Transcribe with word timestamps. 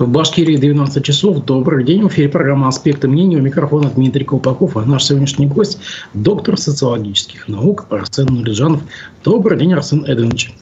В 0.00 0.08
Башкирии 0.08 0.56
12 0.56 1.04
часов. 1.04 1.44
Добрый 1.44 1.84
день. 1.84 2.02
В 2.02 2.08
эфире 2.08 2.30
программа 2.30 2.68
«Аспекты 2.68 3.06
мнений». 3.06 3.36
У 3.36 3.42
микрофона 3.42 3.90
Дмитрий 3.90 4.24
Колпаков. 4.24 4.78
А 4.78 4.84
наш 4.86 5.04
сегодняшний 5.04 5.46
гость– 5.46 5.78
доктор 6.14 6.56
социологических 6.56 7.48
наук 7.48 7.84
Арсен 7.90 8.24
Нурижанов. 8.24 8.80
Добрый 9.22 9.58
день, 9.58 9.74
Арсен 9.74 10.06
Эдвинович. 10.06 10.54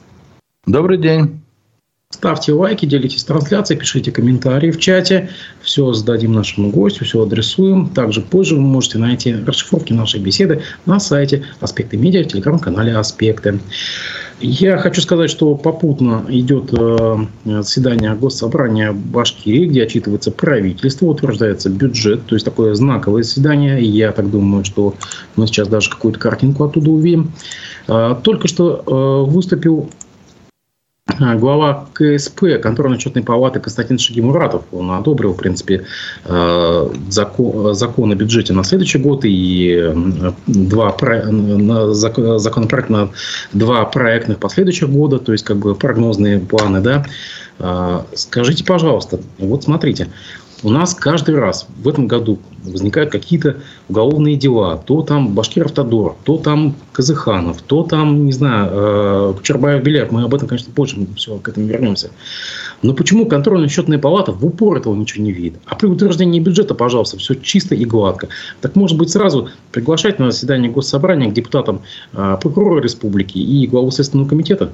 Добрый 0.65 0.97
день. 0.97 1.41
Ставьте 2.11 2.53
лайки, 2.53 2.87
делитесь 2.87 3.23
трансляцией, 3.23 3.79
пишите 3.79 4.11
комментарии 4.11 4.71
в 4.71 4.79
чате. 4.79 5.29
Все 5.61 5.93
сдадим 5.93 6.33
нашему 6.33 6.71
гостю, 6.71 7.05
все 7.05 7.21
адресуем. 7.21 7.87
Также 7.87 8.21
позже 8.21 8.55
вы 8.55 8.61
можете 8.61 8.97
найти 8.97 9.35
расшифровки 9.35 9.93
нашей 9.93 10.19
беседы 10.19 10.63
на 10.87 10.99
сайте 10.99 11.45
«Аспекты 11.59 11.97
медиа» 11.97 12.23
в 12.23 12.27
телеграм-канале 12.27 12.97
«Аспекты». 12.97 13.59
Я 14.41 14.79
хочу 14.79 15.01
сказать, 15.01 15.29
что 15.29 15.53
попутно 15.53 16.25
идет 16.29 16.73
э, 16.73 17.17
заседание 17.45 18.15
Госсобрания 18.15 18.91
Башкирии, 18.91 19.67
где 19.67 19.83
отчитывается 19.83 20.31
правительство, 20.31 21.05
утверждается 21.05 21.69
бюджет, 21.69 22.25
то 22.25 22.35
есть 22.35 22.43
такое 22.43 22.73
знаковое 22.73 23.21
заседание. 23.21 23.83
Я 23.83 24.13
так 24.13 24.31
думаю, 24.31 24.65
что 24.65 24.95
мы 25.35 25.45
сейчас 25.45 25.67
даже 25.67 25.91
какую-то 25.91 26.19
картинку 26.19 26.63
оттуда 26.63 26.89
увидим. 26.89 27.33
Э, 27.87 28.15
только 28.23 28.47
что 28.47 28.83
э, 28.83 29.29
выступил 29.31 29.91
глава 31.19 31.87
КСП, 31.93 32.59
контрольно-отчетной 32.61 33.23
палаты 33.23 33.59
Константин 33.59 33.99
Шагимуратов, 33.99 34.63
он 34.71 34.91
одобрил, 34.91 35.33
в 35.33 35.37
принципе, 35.37 35.85
закон, 37.09 37.75
закон 37.75 38.11
о 38.11 38.15
бюджете 38.15 38.53
на 38.53 38.63
следующий 38.63 38.99
год 38.99 39.21
и 39.23 39.93
два 40.47 40.95
законопроект 42.37 42.89
на 42.89 43.09
два 43.53 43.85
проектных 43.85 44.39
последующих 44.39 44.89
года, 44.89 45.19
то 45.19 45.31
есть 45.31 45.43
как 45.43 45.57
бы 45.57 45.75
прогнозные 45.75 46.39
планы, 46.39 46.81
да. 46.81 47.05
Скажите, 48.13 48.63
пожалуйста, 48.63 49.19
вот 49.37 49.63
смотрите, 49.63 50.07
у 50.63 50.69
нас 50.69 50.93
каждый 50.93 51.35
раз 51.35 51.67
в 51.77 51.87
этом 51.87 52.07
году 52.07 52.39
возникают 52.63 53.11
какие-то 53.11 53.57
уголовные 53.87 54.35
дела. 54.35 54.77
То 54.77 55.01
там 55.01 55.33
Башкиров 55.33 55.71
Тодор, 55.71 56.15
то 56.23 56.37
там 56.37 56.75
Казыханов, 56.91 57.61
то 57.61 57.83
там, 57.83 58.25
не 58.25 58.31
знаю, 58.31 58.69
э, 58.71 59.33
Кучербаев 59.37 59.83
Беляев. 59.83 60.11
Мы 60.11 60.23
об 60.23 60.33
этом, 60.33 60.47
конечно, 60.47 60.73
позже 60.73 60.97
все 61.15 61.37
к 61.37 61.47
этому 61.47 61.67
вернемся. 61.67 62.11
Но 62.81 62.93
почему 62.93 63.25
контрольно-счетная 63.25 63.99
палата 63.99 64.31
в 64.31 64.45
упор 64.45 64.77
этого 64.77 64.95
ничего 64.95 65.23
не 65.23 65.31
видит? 65.31 65.59
А 65.65 65.75
при 65.75 65.87
утверждении 65.87 66.39
бюджета, 66.39 66.75
пожалуйста, 66.75 67.17
все 67.17 67.35
чисто 67.35 67.75
и 67.75 67.85
гладко. 67.85 68.27
Так 68.61 68.75
может 68.75 68.97
быть 68.97 69.09
сразу 69.09 69.49
приглашать 69.71 70.19
на 70.19 70.31
заседание 70.31 70.71
госсобрания 70.71 71.29
к 71.29 71.33
депутатам 71.33 71.81
э, 72.13 72.37
прокурора 72.41 72.81
республики 72.81 73.37
и 73.37 73.67
главу 73.67 73.91
Следственного 73.91 74.27
комитета? 74.27 74.71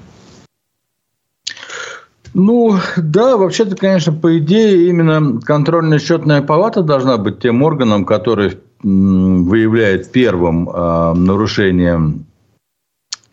Ну, 2.38 2.76
да, 2.98 3.38
вообще-то, 3.38 3.78
конечно, 3.78 4.12
по 4.12 4.38
идее, 4.38 4.90
именно 4.90 5.40
контрольно-счетная 5.40 6.42
палата 6.42 6.84
должна 6.84 7.18
быть 7.18 7.40
тем 7.40 7.64
органом, 7.64 8.04
который 8.04 8.58
выявляет 8.84 10.12
первым 10.12 10.70
э, 10.70 11.14
нарушением 11.14 12.26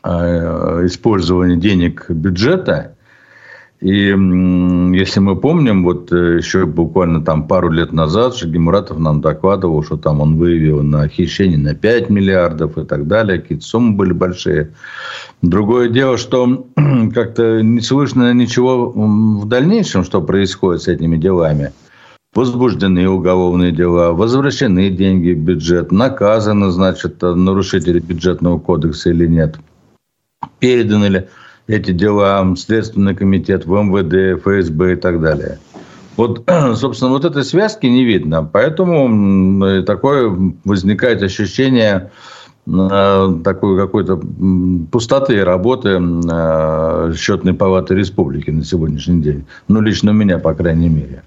э, 0.05 0.87
использования 0.87 1.57
денег 1.57 2.09
бюджета 2.11 2.95
и 3.83 4.15
если 4.97 5.19
мы 5.19 5.35
помним, 5.35 5.83
вот 5.83 6.13
э, 6.13 6.37
еще 6.37 6.67
буквально 6.67 7.25
там 7.25 7.49
пару 7.49 7.69
лет 7.69 7.93
назад 7.93 8.37
Шагимуратов 8.37 9.01
нам 9.01 9.21
докладывал, 9.21 9.83
что 9.83 9.97
там 9.97 10.21
он 10.21 10.37
выявил 10.37 10.85
на 10.85 11.09
хищение 11.09 11.59
на 11.59 11.75
5 11.75 12.09
миллиардов 12.09 12.79
и 12.79 12.85
так 12.85 13.09
далее. 13.09 13.41
Какие-то 13.41 13.65
суммы 13.65 13.97
были 13.97 14.13
большие. 14.13 14.71
Другое 15.43 15.89
дело, 15.89 16.17
что 16.17 16.69
как-то 17.13 17.61
не 17.61 17.81
слышно 17.81 18.33
ничего 18.33 18.89
в 18.89 19.49
дальнейшем, 19.49 20.05
что 20.05 20.23
происходит 20.23 20.83
с 20.83 20.87
этими 20.87 21.17
делами. 21.17 21.73
Возбуждены 22.35 23.09
уголовные 23.09 23.73
дела, 23.73 24.13
возвращены 24.13 24.91
деньги 24.91 25.33
в 25.33 25.41
бюджет, 25.41 25.91
наказаны, 25.91 26.71
значит, 26.71 27.21
нарушители 27.21 27.99
бюджетного 27.99 28.61
кодекса 28.61 29.11
или 29.11 29.27
нет. 29.27 29.57
Переданы 30.61 31.07
ли 31.07 31.29
эти 31.67 31.93
дела, 31.93 32.55
Следственный 32.57 33.15
комитет, 33.15 33.67
в 33.67 33.73
МВД, 33.73 34.41
ФСБ 34.43 34.95
и 34.95 34.97
так 34.97 35.21
далее. 35.21 35.59
Вот, 36.17 36.45
собственно, 36.75 37.11
вот 37.11 37.25
этой 37.25 37.45
связки 37.45 37.87
не 37.87 38.05
видно. 38.05 38.49
Поэтому 38.51 39.83
такое 39.85 40.55
возникает 40.65 41.23
ощущение 41.23 42.11
э, 42.67 43.35
такой 43.45 43.79
какой-то 43.79 44.21
пустоты 44.91 45.43
работы 45.45 46.01
э, 46.01 47.15
счетной 47.17 47.55
палаты 47.55 47.95
республики 47.95 48.51
на 48.51 48.65
сегодняшний 48.65 49.23
день. 49.23 49.45
Ну, 49.69 49.81
лично 49.81 50.11
у 50.11 50.15
меня, 50.15 50.39
по 50.39 50.55
крайней 50.55 50.89
мере. 50.89 51.23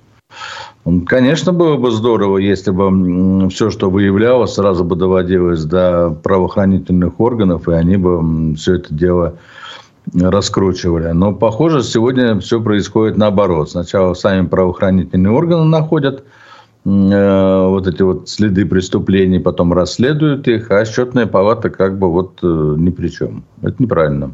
Конечно, 1.08 1.52
было 1.52 1.78
бы 1.78 1.90
здорово, 1.90 2.38
если 2.38 2.70
бы 2.70 3.50
все, 3.50 3.72
что 3.72 3.90
выявлялось, 3.90 4.54
сразу 4.54 4.84
бы 4.84 4.96
доводилось 4.96 5.64
до 5.64 6.12
правоохранительных 6.12 7.20
органов, 7.20 7.68
и 7.68 7.72
они 7.72 7.98
бы 7.98 8.54
все 8.56 8.76
это 8.76 8.94
дело 8.94 9.34
раскручивали. 10.14 11.12
Но, 11.12 11.34
похоже, 11.34 11.84
сегодня 11.84 12.40
все 12.40 12.62
происходит 12.62 13.18
наоборот. 13.18 13.72
Сначала 13.72 14.14
сами 14.14 14.46
правоохранительные 14.46 15.32
органы 15.32 15.66
находят 15.66 16.24
э, 16.86 17.68
вот 17.68 17.88
эти 17.88 18.02
вот 18.02 18.30
следы 18.30 18.66
преступлений, 18.66 19.40
потом 19.40 19.74
расследуют 19.74 20.48
их, 20.48 20.72
а 20.72 20.86
счетная 20.86 21.26
палата 21.26 21.70
как 21.70 21.98
бы 21.98 22.12
вот 22.12 22.40
э, 22.44 22.76
ни 22.78 22.90
при 22.90 23.10
чем. 23.10 23.44
Это 23.62 23.76
неправильно. 23.80 24.32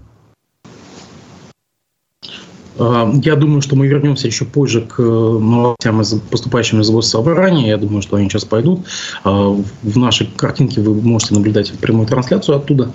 А, 2.82 3.12
я 3.24 3.36
думаю, 3.36 3.62
что 3.62 3.76
мы 3.76 3.88
вернемся 3.88 4.28
еще 4.28 4.46
позже 4.46 4.82
к 4.82 5.00
э, 5.00 5.04
новостям, 5.04 6.02
поступающим 6.30 6.82
из 6.82 6.90
госсобрания. 6.90 7.68
Я 7.68 7.78
думаю, 7.78 8.02
что 8.02 8.16
они 8.18 8.30
сейчас 8.30 8.46
пойдут. 8.46 8.82
А, 9.24 9.50
в 9.84 9.98
нашей 9.98 10.28
картинке 10.36 10.82
вы 10.82 11.00
можете 11.02 11.36
наблюдать 11.36 11.72
прямую 11.80 12.08
трансляцию 12.08 12.58
оттуда. 12.58 12.92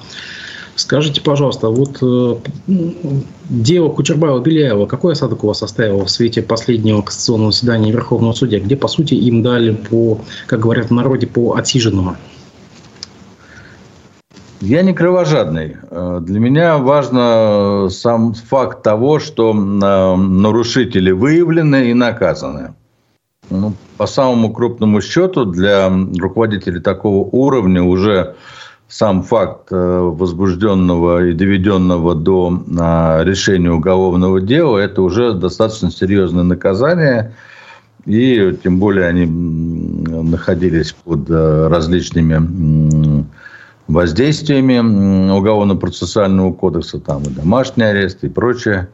Скажите, 0.77 1.23
пожалуйста, 1.23 1.71
вот 1.71 2.03
э, 2.03 2.37
дело 3.49 3.89
Кучербаева-Беляева, 3.89 4.87
какой 4.87 5.15
осадок 5.15 5.43
у 5.43 5.47
вас 5.47 5.63
оставило 5.63 6.05
в 6.05 6.11
свете 6.11 6.43
последнего 6.43 7.01
конституционного 7.01 7.51
заседания 7.51 7.91
Верховного 7.91 8.35
судья, 8.35 8.61
где, 8.61 8.77
по 8.77 8.87
сути, 8.87 9.15
им 9.15 9.43
дали 9.43 9.73
по, 9.73 10.21
как 10.47 10.61
говорят 10.61 10.91
в 10.91 10.93
народе, 10.93 11.27
по 11.27 11.55
отсиженному? 11.55 12.17
Я 14.61 14.83
не 14.83 14.93
кровожадный. 14.93 15.79
Э, 15.91 16.21
для 16.21 16.41
меня 16.41 16.77
важно 16.77 17.89
сам 17.91 18.35
факт 18.35 18.83
того, 18.83 19.19
что 19.19 19.53
э, 19.53 20.17
нарушители 20.17 21.11
выявлены 21.11 21.91
и 21.91 21.95
наказаны. 21.95 22.75
Ну, 23.49 23.73
по 23.97 24.07
самому 24.07 24.53
крупному 24.53 25.01
счету 25.01 25.47
для 25.47 25.91
руководителей 26.19 26.81
такого 26.81 27.27
уровня 27.33 27.83
уже 27.83 28.35
сам 28.89 29.23
факт 29.23 29.69
э, 29.73 29.99
возбужденного 30.01 31.27
и 31.27 31.33
доведенного 31.33 32.15
до 32.15 32.63
а, 32.79 33.25
решения 33.25 33.71
уголовного 33.71 34.41
дела, 34.41 34.79
это 34.79 35.03
уже 35.03 35.35
достаточно 35.35 35.91
серьезное 35.91 36.45
наказание. 36.45 37.35
И 38.05 38.57
тем 38.63 38.79
более 38.79 39.09
они 39.09 39.27
находились 39.27 40.93
под 40.93 41.29
э, 41.29 41.67
различными 41.69 43.27
воздействиями 43.89 45.31
уголовно-процессуального 45.31 46.53
кодекса, 46.53 47.01
там 47.01 47.23
и 47.23 47.29
домашний 47.31 47.85
арест 47.85 48.23
и 48.23 48.29
прочее. 48.29 48.89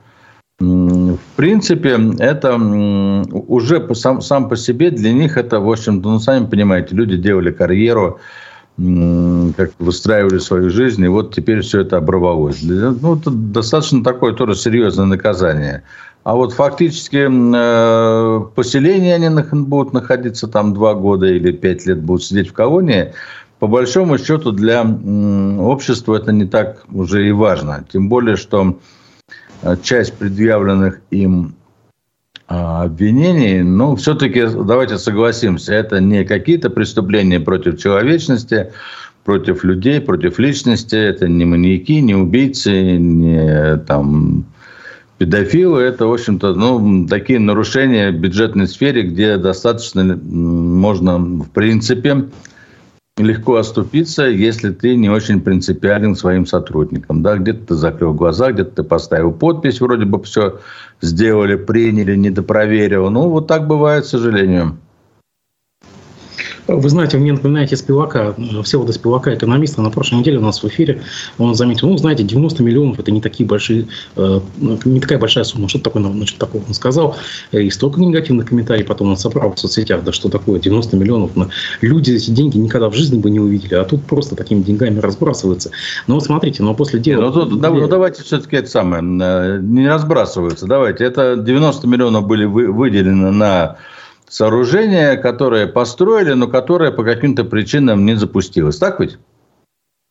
В 0.59 1.19
принципе, 1.36 1.98
это 2.19 2.54
уже 2.54 3.94
сам, 3.94 4.20
сам 4.22 4.48
по 4.48 4.56
себе 4.56 4.91
для 4.91 5.12
них 5.12 5.36
это, 5.36 5.60
в 5.60 5.70
общем-то, 5.70 6.09
ну, 6.09 6.19
сами 6.19 6.47
понимаете, 6.47 6.94
люди 6.94 7.16
делали 7.16 7.50
карьеру, 7.50 8.20
как 8.77 9.72
выстраивали 9.78 10.38
свою 10.38 10.71
жизнь, 10.71 11.05
и 11.05 11.09
вот 11.09 11.34
теперь 11.34 11.60
все 11.60 11.81
это 11.81 11.99
оборвалось. 11.99 12.62
Ну, 12.62 13.16
это 13.16 13.31
достаточно 13.31 14.03
такое 14.03 14.33
тоже 14.33 14.55
серьезное 14.55 15.06
наказание. 15.06 15.83
А 16.25 16.37
вот 16.37 16.53
фактически 16.53 17.27
э, 17.27 18.41
поселения 18.55 19.16
они 19.16 19.28
будут 19.65 19.92
находиться 19.92 20.47
там 20.47 20.72
два 20.72 20.95
года 20.95 21.27
или 21.27 21.51
пять 21.51 21.84
лет 21.84 22.01
будут 22.01 22.24
сидеть 22.24 22.48
в 22.48 22.53
колонии. 22.53 23.13
По 23.59 23.66
большому 23.66 24.19
счету 24.19 24.53
для 24.53 24.83
общества 24.83 26.16
это 26.16 26.33
не 26.33 26.47
так 26.47 26.84
уже 26.92 27.28
и 27.28 27.33
важно. 27.33 27.84
Тем 27.92 28.09
более, 28.09 28.36
что 28.36 28.78
э, 29.63 29.77
часть 29.83 30.15
предъявленных 30.15 31.01
им 31.10 31.57
обвинений, 32.53 33.63
ну, 33.63 33.97
все-таки 33.97 34.47
давайте 34.47 34.99
согласимся, 34.99 35.75
это 35.75 36.01
не 36.01 36.25
какие-то 36.25 36.71
преступления 36.71 37.41
против 37.41 37.78
человечности, 37.78 38.72
против 39.25 39.65
людей, 39.65 40.01
против 40.01 40.39
личности, 40.39 40.97
это 40.97 41.28
не 41.28 41.45
маньяки, 41.45 42.01
не 42.01 42.15
убийцы, 42.15 42.97
не 42.99 43.78
там 43.87 44.45
педофилы, 45.19 45.81
это, 45.83 46.07
в 46.07 46.13
общем-то, 46.13 46.54
ну, 46.54 47.07
такие 47.07 47.39
нарушения 47.39 48.10
в 48.10 48.16
бюджетной 48.16 48.66
сфере, 48.66 49.03
где 49.03 49.37
достаточно 49.37 50.19
можно, 50.22 51.19
в 51.19 51.51
принципе, 51.51 52.27
легко 53.19 53.57
оступиться, 53.57 54.25
если 54.25 54.71
ты 54.71 54.97
не 54.97 55.10
очень 55.10 55.41
принципиален 55.41 56.16
своим 56.16 56.47
сотрудникам. 56.47 57.22
Да? 57.22 57.37
Где-то 57.37 57.66
ты 57.66 57.75
закрыл 57.75 58.15
глаза, 58.15 58.53
где-то 58.53 58.77
ты 58.77 58.83
поставил 58.83 59.33
подпись, 59.33 59.81
вроде 59.81 60.07
бы 60.07 60.22
все 60.22 60.60
сделали, 61.03 61.57
приняли, 61.57 62.16
недопроверил. 62.16 63.10
Ну, 63.10 63.28
вот 63.28 63.47
так 63.47 63.66
бывает, 63.66 64.04
к 64.04 64.07
сожалению. 64.09 64.78
Вы 66.68 66.88
знаете, 66.88 67.16
вы 67.16 67.22
мне 67.22 67.32
напоминаете 67.32 67.76
Спивака, 67.76 68.34
Всеволода 68.62 68.92
Спивака, 68.92 69.34
экономиста, 69.34 69.82
на 69.82 69.91
прошлой 69.91 70.20
неделе 70.20 70.38
у 70.38 70.42
нас 70.42 70.62
в 70.62 70.68
эфире 70.68 71.03
он 71.38 71.54
заметил, 71.54 71.88
ну, 71.88 71.97
знаете, 71.97 72.22
90 72.22 72.62
миллионов– 72.62 72.98
это 73.00 73.10
не 73.10 73.20
такие 73.20 73.47
большие, 73.47 73.86
э, 74.16 74.41
не 74.84 75.00
такая 75.00 75.18
большая 75.18 75.44
сумма. 75.44 75.68
Что 75.68 75.80
такое, 75.80 76.03
значит, 76.03 76.38
такого 76.38 76.62
он 76.66 76.74
сказал. 76.74 77.16
И 77.50 77.68
столько 77.70 78.00
негативных 78.00 78.48
комментариев 78.48 78.86
потом 78.86 79.10
он 79.10 79.16
собрал 79.16 79.54
в 79.54 79.59
соцсетях, 79.59 80.04
да 80.04 80.12
что 80.12 80.28
такое, 80.28 80.60
90 80.60 80.97
миллионов. 80.97 81.32
Но 81.34 81.48
люди 81.80 82.12
эти 82.12 82.30
деньги 82.30 82.59
никогда 82.59 82.88
в 82.88 82.94
жизни 82.94 83.18
бы 83.18 83.30
не 83.30 83.41
увидели, 83.41 83.74
а 83.74 83.84
тут 83.84 84.04
просто 84.04 84.36
такими 84.36 84.62
деньгами 84.62 85.00
разбрасываются. 85.00 85.70
Но 86.06 86.14
вот 86.14 86.24
смотрите, 86.24 86.62
но 86.62 86.74
после 86.74 87.00
дела... 87.00 87.22
Ну, 87.22 87.32
тут, 87.32 87.60
ну, 87.60 87.88
давайте 87.88 88.22
все-таки 88.22 88.56
это 88.56 88.70
самое, 88.70 89.03
э, 89.03 89.59
не 89.60 89.88
разбрасываются, 89.88 90.66
давайте. 90.66 91.04
Это 91.04 91.36
90 91.36 91.86
миллионов 91.86 92.26
были 92.26 92.44
выделены 92.44 93.32
на 93.32 93.76
сооружение, 94.33 95.19
которое 95.19 95.67
построили, 95.67 96.33
но 96.33 96.49
которое 96.49 96.91
по 96.91 97.05
каким-то 97.05 97.45
причинам 97.45 98.07
не 98.07 98.15
запустилось. 98.15 98.79
Так 98.79 98.99
ведь? 98.99 99.19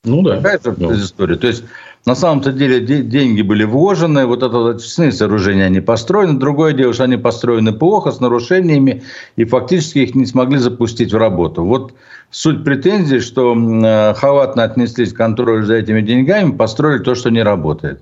Ну 0.04 0.22
да. 0.22 0.38
Такая 0.38 0.60
же 0.64 0.76
ну. 0.78 0.94
история. 0.94 1.36
То 1.38 1.48
есть, 1.48 1.64
на 2.06 2.14
самом-то 2.14 2.52
деле 2.52 2.82
деньги 2.82 3.42
были 3.42 3.64
вложены, 3.64 4.28
вот 4.28 4.44
это 4.44 4.70
очистные 4.70 5.12
сооружения, 5.12 5.66
они 5.66 5.80
построены. 5.80 6.38
Другое 6.40 6.74
дело, 6.74 6.94
что 6.94 7.06
они 7.06 7.18
построены 7.18 7.74
плохо, 7.74 8.12
с 8.12 8.20
нарушениями, 8.20 9.02
и 9.38 9.46
фактически 9.46 10.00
их 10.00 10.14
не 10.14 10.28
смогли 10.28 10.60
запустить 10.60 11.14
в 11.14 11.18
работу. 11.18 11.64
Вот 11.64 11.94
суть 12.30 12.64
претензий, 12.64 13.22
что 13.22 13.56
э, 13.56 14.14
халатно 14.14 14.64
отнеслись 14.64 15.14
к 15.14 15.18
контролю 15.18 15.66
за 15.66 15.76
этими 15.76 16.02
деньгами, 16.02 16.52
построили 16.52 17.02
то, 17.02 17.16
что 17.16 17.32
не 17.32 17.42
работает. 17.42 18.02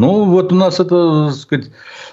Ну, 0.00 0.24
вот 0.24 0.50
у 0.50 0.54
нас 0.56 0.80
это, 0.80 1.26
так 1.26 1.36
сказать, 1.36 1.66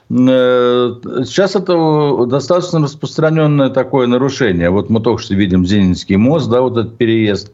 э, 0.10 1.24
сейчас 1.24 1.56
это 1.56 2.26
достаточно 2.26 2.82
распространенное 2.82 3.70
такое 3.70 4.08
нарушение. 4.08 4.70
Вот 4.70 4.90
мы 4.90 5.00
только 5.00 5.22
что 5.22 5.36
видим 5.36 5.66
Зенинский 5.66 6.18
мост, 6.18 6.50
да, 6.50 6.60
вот 6.60 6.76
этот 6.78 6.98
переезд. 6.98 7.54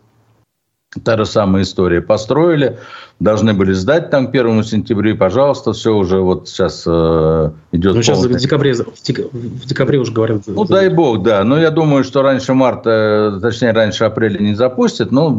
Та 1.04 1.18
же 1.18 1.26
самая 1.26 1.64
история. 1.64 2.02
Построили, 2.02 2.78
должны 3.20 3.54
были 3.54 3.74
сдать 3.74 4.12
там 4.12 4.28
к 4.28 4.36
1 4.36 4.64
сентября, 4.64 5.12
и, 5.12 5.14
пожалуйста, 5.16 5.74
все 5.74 5.96
уже 5.96 6.20
вот 6.20 6.48
сейчас 6.48 6.84
э, 6.86 7.52
идет. 7.72 7.96
Ну, 7.96 8.04
сейчас 8.04 8.20
полный... 8.20 8.38
в 8.38 8.40
декабре, 8.40 8.74
в 8.76 9.66
декабре 9.66 9.98
уже 9.98 10.12
говорят. 10.12 10.44
Ну, 10.46 10.66
дай 10.66 10.90
бог, 10.90 11.24
да. 11.24 11.44
Но 11.44 11.60
я 11.60 11.72
думаю, 11.72 12.04
что 12.04 12.22
раньше 12.22 12.54
марта, 12.54 13.40
точнее, 13.42 13.72
раньше 13.72 14.04
апреля 14.04 14.38
не 14.38 14.54
запустят, 14.54 15.12
но 15.12 15.36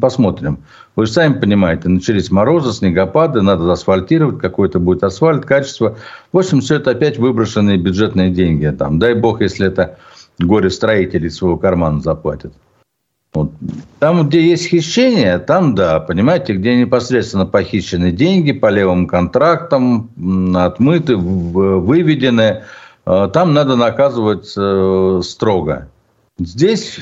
посмотрим. 0.00 0.58
Вы 0.96 1.06
же 1.06 1.12
сами 1.12 1.38
понимаете, 1.38 1.88
начались 1.88 2.32
морозы, 2.32 2.72
снегопады, 2.72 3.40
надо 3.40 3.70
асфальтировать, 3.70 4.40
какой-то 4.40 4.80
будет 4.80 5.04
асфальт, 5.04 5.44
качество. 5.44 5.96
В 6.32 6.38
общем, 6.38 6.60
все 6.60 6.76
это 6.76 6.90
опять 6.90 7.18
выброшенные 7.18 7.76
бюджетные 7.76 8.30
деньги. 8.30 8.66
Там. 8.76 8.98
Дай 8.98 9.14
бог, 9.14 9.42
если 9.42 9.68
это 9.68 9.96
горе-строители 10.40 11.28
своего 11.28 11.56
кармана 11.56 12.00
заплатят. 12.00 12.52
Вот. 13.38 13.52
Там, 14.00 14.28
где 14.28 14.42
есть 14.42 14.66
хищение, 14.66 15.38
там 15.38 15.76
да, 15.76 16.00
понимаете, 16.00 16.54
где 16.54 16.76
непосредственно 16.76 17.46
похищены 17.46 18.10
деньги 18.10 18.50
по 18.50 18.68
левым 18.68 19.06
контрактам, 19.06 20.10
отмыты, 20.56 21.16
выведены, 21.16 22.64
э, 23.06 23.28
там 23.32 23.54
надо 23.54 23.76
наказывать 23.76 24.52
э, 24.56 25.20
строго. 25.22 25.88
Здесь, 26.40 26.98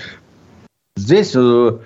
здесь 0.96 1.32
э, 1.34 1.78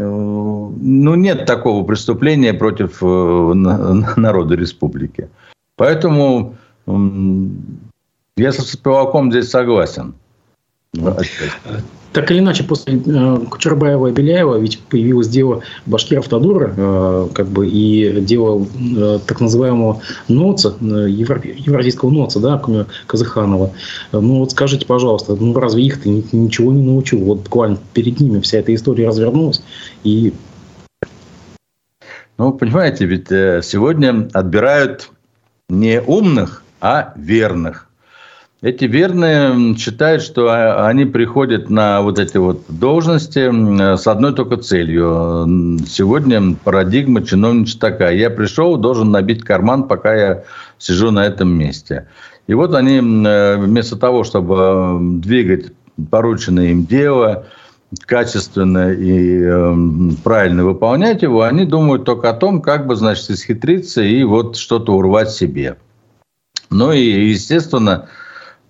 ну, 0.00 1.14
нет 1.14 1.46
такого 1.46 1.84
преступления 1.84 2.54
против 2.54 3.00
народа 3.00 4.56
республики. 4.56 5.28
Поэтому 5.76 6.56
я 8.36 8.52
со 8.52 8.62
Спиваком 8.62 9.30
здесь 9.30 9.50
согласен. 9.50 10.14
Так 12.14 12.30
или 12.30 12.38
иначе, 12.38 12.62
после 12.62 13.02
э, 13.04 13.38
Кучербаева 13.50 14.06
и 14.06 14.12
Беляева 14.12 14.56
ведь 14.56 14.78
появилось 14.78 15.26
дело 15.26 15.62
Башкир 15.84 16.20
Автодора, 16.20 16.72
э, 16.76 17.28
как 17.34 17.48
бы, 17.48 17.66
и 17.66 18.20
дело 18.20 18.64
э, 18.96 19.18
так 19.26 19.40
называемого 19.40 20.00
НОЦа, 20.28 20.76
э, 20.80 20.84
евразийского 21.10 22.10
НОЦа, 22.10 22.38
да, 22.38 22.86
Казаханова. 23.08 23.72
Ну 24.12 24.38
вот 24.38 24.52
скажите, 24.52 24.86
пожалуйста, 24.86 25.34
ну 25.34 25.52
разве 25.58 25.82
их-то 25.82 26.08
ничего 26.08 26.72
не 26.72 26.84
научил? 26.84 27.18
Вот 27.18 27.40
буквально 27.40 27.78
перед 27.92 28.20
ними 28.20 28.40
вся 28.40 28.58
эта 28.58 28.72
история 28.72 29.08
развернулась, 29.08 29.64
и 30.04 30.32
ну, 32.38 32.52
понимаете, 32.52 33.06
ведь 33.06 33.32
э, 33.32 33.60
сегодня 33.64 34.28
отбирают 34.32 35.10
не 35.68 36.00
умных, 36.00 36.62
а 36.80 37.12
верных. 37.16 37.88
Эти 38.64 38.86
верные 38.86 39.76
считают, 39.76 40.22
что 40.22 40.48
а, 40.48 40.88
они 40.88 41.04
приходят 41.04 41.68
на 41.68 42.00
вот 42.00 42.18
эти 42.18 42.38
вот 42.38 42.62
должности 42.70 43.50
с 43.94 44.06
одной 44.06 44.34
только 44.34 44.56
целью. 44.56 45.78
Сегодня 45.86 46.56
парадигма 46.64 47.22
чиновничья 47.22 47.78
такая. 47.78 48.14
Я 48.14 48.30
пришел, 48.30 48.78
должен 48.78 49.10
набить 49.10 49.44
карман, 49.44 49.86
пока 49.86 50.14
я 50.14 50.44
сижу 50.78 51.10
на 51.10 51.26
этом 51.26 51.50
месте. 51.50 52.08
И 52.46 52.54
вот 52.54 52.74
они 52.74 53.00
э, 53.00 53.56
вместо 53.58 53.96
того, 53.96 54.24
чтобы 54.24 54.98
двигать 55.20 55.72
порученное 56.10 56.68
им 56.68 56.86
дело, 56.86 57.44
качественно 58.06 58.90
и 58.92 59.42
э, 59.42 59.74
правильно 60.24 60.64
выполнять 60.64 61.20
его, 61.20 61.42
они 61.42 61.66
думают 61.66 62.06
только 62.06 62.30
о 62.30 62.34
том, 62.34 62.62
как 62.62 62.86
бы, 62.86 62.96
значит, 62.96 63.28
исхитриться 63.28 64.00
и 64.00 64.24
вот 64.24 64.56
что-то 64.56 64.94
урвать 64.94 65.32
себе. 65.32 65.76
Ну 66.70 66.92
и, 66.92 67.28
естественно, 67.28 68.08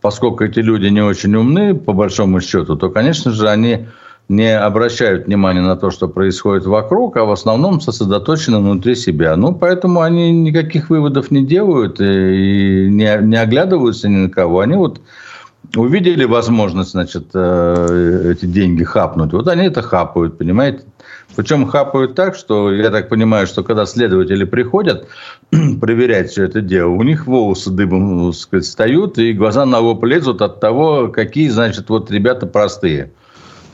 поскольку 0.04 0.44
эти 0.44 0.58
люди 0.58 0.88
не 0.88 1.00
очень 1.00 1.34
умны, 1.34 1.74
по 1.74 1.94
большому 1.94 2.42
счету, 2.42 2.76
то, 2.76 2.90
конечно 2.90 3.30
же, 3.30 3.48
они 3.48 3.86
не 4.28 4.54
обращают 4.54 5.24
внимания 5.24 5.62
на 5.62 5.76
то, 5.76 5.90
что 5.90 6.08
происходит 6.08 6.66
вокруг, 6.66 7.16
а 7.16 7.24
в 7.24 7.32
основном 7.32 7.80
сосредоточены 7.80 8.58
внутри 8.58 8.96
себя. 8.96 9.34
Ну, 9.34 9.54
поэтому 9.54 10.02
они 10.02 10.30
никаких 10.30 10.90
выводов 10.90 11.30
не 11.30 11.42
делают 11.42 12.02
и 12.02 12.86
не, 12.90 13.18
не 13.22 13.36
оглядываются 13.36 14.10
ни 14.10 14.16
на 14.16 14.28
кого. 14.28 14.60
Они 14.60 14.76
вот 14.76 15.00
увидели 15.74 16.24
возможность, 16.24 16.92
значит, 16.92 17.30
э, 17.34 18.32
эти 18.32 18.46
деньги 18.46 18.84
хапнуть. 18.84 19.32
Вот 19.32 19.48
они 19.48 19.66
это 19.66 19.82
хапают, 19.82 20.38
понимаете? 20.38 20.84
Причем 21.36 21.66
хапают 21.66 22.14
так, 22.14 22.36
что, 22.36 22.72
я 22.72 22.90
так 22.90 23.08
понимаю, 23.08 23.46
что 23.46 23.64
когда 23.64 23.86
следователи 23.86 24.44
приходят 24.44 25.08
проверять 25.80 26.30
все 26.30 26.44
это 26.44 26.60
дело, 26.60 26.90
у 26.90 27.02
них 27.02 27.26
волосы 27.26 27.70
дыбом 27.70 28.18
ну, 28.18 28.32
сказать, 28.32 28.64
встают, 28.64 29.18
и 29.18 29.32
глаза 29.32 29.66
на 29.66 29.80
лоб 29.80 30.04
лезут 30.04 30.42
от 30.42 30.60
того, 30.60 31.08
какие, 31.08 31.48
значит, 31.48 31.88
вот 31.88 32.10
ребята 32.10 32.46
простые. 32.46 33.12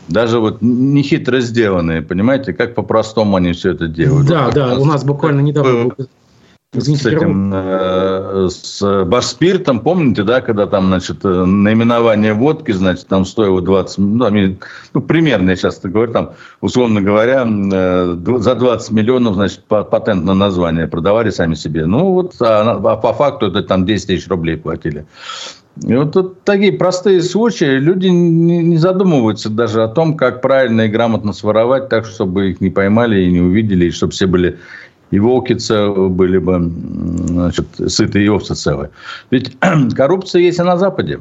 Даже 0.09 0.41
вот 0.41 0.59
нехитро 0.61 1.41
сделанные, 1.41 2.03
понимаете, 2.03 2.53
как 2.53 2.75
по-простому 2.75 3.37
они 3.37 3.53
все 3.53 3.73
это 3.73 3.87
делают. 3.87 4.27
Да, 4.27 4.47
вот, 4.47 4.55
да, 4.55 4.75
у 4.75 4.85
нас 4.85 5.05
буквально 5.05 5.41
недавно 5.41 5.85
был 5.85 5.95
Извините, 5.97 6.11
с 6.73 7.05
этим, 7.05 7.51
э, 7.53 8.49
с 8.49 9.05
Башспиртом, 9.05 9.81
помните, 9.81 10.23
да, 10.23 10.41
когда 10.41 10.67
там, 10.67 10.87
значит, 10.87 11.25
э, 11.25 11.29
наименование 11.45 12.33
водки, 12.33 12.71
значит, 12.71 13.09
там 13.09 13.25
стоило 13.25 13.61
20, 13.61 13.99
ну, 13.99 14.57
ну 14.95 15.01
примерно, 15.01 15.51
я 15.51 15.57
сейчас 15.57 15.81
говорю, 15.81 16.13
там, 16.13 16.31
условно 16.61 17.01
говоря, 17.01 17.45
э, 17.45 18.17
за 18.39 18.55
20 18.55 18.93
миллионов, 18.93 19.35
значит, 19.35 19.65
патент 19.65 20.25
на 20.25 20.35
название 20.35 20.87
продавали 20.87 21.31
сами 21.31 21.55
себе. 21.55 21.87
Ну, 21.87 22.13
вот, 22.13 22.37
а, 22.41 22.61
а 22.71 22.97
по 22.97 23.13
факту 23.15 23.47
это 23.47 23.63
там 23.63 23.85
10 23.85 24.07
тысяч 24.07 24.29
рублей 24.29 24.57
платили. 24.57 25.07
И 25.83 25.95
вот 25.95 26.13
тут 26.13 26.45
такие 26.45 26.73
простые 26.73 27.23
случаи, 27.23 27.79
люди 27.79 28.07
не 28.09 28.77
задумываются 28.77 29.49
даже 29.51 29.83
о 29.83 29.89
том, 29.89 30.17
как 30.17 30.43
правильно 30.43 30.83
и 30.83 30.89
грамотно 30.89 31.33
своровать 31.33 31.89
так, 31.89 32.07
чтобы 32.07 32.51
их 32.51 32.61
не 32.61 32.71
поймали 32.71 33.23
и 33.23 33.33
не 33.33 33.41
увидели, 33.41 33.87
и 33.87 33.91
чтобы 33.91 34.13
все 34.13 34.27
были 34.27 34.59
и 35.11 35.19
волки 35.19 35.57
были 36.09 36.39
бы 36.39 36.71
значит, 37.27 37.67
сытые 37.89 38.27
и 38.27 38.29
овцы 38.29 38.55
целые. 38.55 38.91
Ведь 39.31 39.57
коррупция 39.95 40.43
есть 40.43 40.59
и 40.59 40.63
на 40.63 40.77
Западе. 40.77 41.21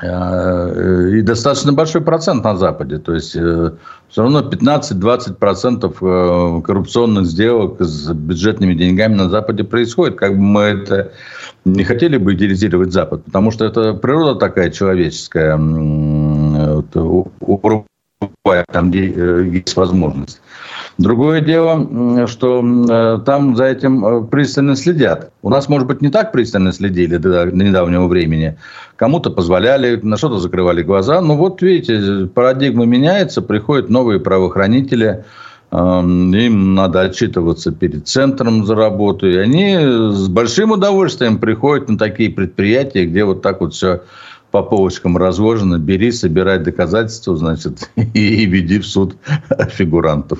Э, 0.00 1.10
и 1.12 1.22
достаточно 1.22 1.72
большой 1.72 2.02
процент 2.02 2.44
на 2.44 2.56
Западе. 2.56 2.98
То 2.98 3.14
есть, 3.14 3.34
э, 3.34 3.72
все 4.08 4.22
равно 4.22 4.40
15-20% 4.40 5.96
э, 6.00 6.62
коррупционных 6.62 7.26
сделок 7.26 7.80
с 7.80 8.12
бюджетными 8.12 8.74
деньгами 8.74 9.14
на 9.14 9.28
Западе 9.28 9.64
происходит. 9.64 10.16
Как 10.16 10.36
бы 10.36 10.40
мы 10.40 10.60
это 10.62 11.10
не 11.64 11.82
хотели 11.82 12.16
бы 12.16 12.34
идеализировать 12.34 12.92
Запад, 12.92 13.24
потому 13.24 13.50
что 13.50 13.64
это 13.64 13.94
природа 13.94 14.38
такая 14.38 14.70
человеческая, 14.70 15.56
там, 18.70 18.90
где 18.90 19.06
есть 19.52 19.76
возможность. 19.76 20.40
Другое 20.98 21.40
дело, 21.40 22.26
что 22.26 22.60
э, 22.60 23.20
там 23.24 23.54
за 23.54 23.66
этим 23.66 24.04
э, 24.04 24.24
пристально 24.26 24.74
следят. 24.74 25.30
У 25.42 25.48
нас, 25.48 25.68
может 25.68 25.86
быть, 25.86 26.02
не 26.02 26.08
так 26.08 26.32
пристально 26.32 26.72
следили 26.72 27.18
до 27.18 27.46
недавнего 27.46 28.08
времени. 28.08 28.58
Кому-то 28.96 29.30
позволяли, 29.30 30.00
на 30.02 30.16
что-то 30.16 30.40
закрывали 30.40 30.82
глаза. 30.82 31.20
Но 31.20 31.36
вот 31.36 31.62
видите, 31.62 32.26
парадигма 32.26 32.84
меняется, 32.84 33.42
приходят 33.42 33.90
новые 33.90 34.18
правоохранители, 34.18 35.24
им 35.70 36.74
надо 36.74 37.02
отчитываться 37.02 37.70
перед 37.70 38.08
центром 38.08 38.64
за 38.64 38.74
работу, 38.74 39.28
и 39.28 39.36
они 39.36 39.76
с 39.76 40.26
большим 40.28 40.72
удовольствием 40.72 41.38
приходят 41.38 41.90
на 41.90 41.98
такие 41.98 42.30
предприятия, 42.30 43.04
где 43.04 43.24
вот 43.24 43.42
так 43.42 43.60
вот 43.60 43.74
все 43.74 44.00
по 44.50 44.62
полочкам 44.62 45.18
разложено, 45.18 45.78
бери, 45.78 46.10
собирай 46.10 46.58
доказательства, 46.58 47.36
значит, 47.36 47.90
и 47.96 48.46
веди 48.46 48.78
в 48.78 48.86
суд 48.86 49.16
фигурантов. 49.68 50.38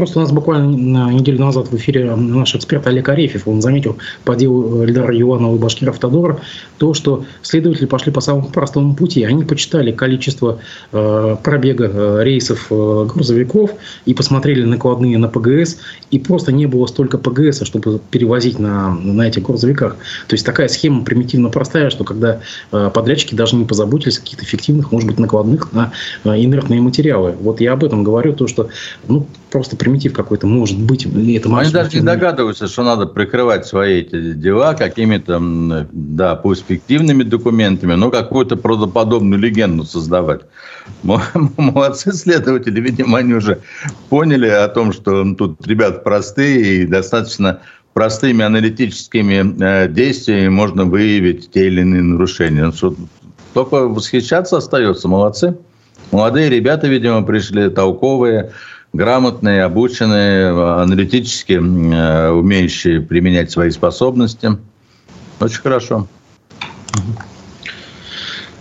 Просто 0.00 0.18
у 0.18 0.22
нас 0.22 0.32
буквально 0.32 1.10
неделю 1.10 1.40
назад 1.40 1.68
в 1.70 1.76
эфире 1.76 2.16
наш 2.16 2.54
эксперт 2.54 2.86
Олег 2.86 3.10
Арефьев, 3.10 3.46
он 3.46 3.60
заметил 3.60 3.98
по 4.24 4.34
делу 4.34 4.82
Эльдара 4.82 5.14
Юанова 5.14 5.56
и 5.56 5.58
Башкира 5.58 5.90
Автодора, 5.90 6.40
то, 6.78 6.94
что 6.94 7.26
следователи 7.42 7.84
пошли 7.84 8.10
по 8.10 8.22
самому 8.22 8.48
простому 8.48 8.94
пути. 8.94 9.24
Они 9.24 9.44
почитали 9.44 9.92
количество 9.92 10.58
э, 10.92 11.36
пробега 11.44 11.90
э, 11.92 12.24
рейсов 12.24 12.68
э, 12.70 13.06
грузовиков 13.12 13.72
и 14.06 14.14
посмотрели 14.14 14.64
накладные 14.64 15.18
на 15.18 15.28
ПГС, 15.28 15.76
и 16.10 16.18
просто 16.18 16.50
не 16.50 16.64
было 16.64 16.86
столько 16.86 17.18
ПГС, 17.18 17.62
чтобы 17.66 18.00
перевозить 18.10 18.58
на, 18.58 18.94
на 18.94 19.28
этих 19.28 19.42
грузовиках. 19.42 19.96
То 20.28 20.34
есть 20.34 20.46
такая 20.46 20.68
схема 20.68 21.04
примитивно 21.04 21.50
простая, 21.50 21.90
что 21.90 22.04
когда 22.04 22.40
э, 22.72 22.90
подрядчики 22.94 23.34
даже 23.34 23.54
не 23.54 23.66
позаботились 23.66 24.16
о 24.16 24.22
каких-то 24.22 24.46
эффективных, 24.46 24.92
может 24.92 25.06
быть, 25.06 25.18
накладных 25.18 25.74
на 25.74 25.92
э, 26.24 26.42
инертные 26.42 26.80
материалы. 26.80 27.34
Вот 27.38 27.60
я 27.60 27.74
об 27.74 27.84
этом 27.84 28.02
говорю, 28.02 28.32
то, 28.32 28.46
что 28.46 28.70
ну, 29.06 29.26
просто 29.50 29.76
примитив 29.90 30.12
какой-то 30.12 30.46
может 30.46 30.78
быть. 30.78 31.04
Это 31.06 31.56
Они 31.56 31.70
даже 31.70 31.98
не 31.98 32.02
догадываются, 32.02 32.68
что 32.68 32.84
надо 32.84 33.06
прикрывать 33.06 33.66
свои 33.66 34.00
эти 34.00 34.32
дела 34.32 34.74
какими-то, 34.74 35.86
да, 35.92 36.36
пусть 36.36 36.64
фиктивными 36.66 37.24
документами, 37.24 37.94
но 37.94 38.10
какую-то 38.10 38.56
правдоподобную 38.56 39.40
легенду 39.40 39.84
создавать. 39.84 40.42
Молодцы 41.02 42.12
следователи, 42.12 42.80
видимо, 42.80 43.18
они 43.18 43.34
уже 43.34 43.60
поняли 44.08 44.48
о 44.48 44.68
том, 44.68 44.92
что 44.92 45.34
тут 45.34 45.66
ребят 45.66 46.04
простые 46.04 46.82
и 46.82 46.86
достаточно 46.86 47.60
простыми 47.92 48.44
аналитическими 48.44 49.62
э, 49.62 49.88
действиями 49.88 50.48
можно 50.48 50.84
выявить 50.84 51.50
те 51.50 51.66
или 51.66 51.80
иные 51.80 52.02
нарушения. 52.02 52.72
Ну, 52.80 52.96
только 53.52 53.88
восхищаться 53.88 54.58
остается. 54.58 55.08
Молодцы. 55.08 55.56
Молодые 56.12 56.48
ребята, 56.48 56.86
видимо, 56.86 57.22
пришли, 57.22 57.68
толковые, 57.68 58.52
грамотные, 58.92 59.64
обученные, 59.64 60.50
аналитически 60.82 61.54
э, 61.54 62.30
умеющие 62.30 63.00
применять 63.00 63.50
свои 63.50 63.70
способности. 63.70 64.58
Очень 65.38 65.60
хорошо. 65.60 66.06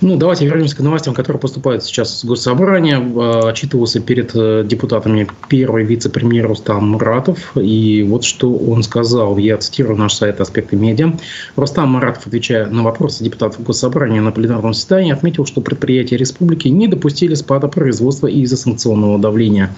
Ну, 0.02 0.16
давайте 0.16 0.46
вернемся 0.46 0.78
к 0.78 0.80
новостям, 0.80 1.14
которые 1.14 1.42
поступают 1.42 1.84
сейчас 1.84 2.20
с 2.20 2.24
Госсобрания. 2.24 3.00
Э, 3.00 3.50
отчитывался 3.50 4.00
перед 4.00 4.32
э, 4.34 4.64
депутатами 4.66 5.28
первый 5.50 5.84
вице-премьер 5.84 6.48
Рустам 6.48 6.92
Муратов. 6.92 7.52
И 7.58 8.06
вот 8.08 8.24
что 8.24 8.54
он 8.54 8.82
сказал. 8.84 9.38
Я 9.38 9.58
цитирую 9.58 9.98
наш 9.98 10.14
сайт 10.14 10.40
«Аспекты 10.40 10.78
медиа». 10.78 11.12
Рустам 11.58 11.90
Муратов, 11.90 12.28
отвечая 12.28 12.68
на 12.68 12.84
вопросы 12.84 13.26
депутатов 13.26 13.62
Госсобрания 13.62 14.22
на 14.22 14.32
пленарном 14.32 14.74
заседании, 14.74 15.12
отметил, 15.12 15.46
что 15.46 15.60
предприятия 15.60 16.16
республики 16.16 16.70
не 16.70 16.88
допустили 16.88 17.34
спада 17.34 17.68
производства 17.68 18.28
из-за 18.28 18.56
санкционного 18.56 19.20
давления. 19.20 19.70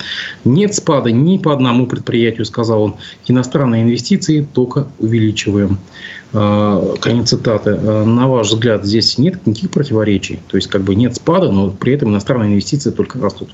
Нет 0.45 0.75
спада 0.75 1.11
ни 1.11 1.39
по 1.39 1.51
одному 1.51 1.87
предприятию, 1.87 2.45
сказал 2.45 2.83
он. 2.83 2.95
Иностранные 3.27 3.81
инвестиции 3.81 4.47
только 4.53 4.85
увеличиваем. 4.99 5.79
Э, 6.33 6.95
конец 7.01 7.29
цитаты. 7.29 7.71
Э, 7.71 8.03
на 8.05 8.27
ваш 8.27 8.47
взгляд, 8.47 8.85
здесь 8.85 9.17
нет 9.17 9.45
никаких 9.45 9.71
противоречий? 9.71 10.39
То 10.47 10.55
есть, 10.55 10.69
как 10.69 10.81
бы 10.81 10.95
нет 10.95 11.15
спада, 11.15 11.51
но 11.51 11.71
при 11.71 11.93
этом 11.93 12.09
иностранные 12.09 12.51
инвестиции 12.51 12.91
только 12.91 13.19
растут. 13.19 13.53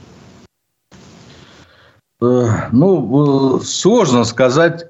Э, 2.21 2.69
ну, 2.71 3.59
сложно 3.63 4.23
сказать, 4.25 4.87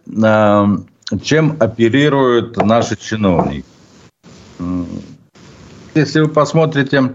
чем 1.22 1.56
оперируют 1.60 2.58
наши 2.58 2.98
чиновники. 2.98 3.65
Если 5.96 6.20
вы 6.20 6.27
посмотрите 6.27 7.13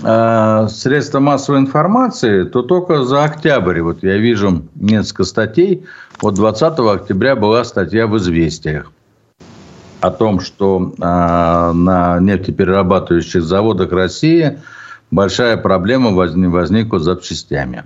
средства 0.00 1.20
массовой 1.20 1.60
информации, 1.60 2.44
то 2.44 2.62
только 2.62 3.04
за 3.04 3.24
октябрь, 3.24 3.80
вот 3.80 4.02
я 4.02 4.18
вижу 4.18 4.64
несколько 4.74 5.24
статей, 5.24 5.84
вот 6.20 6.34
20 6.34 6.78
октября 6.80 7.36
была 7.36 7.64
статья 7.64 8.06
в 8.06 8.16
«Известиях», 8.18 8.90
о 10.04 10.10
том, 10.10 10.40
что 10.40 10.92
а, 11.00 11.72
на 11.72 12.20
нефтеперерабатывающих 12.20 13.42
заводах 13.42 13.90
России 13.90 14.58
большая 15.10 15.56
проблема 15.56 16.10
возникла 16.12 16.98
с 16.98 17.04
запчастями. 17.04 17.84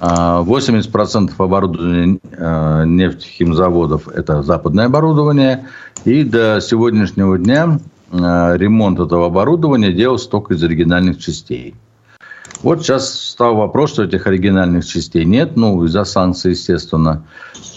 80% 0.00 1.30
а, 1.36 1.44
оборудования 1.44 2.18
а, 2.32 2.84
нефтехимзаводов– 2.84 4.08
это 4.14 4.42
западное 4.42 4.86
оборудование. 4.86 5.66
И 6.06 6.24
до 6.24 6.60
сегодняшнего 6.62 7.36
дня 7.36 7.78
ремонт 8.10 8.98
этого 8.98 9.26
оборудования 9.26 9.92
делался 9.92 10.30
только 10.30 10.54
из 10.54 10.64
оригинальных 10.64 11.18
частей. 11.18 11.74
Вот 12.62 12.82
сейчас 12.82 13.14
стал 13.14 13.54
вопрос, 13.54 13.92
что 13.92 14.04
этих 14.04 14.26
оригинальных 14.26 14.84
частей 14.84 15.24
нет, 15.24 15.56
ну, 15.56 15.84
из-за 15.84 16.04
санкций, 16.04 16.52
естественно. 16.52 17.24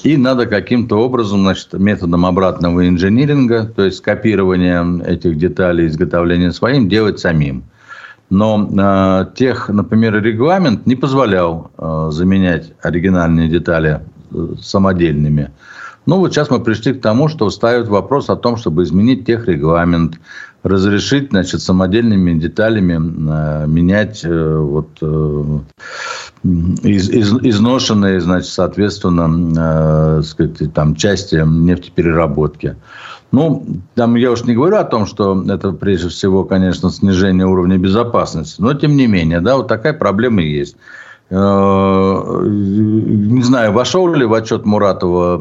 И 0.04 0.18
надо 0.18 0.48
каким-то 0.48 0.96
образом, 0.98 1.42
значит, 1.42 1.74
методом 1.74 2.26
обратного 2.26 2.88
инжиниринга, 2.88 3.66
то 3.66 3.84
есть 3.84 4.02
копирования 4.02 4.84
этих 5.06 5.38
деталей, 5.38 5.86
изготовления 5.88 6.52
своим, 6.52 6.90
делать 6.90 7.20
самим. 7.20 7.64
Но 8.32 8.68
э, 8.72 9.36
тех, 9.36 9.70
например, 9.70 10.24
регламент 10.24 10.88
не 10.88 10.96
позволял 10.96 11.70
э, 11.78 12.10
заменять 12.12 12.72
оригинальные 12.82 13.50
детали 13.50 14.00
э, 14.32 14.48
самодельными. 14.60 15.52
Ну 16.08 16.18
вот 16.18 16.34
сейчас 16.34 16.50
мы 16.50 16.60
пришли 16.60 16.94
к 16.94 17.02
тому, 17.02 17.28
что 17.28 17.50
ставят 17.52 17.88
вопрос 17.88 18.30
о 18.30 18.36
том, 18.36 18.58
чтобы 18.58 18.84
изменить 18.84 19.26
техрегламент, 19.26 20.20
разрешить, 20.64 21.30
значит, 21.30 21.62
самодельными 21.62 22.38
деталями 22.40 22.94
э, 22.94 23.68
менять 23.68 24.22
э, 24.24 24.58
вот 24.58 24.90
э, 25.02 25.60
из, 26.84 27.10
из, 27.10 27.34
изношенные, 27.34 28.22
значит, 28.22 28.50
соответственно, 28.50 30.20
э, 30.20 30.24
сказать, 30.24 30.74
там 30.74 30.96
части 30.96 31.36
нефтепереработки. 31.36 32.76
Ну, 33.32 33.66
там 33.96 34.16
я 34.16 34.32
уж 34.32 34.44
не 34.44 34.54
говорю 34.54 34.76
о 34.76 34.84
том, 34.84 35.06
что 35.06 35.42
это 35.48 35.72
прежде 35.72 36.10
всего, 36.10 36.44
конечно, 36.44 36.90
снижение 36.90 37.48
уровня 37.48 37.78
безопасности, 37.78 38.62
но 38.62 38.74
тем 38.74 38.98
не 38.98 39.08
менее, 39.08 39.40
да, 39.40 39.56
вот 39.56 39.68
такая 39.68 39.94
проблема 39.94 40.42
есть. 40.42 40.76
Э, 41.34 42.44
не 42.46 43.42
знаю, 43.42 43.72
вошел 43.72 44.14
ли 44.14 44.26
в 44.26 44.34
отчет 44.34 44.66
Муратова 44.66 45.38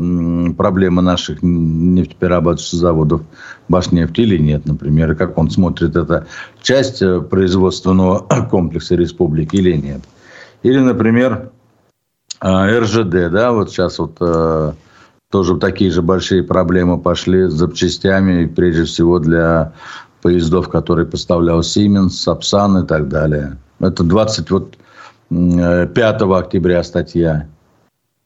проблемы 0.56 1.02
наших 1.02 1.42
нефтеперерабатывающих 1.42 2.78
заводов 2.78 3.22
Башнефти 3.68 4.20
или 4.20 4.38
нет, 4.38 4.66
например, 4.66 5.12
и 5.12 5.14
как 5.16 5.36
он 5.36 5.50
смотрит 5.50 5.96
это 5.96 6.28
часть 6.62 7.02
э, 7.02 7.20
производственного 7.20 8.18
комплекса 8.50 8.94
республики 8.94 9.56
или 9.56 9.72
нет. 9.72 10.02
Или, 10.62 10.78
например, 10.78 11.50
э, 12.40 12.78
РЖД, 12.78 13.32
да, 13.32 13.50
вот 13.50 13.70
сейчас 13.70 13.98
вот 13.98 14.16
тоже 15.32 15.56
такие 15.58 15.90
же 15.90 16.02
большие 16.02 16.44
проблемы 16.44 17.00
пошли 17.00 17.48
с 17.48 17.52
запчастями, 17.52 18.46
прежде 18.46 18.84
всего 18.84 19.18
для 19.18 19.72
поездов, 20.22 20.68
которые 20.68 21.06
поставлял 21.06 21.60
Siemens, 21.60 22.10
Сапсан 22.10 22.84
и 22.84 22.86
так 22.86 23.08
далее. 23.08 23.56
Это 23.80 24.04
20 24.04 24.50
вот 24.50 24.76
5 25.30 26.22
октября 26.22 26.82
статья. 26.82 27.46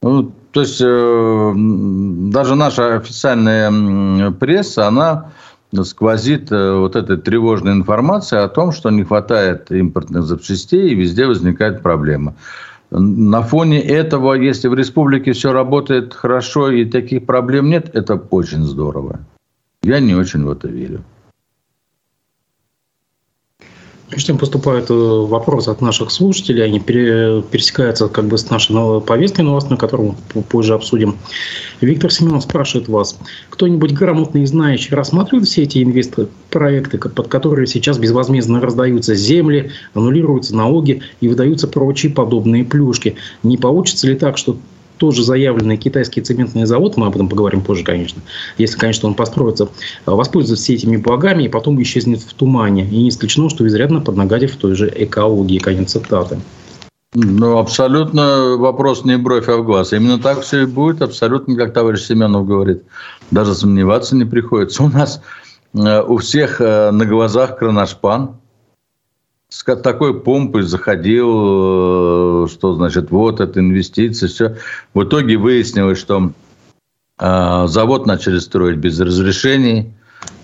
Ну, 0.03 0.33
то 0.53 0.61
есть 0.61 0.81
э, 0.81 1.53
даже 1.55 2.55
наша 2.55 2.97
официальная 2.97 4.31
пресса, 4.31 4.87
она 4.87 5.33
сквозит 5.83 6.53
э, 6.53 6.77
вот 6.77 6.97
этой 6.97 7.17
тревожной 7.17 7.73
информацией 7.73 8.43
о 8.43 8.49
том, 8.49 8.73
что 8.73 8.91
не 8.91 9.03
хватает 9.03 9.71
импортных 9.73 10.25
запчастей 10.25 10.91
и 10.91 10.95
везде 10.95 11.27
возникает 11.27 11.83
проблема. 11.83 12.35
На 12.91 13.43
фоне 13.43 13.81
этого, 13.81 14.35
если 14.35 14.69
в 14.69 14.75
республике 14.75 15.33
все 15.33 15.53
работает 15.53 16.15
хорошо 16.15 16.71
и 16.71 16.85
таких 16.85 17.27
проблем 17.27 17.69
нет, 17.69 17.91
это 17.95 18.15
очень 18.15 18.63
здорово. 18.63 19.21
Я 19.83 20.01
не 20.01 20.15
очень 20.15 20.45
в 20.45 20.51
это 20.51 20.69
верю. 20.69 21.03
Чем 24.11 24.39
поступают 24.39 24.91
э, 24.91 24.95
вопросы 24.95 25.71
от 25.71 25.81
наших 25.81 26.11
слушателей, 26.11 26.65
они 26.65 26.79
пересекаются 26.79 28.09
как 28.09 28.27
бы 28.27 28.39
с 28.39 28.49
нашей 28.51 29.01
повесткой 29.01 29.43
новостной, 29.43 29.79
которую 29.79 30.15
мы 30.35 30.43
позже 30.43 30.75
обсудим. 30.75 31.17
Виктор 31.81 32.13
Семенов 32.13 32.45
спрашивает 32.45 32.89
вас, 32.89 33.19
кто-нибудь 33.51 33.93
грамотный 33.93 34.43
и 34.43 34.47
знающий 34.47 34.95
рассматривает 34.95 35.49
все 35.49 35.63
эти 35.63 35.83
инвестпроекты, 35.83 36.99
под 36.99 37.29
которые 37.29 37.67
сейчас 37.67 37.99
безвозмездно 37.99 38.61
раздаются 38.61 39.15
земли, 39.15 39.71
аннулируются 39.95 40.55
налоги 40.55 41.03
и 41.21 41.29
выдаются 41.29 41.67
прочие 41.67 42.13
подобные 42.13 42.65
плюшки? 42.65 43.17
Не 43.43 43.57
получится 43.57 44.07
ли 44.07 44.15
так, 44.15 44.39
что 44.39 44.57
тоже 44.99 45.25
заявленный 45.25 45.77
китайский 45.77 46.21
цементный 46.21 46.67
завод, 46.67 46.97
мы 46.97 47.07
об 47.07 47.15
этом 47.15 47.29
поговорим 47.29 47.63
позже, 47.63 47.85
конечно, 47.85 48.23
если, 48.59 48.79
конечно, 48.79 49.09
он 49.09 49.15
построится, 49.15 49.69
воспользуется 50.07 50.63
всеми 50.63 50.75
этими 50.75 50.97
благами 50.97 51.45
и 51.45 51.49
потом 51.49 51.81
исчезнет 51.83 52.21
в 52.21 52.33
тумане. 52.35 52.85
И 52.85 52.97
не 52.97 53.09
исключено, 53.09 53.49
что 53.49 53.67
изрядно 53.67 54.01
поднагадив 54.01 54.57
той 54.57 54.75
же 54.75 54.93
экологии. 54.95 55.59
Конец 55.59 55.93
цитаты. 55.93 56.39
Ну, 57.15 57.59
абсолютно 57.59 58.57
вопрос 58.57 59.05
не 59.05 59.17
бровь, 59.17 59.49
а 59.49 59.57
в 59.57 59.65
глаз. 59.65 59.93
Именно 59.93 60.19
так 60.19 60.41
все 60.41 60.63
и 60.63 60.67
будет, 60.67 61.01
абсолютно, 61.01 61.57
как 61.57 61.73
товарищ 61.73 62.01
Семенов 62.01 62.47
говорит. 62.47 62.83
Даже 63.31 63.55
сомневаться 63.55 64.17
не 64.17 64.25
приходится. 64.25 64.83
У 64.83 64.89
нас 64.89 65.21
э, 65.75 66.03
у 66.03 66.17
всех 66.17 66.61
э, 66.61 66.91
на 66.91 67.07
глазах 67.07 67.59
кроношпан. 67.59 68.37
С 69.55 69.63
такой 69.77 70.21
помпой 70.21 70.63
заходил, 70.63 72.45
э, 72.45 72.49
что 72.49 72.75
значит, 72.75 73.11
вот 73.11 73.41
это 73.41 73.61
инвестиции, 73.61 74.27
все. 74.27 74.57
В 74.95 75.05
итоге 75.05 75.37
выяснилось, 75.37 75.99
что 75.99 76.33
завод 77.17 78.07
начали 78.07 78.41
строить 78.41 78.79
без 78.79 78.99
разрешений, 78.99 79.93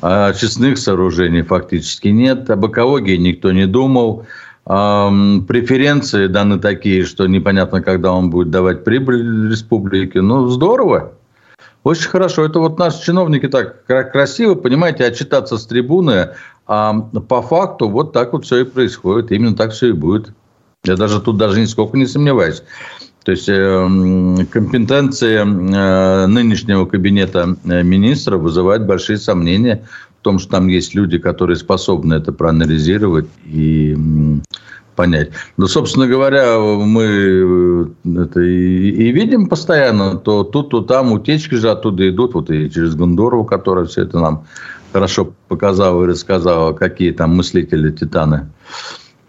а 0.01 0.29
очистных 0.29 0.79
сооружений 0.79 1.43
фактически 1.43 2.07
нет, 2.07 2.49
об 2.49 2.65
экологии 2.65 3.17
никто 3.17 3.51
не 3.51 3.67
думал– 3.67 4.27
преференции 4.71 6.27
даны 6.29 6.61
такие, 6.61 7.05
что 7.05 7.27
непонятно, 7.27 7.83
когда 7.83 8.13
он 8.13 8.31
будет 8.31 8.51
давать 8.51 8.85
прибыль 8.85 9.51
республике. 9.51 10.21
Ну, 10.21 10.47
здорово. 10.49 11.15
Очень 11.83 12.09
хорошо. 12.09 12.45
Это 12.45 12.61
вот 12.61 12.79
наши 12.79 13.03
чиновники 13.03 13.49
так 13.49 13.85
красиво, 13.87 14.55
понимаете, 14.55 15.05
отчитаться 15.07 15.57
с 15.57 15.67
трибуны, 15.67 16.31
а 16.73 16.93
по 16.93 17.43
факту 17.43 17.89
вот 17.89 18.13
так 18.13 18.33
вот 18.33 18.45
все 18.45 18.59
и 18.59 18.65
происходит. 18.65 19.33
Именно 19.33 19.57
так 19.57 19.73
все 19.73 19.89
и 19.89 19.93
будет. 19.93 20.33
Я 20.85 20.95
даже 20.95 21.21
тут 21.21 21.37
даже 21.37 21.61
нисколько 21.61 21.99
не 21.99 22.07
сомневаюсь. 22.07 22.63
То 23.25 23.33
есть 23.33 23.49
э, 23.49 24.47
компетенции 24.53 25.39
э, 25.39 26.27
нынешнего 26.27 26.87
кабинета 26.87 27.57
э, 27.65 27.83
министра 27.83 28.39
вызывают 28.39 28.85
большие 28.85 29.19
сомнения 29.19 29.85
в 30.21 30.23
том, 30.23 30.39
что 30.39 30.53
там 30.53 30.69
есть 30.69 30.95
люди, 30.95 31.19
которые 31.19 31.57
способны 31.57 32.15
это 32.15 32.31
проанализировать 32.33 33.27
и 33.47 33.97
понять. 34.95 35.31
Но, 35.57 35.67
собственно 35.67 36.07
говоря, 36.07 36.57
мы 36.61 37.91
это 38.05 38.41
и, 38.41 38.91
и 38.91 39.11
видим 39.11 39.49
постоянно, 39.49 40.19
то 40.19 40.45
тут, 40.45 40.71
то 40.71 40.83
там 40.83 41.11
утечки 41.11 41.57
же 41.57 41.69
оттуда 41.69 42.09
идут, 42.09 42.35
вот 42.35 42.49
и 42.51 42.71
через 42.71 42.95
Гондорову, 42.95 43.45
которая 43.45 43.87
все 43.87 44.03
это 44.03 44.21
нам 44.21 44.45
хорошо 44.93 45.33
показала 45.49 46.05
и 46.05 46.07
рассказала, 46.07 46.73
какие 46.73 47.13
там 47.13 47.37
мыслители, 47.37 47.91
титаны 47.91 48.49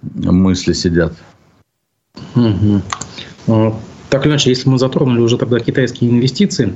мысли 0.02 0.74
сидят. 0.74 1.14
Угу. 2.36 3.76
Так 4.10 4.26
или 4.26 4.32
иначе, 4.32 4.50
если 4.50 4.70
мы 4.70 4.78
затронули 4.78 5.20
уже 5.22 5.38
тогда 5.38 5.60
китайские 5.60 6.12
инвестиции, 6.12 6.76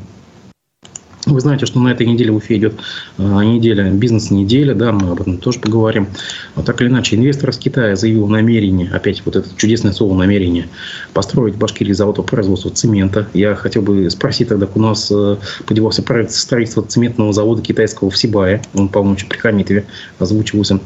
вы 1.25 1.39
знаете, 1.39 1.65
что 1.65 1.79
на 1.79 1.89
этой 1.89 2.05
неделе 2.05 2.31
в 2.31 2.35
Уфе 2.35 2.57
идет 2.57 2.75
а, 3.17 3.43
неделя, 3.43 3.89
бизнес-неделя, 3.89 4.75
да, 4.75 4.91
мы 4.91 5.11
об 5.11 5.21
этом 5.21 5.37
тоже 5.37 5.59
поговорим. 5.59 6.07
Но 6.55 6.63
так 6.63 6.81
или 6.81 6.89
иначе, 6.89 7.15
инвестор 7.15 7.49
из 7.49 7.57
Китая 7.57 7.95
заявил 7.95 8.27
намерение, 8.27 8.89
опять 8.91 9.23
вот 9.25 9.35
это 9.35 9.49
чудесное 9.57 9.91
слово 9.91 10.15
намерение, 10.17 10.67
построить 11.13 11.55
в 11.55 11.57
Башкирии 11.57 11.93
завод 11.93 12.17
по 12.17 12.23
производству 12.23 12.69
цемента. 12.69 13.27
Я 13.33 13.55
хотел 13.55 13.81
бы 13.81 14.09
спросить 14.09 14.49
тогда, 14.49 14.67
у 14.73 14.79
нас 14.79 15.11
э, 15.11 15.37
подевался 15.65 16.03
проект 16.03 16.31
строительства 16.31 16.83
цементного 16.83 17.33
завода 17.33 17.61
китайского 17.61 18.09
в 18.09 18.17
Сибае, 18.17 18.61
он, 18.73 18.89
по-моему, 18.89 19.17
при 19.27 19.37
Хамитове 19.37 19.85
озвучивался. 20.19 20.79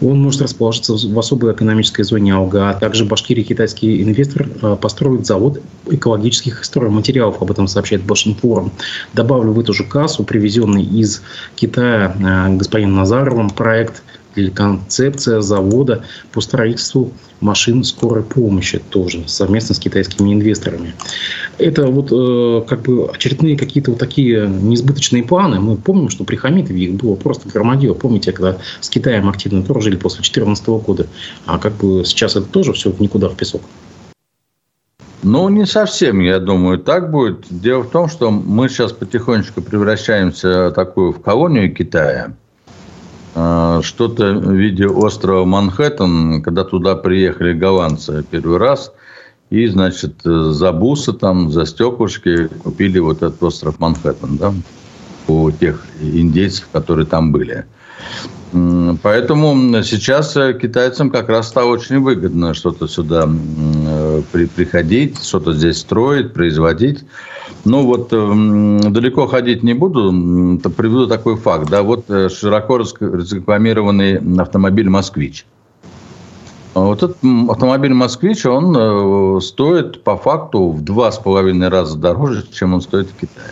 Он 0.00 0.22
может 0.22 0.40
расположиться 0.42 0.94
в 0.94 1.18
особой 1.18 1.52
экономической 1.52 2.02
зоне 2.02 2.34
Алга, 2.34 2.70
а 2.70 2.74
также 2.74 3.04
в 3.04 3.08
Башкирии 3.08 3.42
китайский 3.42 4.02
инвестор 4.02 4.48
э, 4.62 4.76
построит 4.80 5.26
завод 5.26 5.60
экологических 5.90 6.64
стройматериалов, 6.64 7.42
об 7.42 7.50
этом 7.50 7.68
сообщает 7.68 8.02
Башинфорум. 8.04 8.72
Добавлю 9.12 9.52
в 9.52 9.65
эту 9.66 9.74
же 9.74 9.82
кассу, 9.82 10.22
привезенный 10.22 10.84
из 10.84 11.22
Китая 11.56 12.14
э, 12.18 12.56
господином 12.56 12.96
Назаровым 12.96 13.50
проект 13.50 14.04
или 14.36 14.48
концепция 14.50 15.40
завода 15.40 16.04
по 16.30 16.40
строительству 16.40 17.10
машин 17.40 17.82
скорой 17.82 18.22
помощи 18.22 18.78
тоже 18.90 19.24
совместно 19.26 19.74
с 19.74 19.78
китайскими 19.80 20.32
инвесторами. 20.32 20.94
Это 21.58 21.86
вот 21.86 22.12
э, 22.12 22.64
как 22.68 22.82
бы 22.82 23.10
очередные 23.10 23.56
какие-то 23.56 23.90
вот 23.90 23.98
такие 23.98 24.46
несбыточные 24.46 25.24
планы. 25.24 25.58
Мы 25.58 25.76
помним, 25.76 26.10
что 26.10 26.22
при 26.22 26.36
Хамитове 26.36 26.84
их 26.84 26.94
было 26.94 27.16
просто 27.16 27.48
громадье. 27.48 27.92
Помните, 27.92 28.30
когда 28.30 28.58
с 28.80 28.88
Китаем 28.88 29.28
активно 29.28 29.62
дружили 29.62 29.96
после 29.96 30.18
2014 30.18 30.66
года. 30.66 31.06
А 31.44 31.58
как 31.58 31.74
бы 31.74 32.04
сейчас 32.04 32.36
это 32.36 32.46
тоже 32.46 32.72
все 32.72 32.94
никуда 33.00 33.28
в 33.28 33.36
песок. 33.36 33.62
Ну, 35.28 35.48
не 35.48 35.66
совсем, 35.66 36.20
я 36.20 36.38
думаю, 36.38 36.78
так 36.78 37.10
будет. 37.10 37.46
Дело 37.50 37.82
в 37.82 37.90
том, 37.90 38.08
что 38.08 38.30
мы 38.30 38.68
сейчас 38.68 38.92
потихонечку 38.92 39.60
превращаемся 39.60 40.70
такую 40.70 41.12
в 41.12 41.20
колонию 41.20 41.74
Китая. 41.74 42.32
А, 43.34 43.82
что-то 43.82 44.34
в 44.34 44.52
виде 44.52 44.86
острова 44.86 45.44
Манхэттен, 45.44 46.42
когда 46.42 46.62
туда 46.62 46.94
приехали 46.94 47.54
голландцы 47.54 48.24
первый 48.30 48.58
раз, 48.58 48.92
и, 49.50 49.66
значит, 49.66 50.14
за 50.22 50.70
бусы 50.70 51.12
там, 51.12 51.50
за 51.50 51.66
стеклышки 51.66 52.46
купили 52.62 53.00
вот 53.00 53.16
этот 53.16 53.42
остров 53.42 53.80
Манхэттен, 53.80 54.36
да, 54.36 54.54
у 55.26 55.50
тех 55.50 55.84
индейцев, 56.00 56.68
которые 56.70 57.04
там 57.04 57.32
были. 57.32 57.66
Поэтому 59.02 59.82
сейчас 59.82 60.34
китайцам 60.60 61.10
как 61.10 61.28
раз 61.28 61.48
стало 61.48 61.70
очень 61.70 62.00
выгодно 62.00 62.54
что-то 62.54 62.88
сюда 62.88 63.28
э, 63.28 64.22
приходить, 64.54 65.22
что-то 65.22 65.52
здесь 65.52 65.78
строить, 65.78 66.32
производить. 66.32 67.04
Ну 67.64 67.84
вот 67.84 68.10
далеко 68.10 69.26
ходить 69.26 69.62
не 69.62 69.74
буду, 69.74 70.10
приведу 70.76 71.06
такой 71.06 71.36
факт. 71.36 71.68
Да, 71.68 71.82
вот 71.82 72.04
э, 72.08 72.28
широко 72.28 72.78
рекламированный 72.78 74.18
автомобиль 74.40 74.88
«Москвич». 74.88 75.46
Вот 76.74 77.02
этот 77.02 77.16
автомобиль 77.48 77.94
«Москвич», 77.94 78.44
он 78.44 78.76
э, 78.76 79.40
стоит 79.40 80.04
по 80.04 80.16
факту 80.16 80.70
в 80.70 80.82
два 80.82 81.10
с 81.10 81.18
половиной 81.18 81.68
раза 81.68 81.96
дороже, 81.96 82.44
чем 82.52 82.74
он 82.74 82.82
стоит 82.82 83.08
в 83.08 83.14
Китае. 83.14 83.46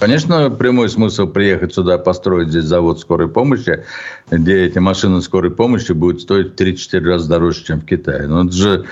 Конечно, 0.00 0.48
прямой 0.50 0.88
смысл 0.88 1.26
приехать 1.26 1.74
сюда, 1.74 1.98
построить 1.98 2.48
здесь 2.48 2.64
завод 2.64 3.00
скорой 3.00 3.28
помощи, 3.28 3.84
где 4.30 4.64
эти 4.64 4.78
машины 4.78 5.20
скорой 5.20 5.50
помощи 5.50 5.92
будут 5.92 6.22
стоить 6.22 6.52
в 6.52 6.54
3-4 6.54 7.04
раза 7.04 7.28
дороже, 7.28 7.64
чем 7.64 7.82
в 7.82 7.84
Китае. 7.84 8.26
Но 8.26 8.46
это 8.46 8.52
же 8.52 8.86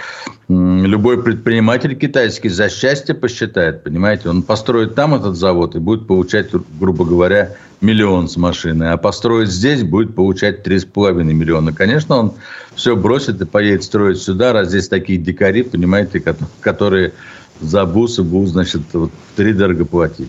любой 0.49 1.23
предприниматель 1.23 1.95
китайский 1.95 2.51
за 2.51 2.69
счастье 2.69 3.15
посчитает, 3.15 3.85
понимаете? 3.85 4.29
Он 4.29 4.43
построит 4.43 4.95
там 4.95 5.15
этот 5.15 5.37
завод 5.37 5.77
и 5.77 5.79
будет 5.79 6.07
получать, 6.07 6.51
грубо 6.79 7.07
говоря, 7.07 7.57
миллион 7.81 8.29
с 8.29 8.37
машины. 8.37 8.85
А 8.85 8.99
построить 8.99 9.49
здесь 9.49 9.85
будет 9.85 10.15
получать 10.15 10.67
3,5 10.67 11.25
миллиона. 11.25 11.73
Конечно, 11.73 12.19
он 12.19 12.33
все 12.75 12.95
бросит 12.97 13.41
и 13.41 13.47
поедет 13.47 13.83
строить 13.83 14.19
сюда, 14.19 14.53
раз 14.53 14.69
здесь 14.69 14.89
такие 14.89 15.19
дикари, 15.19 15.63
понимаете, 15.63 16.23
которые 16.61 17.15
за 17.63 17.87
бусы 17.87 18.23
будут, 18.23 18.51
значит, 18.51 18.83
вот, 18.93 19.11
три 19.37 19.55
дорого 19.55 19.87
платить. 19.87 20.29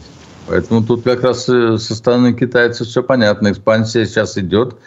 Поэтому 0.49 0.83
тут 0.83 1.03
как 1.03 1.23
раз 1.23 1.47
э, 1.47 1.77
со 1.77 1.95
стороны 1.95 2.33
китайцев 2.33 2.87
все 2.87 3.03
понятно. 3.03 3.51
Экспансия 3.51 4.05
сейчас 4.05 4.35
идет. 4.35 4.77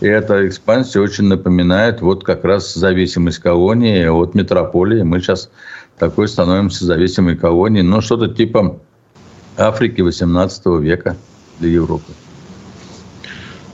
И 0.00 0.06
эта 0.06 0.48
экспансия 0.48 1.00
очень 1.00 1.24
напоминает 1.24 2.00
вот 2.00 2.24
как 2.24 2.44
раз 2.44 2.74
зависимость 2.74 3.38
колонии 3.38 4.04
от 4.06 4.34
метрополии. 4.34 5.02
Мы 5.02 5.20
сейчас 5.20 5.48
такой 5.96 6.26
становимся 6.26 6.84
зависимой 6.84 7.36
колонией. 7.36 7.84
Ну, 7.84 8.00
что-то 8.00 8.26
типа 8.26 8.80
Африки 9.56 10.00
18 10.00 10.66
века 10.80 11.16
для 11.60 11.70
Европы. 11.70 12.12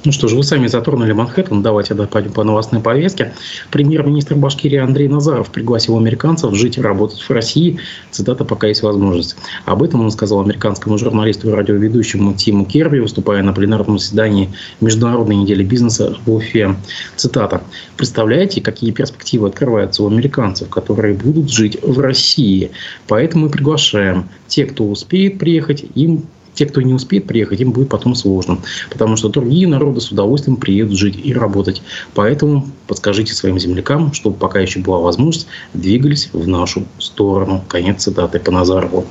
Ну 0.04 0.12
что 0.12 0.28
ж, 0.28 0.34
вы 0.34 0.44
сами 0.44 0.68
затронули 0.68 1.12
Манхэттен, 1.12 1.60
давайте 1.60 1.92
да, 1.94 2.06
пойдем 2.06 2.32
по 2.32 2.44
новостной 2.44 2.80
повестке. 2.80 3.32
Премьер-министр 3.72 4.36
Башкирии 4.36 4.78
Андрей 4.78 5.08
Назаров 5.08 5.50
пригласил 5.50 5.98
американцев 5.98 6.54
жить 6.54 6.78
и 6.78 6.80
работать 6.80 7.20
в 7.20 7.28
России, 7.30 7.80
цитата, 8.12 8.44
пока 8.44 8.68
есть 8.68 8.82
возможность. 8.82 9.36
Об 9.64 9.82
этом 9.82 10.02
он 10.02 10.12
сказал 10.12 10.40
американскому 10.40 10.98
журналисту 10.98 11.48
и 11.48 11.52
радиоведущему 11.52 12.34
Тиму 12.34 12.64
Керби, 12.64 13.00
выступая 13.00 13.42
на 13.42 13.52
пленарном 13.52 13.98
заседании 13.98 14.50
Международной 14.80 15.34
недели 15.34 15.64
бизнеса 15.64 16.16
в 16.24 16.32
Уфе. 16.32 16.76
Цитата. 17.16 17.62
«Представляете, 17.96 18.60
какие 18.60 18.92
перспективы 18.92 19.48
открываются 19.48 20.04
у 20.04 20.06
американцев, 20.06 20.68
которые 20.68 21.14
будут 21.14 21.50
жить 21.50 21.76
в 21.82 21.98
России? 21.98 22.70
Поэтому 23.08 23.46
мы 23.46 23.50
приглашаем. 23.50 24.28
Те, 24.46 24.64
кто 24.64 24.84
успеет 24.84 25.40
приехать, 25.40 25.84
им 25.96 26.22
те, 26.58 26.66
кто 26.66 26.82
не 26.82 26.92
успеет 26.92 27.26
приехать, 27.26 27.60
им 27.60 27.70
будет 27.70 27.88
потом 27.88 28.16
сложно. 28.16 28.58
Потому 28.90 29.16
что 29.16 29.28
другие 29.28 29.68
народы 29.68 30.00
с 30.00 30.10
удовольствием 30.10 30.56
приедут 30.56 30.98
жить 30.98 31.20
и 31.22 31.32
работать. 31.32 31.82
Поэтому 32.14 32.68
подскажите 32.88 33.32
своим 33.32 33.60
землякам, 33.60 34.12
чтобы 34.12 34.36
пока 34.36 34.58
еще 34.58 34.80
была 34.80 34.98
возможность, 34.98 35.46
двигались 35.72 36.30
в 36.32 36.48
нашу 36.48 36.84
сторону. 36.98 37.64
Конец 37.68 38.02
цитаты 38.02 38.40
по 38.40 38.50
Назарову. 38.50 39.06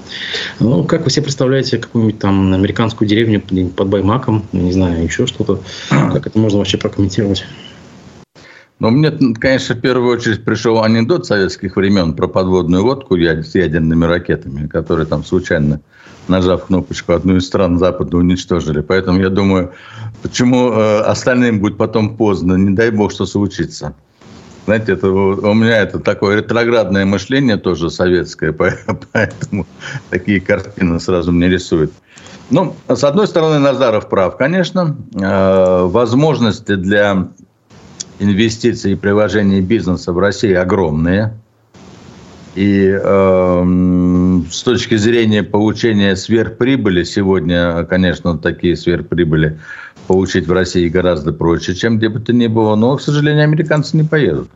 Ну, 0.59 0.83
как 0.83 1.05
вы 1.05 1.09
себе 1.09 1.23
представляете 1.23 1.77
какую-нибудь 1.77 2.19
там 2.19 2.53
американскую 2.53 3.07
деревню 3.07 3.41
под 3.69 3.87
Баймаком, 3.87 4.43
не 4.51 4.73
знаю, 4.73 5.03
еще 5.05 5.25
что-то? 5.25 5.61
Как 5.89 6.27
это 6.27 6.37
можно 6.37 6.57
вообще 6.57 6.77
прокомментировать? 6.77 7.45
Ну, 8.79 8.91
мне, 8.91 9.11
конечно, 9.11 9.75
в 9.75 9.81
первую 9.81 10.15
очередь 10.15 10.45
пришел 10.45 10.83
анекдот 10.83 11.25
советских 11.25 11.75
времен 11.75 12.13
про 12.13 12.27
подводную 12.27 12.83
лодку 12.85 13.17
с 13.17 13.55
ядерными 13.55 14.05
ракетами, 14.05 14.67
которые 14.67 15.07
там 15.07 15.23
случайно 15.23 15.81
нажав 16.27 16.65
кнопочку, 16.65 17.13
одну 17.13 17.37
из 17.37 17.47
стран 17.47 17.79
Запада 17.79 18.17
уничтожили. 18.17 18.81
Поэтому 18.81 19.19
я 19.19 19.29
думаю, 19.29 19.71
почему 20.21 20.71
э, 20.71 20.99
остальным 21.01 21.59
будет 21.59 21.77
потом 21.77 22.17
поздно, 22.17 22.53
не 22.53 22.75
дай 22.75 22.91
бог, 22.91 23.11
что 23.11 23.25
случится. 23.25 23.95
Знаете, 24.65 24.91
это, 24.93 25.09
у 25.09 25.53
меня 25.53 25.77
это 25.77 25.99
такое 25.99 26.37
ретроградное 26.37 27.05
мышление 27.05 27.57
тоже 27.57 27.89
советское, 27.89 28.51
поэтому 29.13 29.65
такие 30.09 30.39
картины 30.41 30.99
сразу 30.99 31.31
мне 31.31 31.47
рисуют. 31.47 31.93
Ну, 32.49 32.75
с 32.87 33.03
одной 33.03 33.27
стороны, 33.27 33.59
Назаров 33.59 34.07
прав, 34.07 34.37
конечно. 34.37 34.95
Э, 35.15 35.85
возможности 35.85 36.75
для 36.75 37.29
инвестиций 38.19 38.93
и 38.93 38.95
приложения 38.95 39.61
бизнеса 39.61 40.13
в 40.13 40.19
России 40.19 40.53
огромные. 40.53 41.33
И 42.55 42.89
э, 42.89 44.41
с 44.49 44.63
точки 44.63 44.95
зрения 44.95 45.43
получения 45.43 46.15
сверхприбыли, 46.15 47.03
сегодня, 47.03 47.85
конечно, 47.85 48.37
такие 48.37 48.75
сверхприбыли 48.75 49.59
получить 50.07 50.47
в 50.47 50.51
России 50.51 50.87
гораздо 50.87 51.33
проще, 51.33 51.75
чем 51.75 51.99
где 51.99 52.09
бы 52.09 52.19
то 52.19 52.33
ни 52.33 52.47
было. 52.47 52.75
Но, 52.75 52.97
к 52.97 53.01
сожалению, 53.01 53.43
американцы 53.43 53.95
не 53.95 54.03
поедут. 54.03 54.49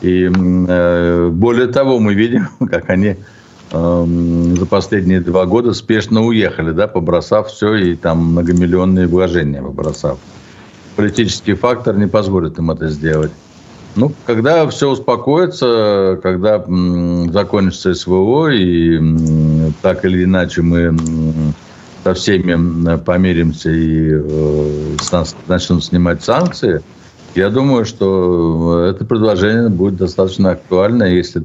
И 0.00 0.30
э, 0.32 1.28
более 1.28 1.66
того, 1.66 1.98
мы 1.98 2.14
видим, 2.14 2.48
как 2.70 2.88
они 2.88 3.16
э, 3.70 4.06
за 4.58 4.66
последние 4.66 5.20
два 5.20 5.44
года 5.44 5.74
спешно 5.74 6.22
уехали, 6.22 6.70
да, 6.70 6.88
побросав 6.88 7.48
все 7.48 7.74
и 7.74 7.96
там 7.96 8.32
многомиллионные 8.32 9.06
вложения 9.06 9.60
побросав. 9.60 10.18
Политический 10.96 11.54
фактор 11.54 11.96
не 11.96 12.06
позволит 12.06 12.58
им 12.58 12.70
это 12.70 12.88
сделать. 12.88 13.32
Ну, 13.96 14.12
когда 14.24 14.68
все 14.68 14.88
успокоится, 14.88 16.18
когда 16.22 16.64
закончится 17.32 17.94
СВО, 17.94 18.48
и 18.48 19.00
так 19.82 20.04
или 20.04 20.24
иначе 20.24 20.62
мы 20.62 20.96
со 22.04 22.14
всеми 22.14 22.96
помиримся 22.98 23.70
и 23.70 24.10
э, 24.12 24.96
начнут 25.48 25.84
снимать 25.84 26.22
санкции, 26.22 26.82
я 27.34 27.50
думаю, 27.50 27.84
что 27.84 28.86
это 28.86 29.04
предложение 29.04 29.68
будет 29.68 29.96
достаточно 29.96 30.52
актуально, 30.52 31.04
если 31.04 31.44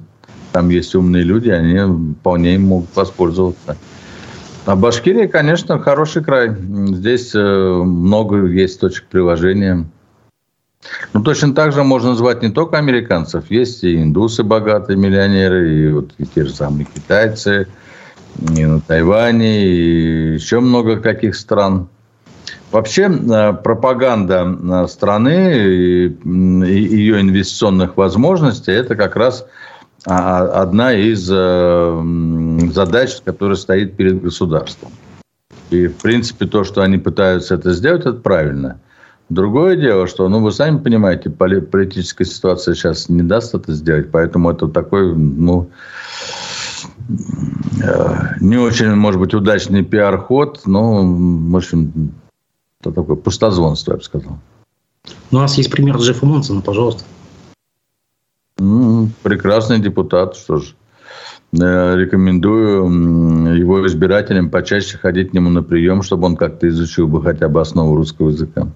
там 0.51 0.69
есть 0.69 0.95
умные 0.95 1.23
люди, 1.23 1.49
они 1.49 2.13
вполне 2.21 2.55
им 2.55 2.63
могут 2.63 2.95
воспользоваться. 2.95 3.75
А 4.65 4.75
Башкирия, 4.75 5.27
конечно, 5.27 5.77
хороший 5.79 6.23
край. 6.23 6.49
Здесь 6.49 7.35
э, 7.35 7.39
много 7.39 8.47
есть 8.47 8.79
точек 8.79 9.05
приложения. 9.05 9.85
Ну, 11.13 11.21
точно 11.21 11.53
так 11.53 11.71
же 11.71 11.83
можно 11.83 12.11
назвать 12.11 12.41
не 12.41 12.49
только 12.49 12.77
американцев. 12.79 13.51
Есть 13.51 13.83
и 13.83 14.01
индусы 14.01 14.43
богатые, 14.43 14.97
миллионеры, 14.97 15.71
и 15.71 15.91
вот 15.91 16.13
и 16.17 16.25
те 16.25 16.45
же 16.45 16.53
самые 16.53 16.85
китайцы, 16.85 17.67
и 18.57 18.65
на 18.65 18.81
Тайване, 18.81 19.65
и 19.67 20.33
еще 20.33 20.59
много 20.59 20.99
каких 20.99 21.35
стран. 21.35 21.87
Вообще 22.71 23.03
э, 23.03 23.53
пропаганда 23.53 24.47
э, 24.47 24.87
страны 24.87 25.57
и 25.57 26.17
ее 26.25 27.21
инвестиционных 27.21 27.97
возможностей– 27.97 28.71
это 28.73 28.95
как 28.95 29.15
раз 29.15 29.45
одна 30.05 30.93
из 30.93 31.29
э, 31.31 32.69
задач, 32.71 33.21
которая 33.23 33.55
стоит 33.55 33.95
перед 33.95 34.21
государством. 34.21 34.91
И, 35.71 35.87
в 35.87 35.95
принципе, 35.95 36.45
то, 36.45 36.63
что 36.63 36.81
они 36.81 36.97
пытаются 36.97 37.55
это 37.55 37.73
сделать, 37.73 38.01
это 38.01 38.13
правильно. 38.13 38.79
Другое 39.29 39.75
дело, 39.75 40.05
что, 40.05 40.29
ну, 40.29 40.41
вы 40.41 40.51
сами 40.51 40.77
понимаете, 40.77 41.31
политическая 41.31 42.25
ситуация 42.25 42.75
сейчас 42.75 43.09
не 43.09 43.23
даст 43.23 43.55
это 43.55 43.73
сделать, 43.73 44.11
поэтому 44.11 44.51
это 44.51 44.67
такой, 44.67 45.15
ну, 45.15 45.71
э, 47.83 48.15
не 48.39 48.57
очень, 48.57 48.93
может 48.93 49.19
быть, 49.19 49.33
удачный 49.33 49.83
пиар-ход, 49.83 50.61
но, 50.67 51.01
в 51.03 51.55
общем, 51.55 52.11
это 52.81 52.91
такое 52.91 53.15
пустозвонство, 53.15 53.93
я 53.93 53.97
бы 53.97 54.03
сказал. 54.03 54.37
Ну, 55.31 55.39
у 55.39 55.41
нас 55.41 55.57
есть 55.57 55.71
пример 55.71 55.97
Джеффа 55.97 56.25
Монсона, 56.27 56.61
пожалуйста. 56.61 57.03
Прекрасный 59.23 59.79
депутат, 59.79 60.35
что 60.35 60.57
ж. 60.57 60.75
Э, 61.53 61.95
рекомендую 61.95 63.55
его 63.55 63.85
избирателям 63.87 64.49
почаще 64.49 64.97
ходить 64.97 65.31
к 65.31 65.33
нему 65.33 65.49
на 65.49 65.63
прием, 65.63 66.01
чтобы 66.01 66.25
он 66.25 66.35
как-то 66.35 66.67
изучил 66.67 67.07
бы 67.07 67.21
хотя 67.21 67.47
бы 67.47 67.61
основу 67.61 67.95
русского 67.95 68.29
языка. 68.29 68.67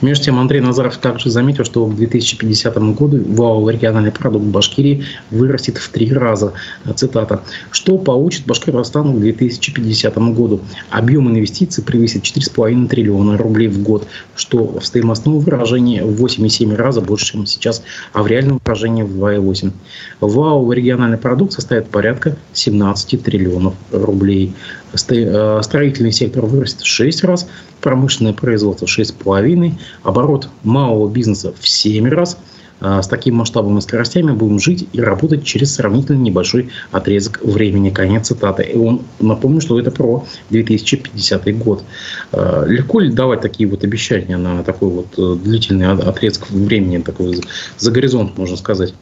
Между 0.00 0.24
тем, 0.24 0.38
Андрей 0.38 0.60
Назаров 0.60 0.96
также 0.98 1.30
заметил, 1.30 1.64
что 1.64 1.86
к 1.86 1.96
2050 1.96 2.78
году 2.94 3.22
валовый 3.26 3.74
региональный 3.74 4.12
продукт 4.12 4.44
Башкирии 4.46 5.04
вырастет 5.30 5.78
в 5.78 5.88
три 5.88 6.12
раза. 6.12 6.52
Цитата. 6.94 7.42
Что 7.70 7.98
получит 7.98 8.46
Башкортостан 8.46 9.14
к 9.14 9.20
2050 9.20 10.16
году? 10.34 10.60
Объем 10.90 11.28
инвестиций 11.28 11.82
превысит 11.82 12.22
4,5 12.22 12.88
триллиона 12.88 13.36
рублей 13.36 13.68
в 13.68 13.82
год, 13.82 14.06
что 14.36 14.78
в 14.78 14.86
стоимостном 14.86 15.40
выражении 15.40 16.00
в 16.00 16.24
8,7 16.24 16.74
раза 16.76 17.00
больше, 17.00 17.32
чем 17.32 17.46
сейчас, 17.46 17.82
а 18.12 18.22
в 18.22 18.26
реальном 18.26 18.60
выражении 18.64 19.02
в 19.02 19.10
2,8. 19.16 19.72
Валовый 20.20 20.76
региональный 20.76 21.18
продукт 21.18 21.52
составит 21.52 21.88
порядка 21.88 22.36
17 22.52 23.22
триллионов 23.22 23.74
рублей. 23.90 24.54
Э, 24.92 25.60
строительный 25.62 26.12
сектор 26.12 26.44
вырастет 26.44 26.82
в 26.82 26.86
6 26.86 27.24
раз, 27.24 27.48
промышленное 27.80 28.32
производство 28.32 28.86
в 28.86 28.90
6,5, 28.90 29.74
оборот 30.02 30.48
малого 30.62 31.08
бизнеса 31.08 31.52
в 31.58 31.68
7 31.68 32.08
раз. 32.08 32.38
Э, 32.80 33.00
с 33.02 33.06
таким 33.06 33.36
масштабом 33.36 33.78
и 33.78 33.80
скоростями 33.80 34.32
будем 34.32 34.58
жить 34.58 34.88
и 34.92 35.00
работать 35.00 35.44
через 35.44 35.74
сравнительно 35.74 36.18
небольшой 36.18 36.70
отрезок 36.90 37.40
времени. 37.42 37.90
Конец 37.90 38.28
цитаты. 38.28 38.64
И 38.64 38.76
он, 38.76 39.02
напомню, 39.20 39.60
что 39.60 39.78
это 39.78 39.90
про 39.90 40.24
2050 40.50 41.58
год. 41.58 41.84
Э, 42.32 42.64
легко 42.66 43.00
ли 43.00 43.12
давать 43.12 43.42
такие 43.42 43.68
вот 43.68 43.84
обещания 43.84 44.36
на 44.36 44.64
такой 44.64 44.90
вот 44.90 45.42
длительный 45.42 45.92
отрезок 45.92 46.50
времени, 46.50 46.98
такой 46.98 47.40
за 47.78 47.90
горизонт, 47.90 48.36
можно 48.36 48.56
сказать? 48.56 48.94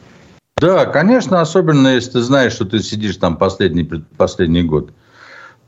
Да, 0.61 0.87
конечно, 0.87 1.40
особенно 1.40 1.94
если 1.94 2.11
ты 2.11 2.20
знаешь, 2.20 2.53
что 2.53 2.64
ты 2.64 2.81
сидишь 2.81 3.16
там 3.16 3.37
последний, 3.37 3.88
последний 4.16 4.62
год 4.62 4.90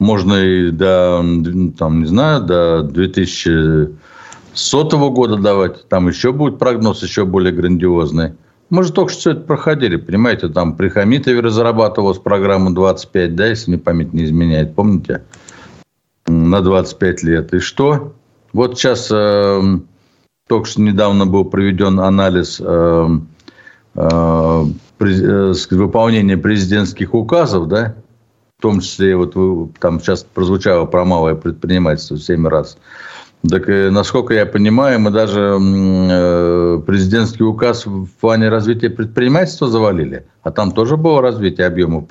можно 0.01 0.35
и 0.35 0.73
до, 0.73 1.25
там, 1.79 2.01
не 2.01 2.07
знаю, 2.07 2.41
до 2.41 2.83
2100 2.83 5.11
года 5.11 5.37
давать. 5.37 5.89
Там 5.89 6.09
еще 6.09 6.33
будет 6.33 6.59
прогноз 6.59 7.05
еще 7.05 7.25
более 7.25 7.53
грандиозный. 7.53 8.33
Мы 8.71 8.83
же 8.83 8.93
только 8.93 9.13
что 9.13 9.21
все 9.21 9.31
это 9.33 9.43
проходили, 9.43 9.95
понимаете, 9.97 10.49
там 10.49 10.75
при 10.77 10.89
Хамитове 10.89 11.41
разрабатывалась 11.41 12.19
программа 12.19 12.75
25, 12.75 13.37
да, 13.37 13.47
если 13.47 13.73
мне 13.73 13.79
память 13.79 14.15
не 14.15 14.25
изменяет, 14.25 14.75
помните? 14.75 15.23
На 16.27 16.63
25 16.63 17.23
лет. 17.25 17.53
И 17.53 17.59
что? 17.59 18.15
Вот 18.53 18.79
сейчас 18.79 19.11
э, 19.13 19.61
только 20.49 20.67
что 20.67 20.81
недавно 20.81 21.27
был 21.27 21.45
проведен 21.45 22.01
анализ 22.01 22.59
э, 22.65 23.09
э, 23.97 24.65
э, 25.01 25.55
выполнения 25.71 26.39
президентских 26.39 27.13
указов, 27.13 27.69
да, 27.69 27.97
в 28.61 28.63
том 28.63 28.81
числе, 28.81 29.17
вот 29.17 29.35
вы, 29.37 29.71
там 29.81 30.01
сейчас 30.01 30.23
прозвучало 30.23 30.85
про 30.85 31.07
малое 31.07 31.35
предпринимательство 31.35 32.19
7 32.19 32.47
раз. 32.47 32.77
Так, 33.49 33.67
насколько 33.69 34.35
я 34.35 34.45
понимаю, 34.45 35.01
мы 35.01 35.11
даже 35.11 35.59
э, 35.59 36.83
президентский 36.87 37.43
указ 37.43 37.87
в 37.87 38.07
плане 38.21 38.51
развития 38.51 38.91
предпринимательства 38.91 39.67
завалили, 39.69 40.27
а 40.43 40.51
там 40.51 40.73
тоже 40.73 40.99
было 40.99 41.23
развитие 41.23 41.67
объема, 41.67 42.07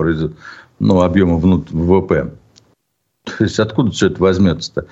ну, 0.80 1.02
объема 1.02 1.38
внут, 1.38 1.70
ВВП. 1.70 2.32
То 3.26 3.44
есть 3.44 3.60
откуда 3.60 3.92
все 3.92 4.08
это 4.08 4.22
возьмется-то? 4.22 4.86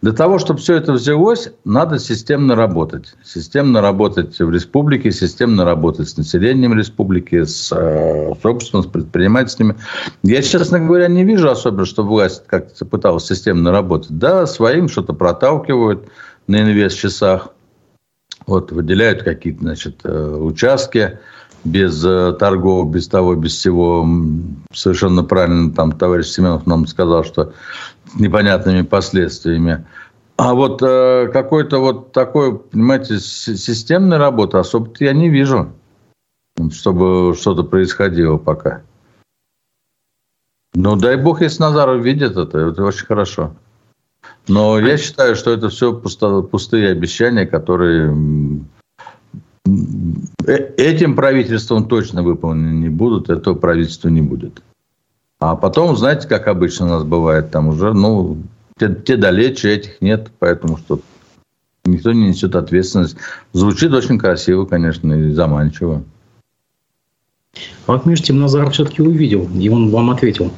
Для 0.00 0.12
того, 0.12 0.38
чтобы 0.38 0.58
все 0.58 0.76
это 0.76 0.92
взялось, 0.92 1.50
надо 1.64 1.98
системно 1.98 2.56
работать. 2.56 3.14
Системно 3.22 3.80
работать 3.80 4.38
в 4.38 4.50
республике, 4.50 5.10
системно 5.10 5.64
работать 5.64 6.08
с 6.08 6.16
населением 6.16 6.76
республики, 6.76 7.44
с 7.44 7.70
э, 7.72 8.32
обществом, 8.42 8.82
с 8.82 8.86
предпринимателями. 8.86 9.76
Я, 10.22 10.42
честно 10.42 10.80
говоря, 10.80 11.08
не 11.08 11.24
вижу 11.24 11.50
особенно, 11.50 11.84
что 11.84 12.02
власть 12.02 12.44
как-то 12.46 12.84
пыталась 12.84 13.26
системно 13.26 13.70
работать. 13.70 14.16
Да, 14.18 14.46
своим 14.46 14.88
что-то 14.88 15.12
проталкивают 15.12 16.08
на 16.46 16.62
инвест-часах. 16.62 17.48
Вот, 18.46 18.72
выделяют 18.72 19.22
какие-то, 19.22 19.60
значит, 19.60 20.00
э, 20.04 20.36
участки 20.36 21.18
без 21.64 22.04
э, 22.04 22.32
торгов, 22.38 22.90
без 22.90 23.08
того, 23.08 23.34
без 23.34 23.52
всего. 23.52 24.06
Совершенно 24.72 25.24
правильно 25.24 25.72
там 25.72 25.92
товарищ 25.92 26.26
Семенов 26.26 26.66
нам 26.66 26.86
сказал, 26.86 27.24
что 27.24 27.52
с 28.12 28.20
непонятными 28.20 28.82
последствиями. 28.82 29.84
А 30.36 30.54
вот 30.54 30.82
э, 30.82 31.28
какой-то 31.32 31.78
вот 31.78 32.12
такой, 32.12 32.58
понимаете, 32.58 33.18
системной 33.18 34.18
работы 34.18 34.58
особо 34.58 34.90
я 34.98 35.12
не 35.12 35.28
вижу, 35.28 35.72
чтобы 36.72 37.34
что-то 37.34 37.62
происходило 37.62 38.36
пока. 38.36 38.82
Ну, 40.74 40.96
дай 40.96 41.16
бог, 41.16 41.40
если 41.40 41.62
Назаров 41.62 42.02
видит 42.02 42.36
это, 42.36 42.58
это 42.58 42.82
очень 42.82 43.06
хорошо. 43.06 43.54
Но 44.48 44.78
я 44.78 44.98
считаю, 44.98 45.36
что 45.36 45.52
это 45.52 45.68
все 45.68 45.94
пустые 45.94 46.90
обещания, 46.90 47.46
которые 47.46 48.12
этим 50.46 51.16
правительством 51.16 51.88
точно 51.88 52.22
выполнены 52.22 52.74
не 52.74 52.88
будут, 52.88 53.30
этого 53.30 53.54
правительства 53.54 54.08
не 54.08 54.20
будет. 54.20 54.62
А 55.40 55.56
потом, 55.56 55.96
знаете, 55.96 56.28
как 56.28 56.48
обычно 56.48 56.86
у 56.86 56.88
нас 56.90 57.04
бывает, 57.04 57.50
там 57.50 57.68
уже, 57.68 57.92
ну, 57.92 58.38
те, 58.78 58.94
те 58.94 59.16
далече, 59.16 59.74
этих 59.74 60.00
нет, 60.00 60.30
поэтому 60.38 60.76
что 60.78 61.00
Никто 61.86 62.12
не 62.12 62.28
несет 62.28 62.54
ответственность. 62.54 63.16
Звучит 63.52 63.92
очень 63.92 64.18
красиво, 64.18 64.64
конечно, 64.64 65.12
и 65.12 65.32
заманчиво. 65.32 66.02
А 67.86 67.92
вот 67.92 68.06
между 68.06 68.26
тем 68.26 68.40
Назар 68.40 68.70
все-таки 68.70 69.02
увидел, 69.02 69.48
и 69.54 69.68
он 69.68 69.90
вам 69.90 70.10
ответил. 70.10 70.50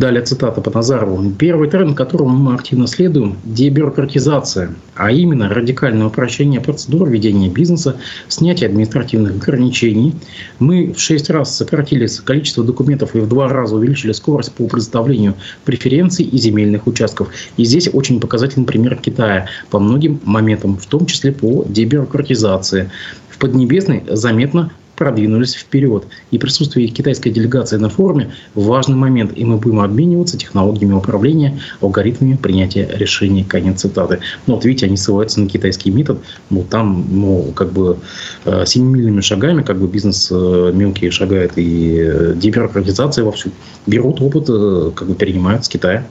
Далее 0.00 0.22
цитата 0.22 0.62
по 0.62 0.70
Назарову. 0.70 1.30
Первый 1.32 1.68
тренд, 1.68 1.94
которому 1.94 2.34
мы 2.34 2.54
активно 2.54 2.86
следуем– 2.86 3.36
дебюрократизация, 3.44 4.74
а 4.94 5.10
именно 5.12 5.50
радикальное 5.50 6.06
упрощение 6.06 6.62
процедур 6.62 7.06
ведения 7.06 7.50
бизнеса, 7.50 7.96
снятие 8.26 8.70
административных 8.70 9.32
ограничений. 9.32 10.14
Мы 10.58 10.94
в 10.94 10.98
шесть 10.98 11.28
раз 11.28 11.54
сократили 11.54 12.08
количество 12.24 12.64
документов 12.64 13.14
и 13.14 13.20
в 13.20 13.28
два 13.28 13.50
раза 13.50 13.76
увеличили 13.76 14.12
скорость 14.12 14.52
по 14.52 14.66
предоставлению 14.66 15.34
преференций 15.66 16.24
и 16.24 16.38
земельных 16.38 16.86
участков. 16.86 17.28
И 17.58 17.66
здесь 17.66 17.90
очень 17.92 18.20
показательный 18.20 18.64
пример 18.64 18.96
Китая 18.96 19.48
по 19.68 19.78
многим 19.78 20.18
моментам, 20.24 20.78
в 20.78 20.86
том 20.86 21.04
числе 21.04 21.30
по 21.30 21.66
дебюрократизации. 21.68 22.90
В 23.28 23.36
Поднебесной 23.36 24.04
заметно 24.08 24.70
продвинулись 25.00 25.54
вперед. 25.54 26.04
И 26.30 26.38
присутствие 26.38 26.86
китайской 26.88 27.30
делегации 27.30 27.78
на 27.78 27.88
форуме– 27.88 28.34
важный 28.54 28.96
момент, 28.96 29.32
и 29.34 29.46
мы 29.46 29.56
будем 29.56 29.80
обмениваться 29.80 30.36
технологиями 30.36 30.92
управления, 30.92 31.58
алгоритмами 31.80 32.36
принятия 32.36 32.86
решений. 32.92 33.42
Конец 33.42 33.80
цитаты. 33.80 34.18
Ну, 34.46 34.56
вот 34.56 34.66
видите, 34.66 34.84
они 34.84 34.98
ссылаются 34.98 35.40
на 35.40 35.48
китайский 35.48 35.90
метод. 35.90 36.18
Ну, 36.50 36.66
там, 36.68 37.06
ну, 37.10 37.50
как 37.56 37.72
бы 37.72 37.96
э, 38.44 38.66
семимильными 38.66 39.22
шагами, 39.22 39.62
как 39.62 39.78
бы 39.80 39.88
бизнес 39.88 40.28
э, 40.30 40.72
мелкий 40.74 41.08
шагает, 41.08 41.52
и 41.56 41.96
э, 41.98 42.34
дебюрократизация 42.36 43.24
вовсю. 43.24 43.52
Берут 43.86 44.20
опыт, 44.20 44.48
как 44.94 45.08
бы 45.08 45.14
перенимают 45.14 45.64
с 45.64 45.68
Китая. 45.70 46.04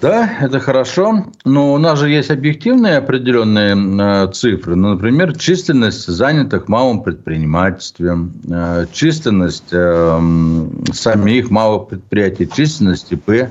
Да, 0.00 0.38
это 0.40 0.60
хорошо, 0.60 1.26
но 1.44 1.72
у 1.72 1.78
нас 1.78 1.98
же 1.98 2.10
есть 2.10 2.30
объективные 2.30 2.98
определенные 2.98 3.74
э, 3.74 4.32
цифры. 4.32 4.74
Ну, 4.74 4.94
например, 4.94 5.36
численность 5.38 6.06
занятых 6.06 6.66
в 6.66 6.68
малом 6.68 7.02
предпринимательстве, 7.02 8.14
э, 8.50 8.86
численность 8.92 9.72
э, 9.72 10.20
самих 10.92 11.50
малых 11.50 11.88
предприятий, 11.88 12.48
численность 12.54 13.12
ИП. 13.12 13.50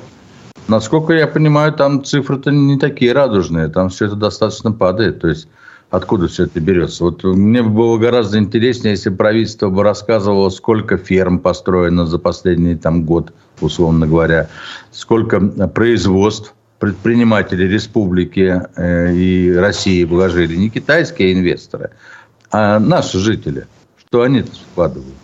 Насколько 0.68 1.14
я 1.14 1.28
понимаю, 1.28 1.74
там 1.74 2.04
цифры-то 2.04 2.52
не 2.52 2.78
такие 2.78 3.14
радужные, 3.14 3.68
там 3.68 3.90
все 3.90 4.06
это 4.06 4.16
достаточно 4.16 4.72
падает. 4.72 5.22
То 5.22 5.30
есть 5.30 5.48
откуда 5.94 6.28
все 6.28 6.46
это 6.46 6.60
берется. 6.60 7.04
Вот 7.04 7.24
мне 7.24 7.62
было 7.62 7.98
гораздо 7.98 8.40
интереснее, 8.40 8.92
если 8.92 9.10
правительство 9.10 9.70
бы 9.70 9.84
рассказывало, 9.84 10.50
сколько 10.50 10.98
ферм 10.98 11.40
построено 11.40 12.06
за 12.06 12.18
последний 12.18 12.76
там, 12.76 13.04
год, 13.04 13.32
условно 13.64 14.08
говоря, 14.08 14.50
сколько 14.92 15.40
производств 15.40 16.54
предприниматели 16.80 17.64
республики 17.64 18.62
э, 18.76 19.14
и 19.14 19.54
России 19.54 20.04
вложили, 20.04 20.56
не 20.56 20.70
китайские 20.70 21.34
инвесторы, 21.34 21.92
а 22.52 22.80
наши 22.80 23.20
жители, 23.20 23.68
что 23.98 24.24
они 24.24 24.44
вкладывают. 24.72 25.16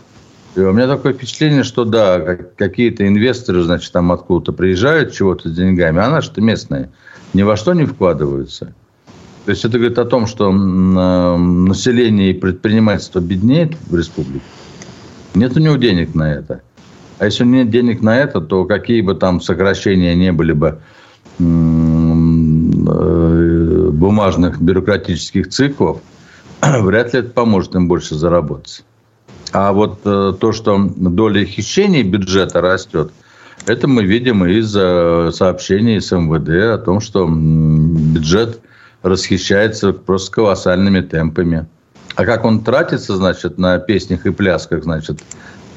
И 0.55 0.61
у 0.61 0.71
меня 0.71 0.87
такое 0.87 1.13
впечатление, 1.13 1.63
что 1.63 1.85
да, 1.85 2.37
какие-то 2.55 3.07
инвесторы, 3.07 3.63
значит, 3.63 3.91
там 3.91 4.11
откуда-то 4.11 4.53
приезжают 4.53 5.13
чего-то 5.13 5.49
с 5.49 5.55
деньгами, 5.55 5.99
а 5.99 6.09
наши-то 6.09 6.41
местные 6.41 6.89
ни 7.33 7.43
во 7.43 7.55
что 7.55 7.73
не 7.73 7.85
вкладываются. 7.85 8.73
То 9.45 9.51
есть 9.51 9.65
это 9.65 9.77
говорит 9.77 9.97
о 9.99 10.05
том, 10.05 10.27
что 10.27 10.51
население 10.51 12.31
и 12.31 12.33
предпринимательство 12.33 13.19
беднеет 13.19 13.75
в 13.87 13.95
республике. 13.95 14.45
Нет 15.35 15.55
у 15.55 15.59
него 15.59 15.75
денег 15.75 16.15
на 16.15 16.31
это. 16.31 16.61
А 17.19 17.25
если 17.25 17.45
нет 17.45 17.69
денег 17.69 18.01
на 18.01 18.17
это, 18.17 18.41
то 18.41 18.65
какие 18.65 19.01
бы 19.01 19.13
там 19.13 19.41
сокращения 19.41 20.15
не 20.15 20.31
были 20.31 20.53
бы 20.53 20.79
э, 21.37 21.43
бумажных 23.91 24.61
бюрократических 24.61 25.49
циклов, 25.49 25.99
вряд 26.61 27.13
ли 27.13 27.19
это 27.19 27.29
поможет 27.29 27.75
им 27.75 27.87
больше 27.89 28.15
заработать. 28.15 28.83
А 29.51 29.73
вот 29.73 29.99
э, 30.05 30.33
то, 30.39 30.51
что 30.53 30.77
доля 30.95 31.43
хищений 31.43 32.03
бюджета 32.03 32.61
растет, 32.61 33.11
это 33.65 33.87
мы 33.87 34.03
видим 34.03 34.45
из 34.45 34.73
э, 34.77 35.31
сообщений 35.33 35.99
с 35.99 36.15
МВД 36.15 36.49
о 36.73 36.77
том, 36.77 37.01
что 37.01 37.27
бюджет 37.27 38.61
расхищается 39.01 39.91
просто 39.91 40.31
колоссальными 40.31 41.01
темпами. 41.01 41.67
А 42.15 42.25
как 42.25 42.45
он 42.45 42.63
тратится, 42.63 43.15
значит, 43.15 43.57
на 43.57 43.79
песнях 43.79 44.25
и 44.25 44.31
плясках, 44.31 44.83
значит, 44.83 45.19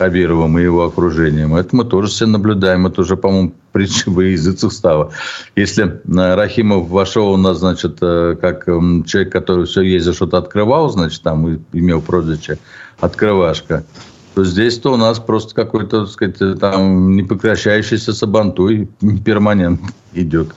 Хабировым 0.02 0.58
и 0.58 0.62
его 0.62 0.84
окружением. 0.84 1.54
Это 1.54 1.76
мы 1.76 1.84
тоже 1.84 2.08
все 2.08 2.26
наблюдаем. 2.26 2.88
Это 2.88 3.02
уже, 3.02 3.16
по-моему, 3.16 3.52
во 3.72 4.22
языцах 4.24 4.72
стало. 4.72 5.12
Если 5.54 5.84
э, 5.84 6.34
Рахимов 6.34 6.88
вошел 6.88 7.30
у 7.30 7.36
нас, 7.36 7.58
значит, 7.58 7.98
э, 8.02 8.36
как 8.40 8.64
человек, 8.66 9.30
который 9.30 9.66
все 9.66 9.82
ездил, 9.82 10.12
что-то 10.12 10.38
открывал, 10.38 10.88
значит, 10.90 11.22
там 11.22 11.60
имел 11.72 12.02
прозвище 12.02 12.58
«открывашка», 12.98 13.84
то 14.34 14.44
здесь-то 14.44 14.92
у 14.92 14.96
нас 14.96 15.20
просто 15.20 15.54
какой-то, 15.54 16.06
так 16.06 16.10
сказать, 16.10 16.58
там 16.58 17.14
непрекращающийся 17.14 18.12
сабантуй 18.12 18.88
перманент 19.24 19.80
идет. 20.14 20.48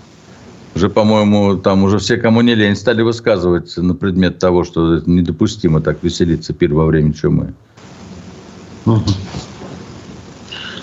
Уже, 0.73 0.89
по-моему, 0.89 1.58
там 1.58 1.84
уже 1.84 1.99
все, 1.99 2.17
кому 2.17 2.41
не 2.41 2.55
лень, 2.55 2.75
стали 2.75 3.03
высказывать 3.03 3.77
на 3.77 3.93
предмет 3.93 4.39
того, 4.39 4.63
что 4.63 5.03
недопустимо 5.05 5.81
так 5.81 5.99
веселиться 6.01 6.51
пир 6.53 6.73
во 6.73 6.86
время 6.86 7.13
чумы. 7.13 7.53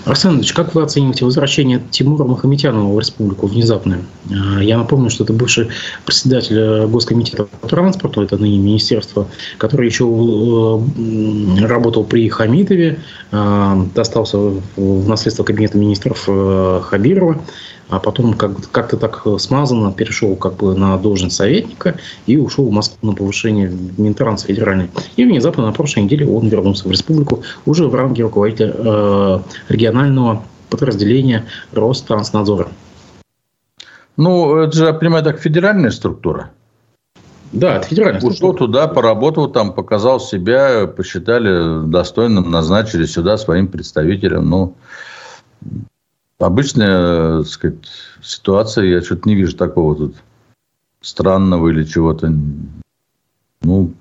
Арсен 0.05 0.35
Ильич, 0.35 0.51
как 0.51 0.75
вы 0.75 0.83
оцениваете 0.83 1.23
возвращение 1.23 1.81
Тимура 1.91 2.25
Махаметянова 2.25 2.93
в 2.93 2.99
республику 2.99 3.47
внезапное? 3.47 4.01
А, 4.29 4.61
я 4.61 4.77
напомню, 4.77 5.09
что 5.09 5.23
это 5.23 5.31
бывший 5.31 5.69
председатель 6.05 6.57
э, 6.57 6.87
Госкомитета 6.87 7.45
по 7.45 7.67
транспорту, 7.67 8.21
это 8.21 8.37
ныне 8.37 8.57
министерство, 8.57 9.27
который 9.57 9.87
еще 9.87 10.03
э, 10.03 11.65
работал 11.65 12.03
при 12.03 12.27
Хамитове, 12.27 12.99
а, 13.31 13.81
достался 13.95 14.37
в 14.37 15.07
наследство 15.07 15.45
кабинета 15.45 15.77
министров 15.77 16.25
э, 16.27 16.81
Хабирова 16.83 17.41
а 17.89 17.99
потом 17.99 18.33
как- 18.33 18.69
как-то 18.71 18.97
так 18.97 19.23
смазанно 19.37 19.91
перешел 19.91 20.35
как 20.35 20.55
бы 20.55 20.75
на 20.75 20.97
должность 20.97 21.35
советника 21.35 21.95
и 22.25 22.37
ушел 22.37 22.67
в 22.67 22.71
Москву 22.71 23.09
на 23.09 23.15
повышение 23.15 23.69
в 23.69 23.99
Минтранс 23.99 24.43
федеральный. 24.43 24.89
И 25.15 25.25
внезапно 25.25 25.65
на 25.65 25.71
прошлой 25.71 26.03
неделе 26.03 26.27
он 26.27 26.47
вернулся 26.47 26.87
в 26.87 26.91
республику 26.91 27.43
уже 27.65 27.87
в 27.87 27.95
ранге 27.95 28.23
руководителя 28.23 28.73
э, 28.75 29.39
регионального 29.69 30.43
подразделения 30.69 31.45
Ространснадзора. 31.71 32.69
Ну, 34.17 34.57
это 34.57 34.75
же, 34.77 34.85
я 34.85 34.93
понимаю, 34.93 35.23
так 35.23 35.39
федеральная 35.39 35.91
структура. 35.91 36.51
Да, 37.51 37.77
это 37.77 37.87
федеральная 37.87 38.19
структура. 38.19 38.53
Ушел 38.53 38.67
туда, 38.67 38.87
поработал 38.87 39.47
там, 39.47 39.73
показал 39.73 40.19
себя, 40.19 40.87
посчитали 40.87 41.87
достойным, 41.87 42.49
назначили 42.49 43.05
сюда 43.05 43.37
своим 43.37 43.67
представителем. 43.67 44.49
Ну, 44.49 44.75
Обычная, 46.39 47.39
так 47.39 47.47
сказать, 47.47 47.87
ситуация, 48.21 48.85
я 48.85 49.01
что-то 49.01 49.29
не 49.29 49.35
вижу 49.35 49.55
такого 49.55 49.95
тут 49.95 50.15
странного 51.01 51.69
или 51.69 51.83
чего-то. 51.83 52.33
Ну, 53.61 53.93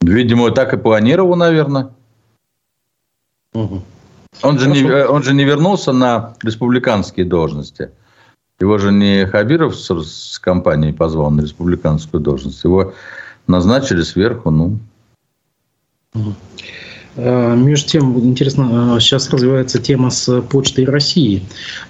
видимо, 0.00 0.50
так 0.50 0.72
и 0.72 0.76
планировал, 0.76 1.36
наверное. 1.36 1.90
Угу. 3.52 3.82
Он, 4.42 4.58
же 4.58 4.70
не, 4.70 4.84
он 4.84 5.22
же 5.22 5.34
не 5.34 5.44
вернулся 5.44 5.92
на 5.92 6.34
республиканские 6.42 7.26
должности. 7.26 7.90
Его 8.60 8.78
же 8.78 8.92
не 8.92 9.26
Хабиров 9.26 9.76
с, 9.76 9.90
с 10.02 10.38
компанией 10.38 10.92
позвал 10.92 11.30
на 11.30 11.42
республиканскую 11.42 12.20
должность. 12.20 12.64
Его 12.64 12.94
назначили 13.46 14.02
сверху, 14.02 14.50
ну. 14.50 14.78
Угу. 16.14 16.34
Э, 17.16 17.56
между 17.56 17.88
тем, 17.88 18.18
интересно, 18.20 18.96
э, 18.96 19.00
сейчас 19.00 19.30
развивается 19.30 19.78
тема 19.78 20.10
с 20.10 20.42
Почтой 20.42 20.84
России. 20.84 21.42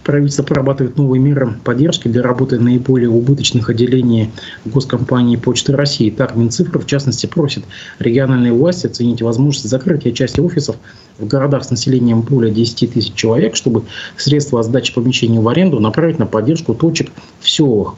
Правительство 0.05 0.45
прорабатывает 0.45 0.97
новые 0.97 1.21
меры 1.21 1.55
поддержки 1.65 2.07
для 2.07 2.23
работы 2.23 2.61
наиболее 2.61 3.11
убыточных 3.11 3.69
отделений 3.69 4.31
госкомпании 4.65 5.37
Почты 5.37 5.75
России. 5.75 6.11
Так, 6.11 6.37
Минцифра, 6.37 6.79
в 6.79 6.87
частности, 6.87 7.27
просит 7.27 7.65
региональные 7.99 8.53
власти 8.53 8.87
оценить 8.87 9.21
возможность 9.21 9.69
закрытия 9.69 10.13
части 10.13 10.39
офисов 10.41 10.77
в 11.19 11.27
городах 11.27 11.65
с 11.65 11.71
населением 11.71 12.21
более 12.21 12.53
10 12.53 12.93
тысяч 12.93 13.15
человек, 13.15 13.57
чтобы 13.57 13.83
средства 14.17 14.61
от 14.61 14.67
сдачи 14.67 14.95
помещений 14.95 15.41
в 15.41 15.49
аренду 15.49 15.81
направить 15.81 16.21
на 16.21 16.27
поддержку 16.27 16.75
точек 16.75 17.11
в 17.41 17.51
селах. 17.51 17.97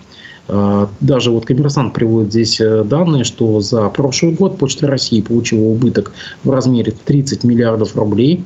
А, 0.49 0.89
даже 1.01 1.31
вот 1.31 1.45
коммерсант 1.45 1.93
приводит 1.93 2.31
здесь 2.31 2.61
э, 2.61 2.83
данные, 2.83 3.25
что 3.25 3.61
за 3.61 3.89
прошлый 3.91 4.33
год 4.33 4.57
Почта 4.57 4.87
России 4.87 5.21
получила 5.21 5.67
убыток 5.67 6.13
в 6.43 6.51
размере 6.51 6.95
30 7.05 7.45
миллиардов 7.45 7.95
рублей. 7.95 8.45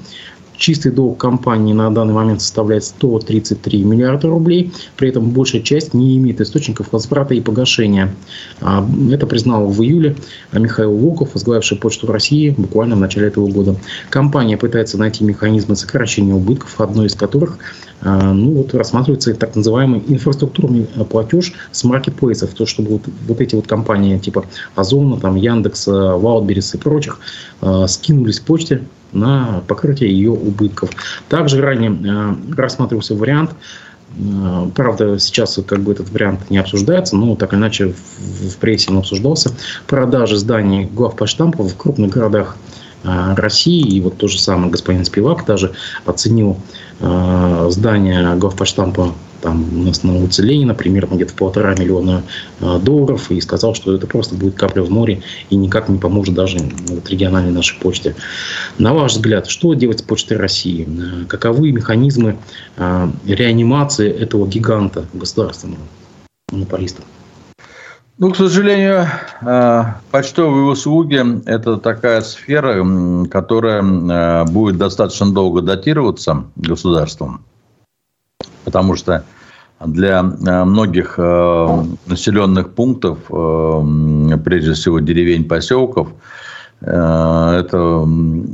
Чистый 0.63 0.93
долг 0.93 1.19
компании 1.19 1.73
на 1.73 1.91
данный 1.91 2.15
момент 2.15 2.41
составляет 2.41 2.85
133 2.85 3.83
миллиарда 3.83 4.29
рублей. 4.29 4.73
При 4.97 5.09
этом 5.09 5.31
большая 5.31 5.61
часть 5.61 5.93
не 5.93 6.17
имеет 6.19 6.41
источников 6.41 6.93
возврата 6.93 7.35
и 7.35 7.41
погашения. 7.41 8.15
А, 8.61 8.89
это 9.11 9.27
признал 9.27 9.67
в 9.67 9.83
июле 9.83 10.15
Михаил 10.53 10.97
Волков, 10.97 11.31
возглавивший 11.35 11.79
Почту 11.79 12.07
России 12.07 12.55
буквально 12.57 12.95
в 12.95 13.01
начале 13.01 13.27
этого 13.27 13.49
года. 13.49 13.75
Компания 14.09 14.57
пытается 14.57 14.99
найти 14.99 15.25
механизмы 15.25 15.75
сокращения 15.75 16.33
убытков, 16.33 16.81
одной 16.81 17.07
из 17.07 17.17
которых 17.17 17.59
а, 18.01 18.33
ну, 18.33 18.53
вот 18.53 18.73
рассматривается 18.73 19.35
так 19.35 19.57
называемый 19.57 20.01
инфраструктурный 20.07 20.85
платеж 21.11 21.55
с 21.73 21.83
маркетплейсов, 21.83 22.51
то, 22.51 22.67
чтобы 22.67 22.91
вот, 22.91 23.03
вот 23.27 23.41
эти 23.41 23.57
вот 23.57 23.67
компании 23.67 24.17
типа 24.17 24.45
Озона, 24.77 25.19
там, 25.19 25.35
Яндекса, 25.35 26.17
Валберис 26.17 26.73
и 26.77 26.79
прочих 26.79 27.19
скинулись 27.89 28.39
почте 28.39 28.83
на 29.13 29.63
покрытие 29.67 30.11
ее 30.11 30.31
убытков. 30.31 30.91
Также 31.29 31.61
ранее 31.61 31.91
э, 31.93 32.55
рассматривался 32.57 33.15
вариант 33.15 33.55
Правда, 34.75 35.19
сейчас 35.19 35.59
как 35.67 35.81
бы 35.81 35.93
этот 35.93 36.11
вариант 36.11 36.51
не 36.51 36.59
обсуждается, 36.59 37.17
но 37.17 37.35
так 37.35 37.55
или 37.55 37.61
иначе 37.61 37.95
в, 38.19 38.59
прессе 38.59 38.91
он 38.91 38.99
обсуждался. 38.99 39.53
Продажи 39.87 40.37
зданий 40.37 40.85
главпочтампов 40.85 41.73
в 41.73 41.77
крупных 41.79 42.11
городах 42.11 42.57
России. 43.05 43.81
И 43.81 44.01
вот 44.01 44.19
то 44.19 44.29
же 44.29 44.39
самое 44.41 44.71
господин 44.71 45.05
Спивак 45.05 45.45
даже 45.47 45.73
оценил 46.05 46.59
э, 47.01 47.67
здание 47.71 48.37
главпочтампа 48.37 49.15
там 49.43 49.67
у 49.81 49.83
нас 49.83 50.03
на 50.05 50.17
улице 50.17 50.43
Ленина 50.43 50.73
примерно 50.73 51.17
где-то 51.17 51.35
полтора 51.35 51.75
миллиона 51.75 52.23
э, 52.61 52.79
долларов 52.79 53.31
и 53.31 53.41
сказал, 53.41 53.75
что 53.75 53.95
это 53.95 54.07
просто 54.07 54.35
будет 54.35 54.55
капля 54.55 54.83
в 54.83 54.91
море 54.91 55.23
и 55.51 55.57
никак 55.57 55.89
не 55.89 55.99
поможет 55.99 56.35
даже 56.35 56.59
вот, 56.87 57.11
региональной 57.11 57.53
нашей 57.53 57.79
почте. 57.81 58.15
На 58.79 58.95
ваш 58.95 59.13
взгляд, 59.13 59.49
что 59.49 59.75
делать 59.75 59.99
с 59.99 60.03
почтой 60.03 60.39
России? 60.39 60.87
Э, 60.89 61.25
каковы 61.27 61.73
механизмы 61.73 62.39
э, 62.77 63.09
реанимации 63.27 64.11
этого 64.11 64.47
гиганта 64.47 65.05
государственного 65.13 65.83
монополиста? 66.51 67.03
Ну, 68.19 68.31
к 68.31 68.37
сожалению, 68.37 69.09
почтовые 70.13 70.67
услуги– 70.67 71.43
это 71.47 71.79
такая 71.79 72.21
сфера, 72.21 73.27
которая 73.29 74.45
будет 74.45 74.77
достаточно 74.77 75.33
долго 75.33 75.61
датироваться 75.61 76.45
государством 76.55 77.43
потому 78.65 78.97
что 78.97 79.25
для 79.87 80.21
э, 80.21 80.65
многих 80.65 81.15
э, 81.19 81.85
населенных 82.07 82.71
пунктов, 82.71 83.19
э, 83.31 84.39
прежде 84.45 84.73
всего 84.73 85.01
деревень, 85.01 85.49
поселков, 85.49 86.09
это 86.81 87.77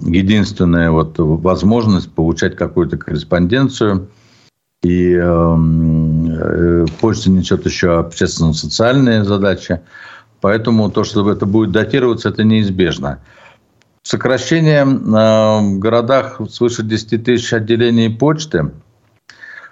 единственная 0.05 0.91
вот 0.91 1.15
возможность 1.17 2.13
получать 2.13 2.57
какую-то 2.57 2.99
корреспонденцию. 2.99 4.09
И 4.83 5.17
почта 7.01 7.31
несет 7.31 7.65
еще 7.65 8.01
общественно-социальные 8.01 9.25
задачи. 9.25 9.81
Поэтому 10.43 10.91
то, 10.91 11.05
что 11.05 11.31
это 11.31 11.47
будет 11.47 11.73
датироваться, 11.73 12.29
это 12.29 12.45
неизбежно. 12.45 13.21
Сокращение 14.03 14.85
в 14.85 15.79
городах 15.79 16.39
свыше 16.51 16.83
10 16.83 17.25
тысяч 17.25 17.51
отделений 17.55 18.11
почты– 18.11 18.73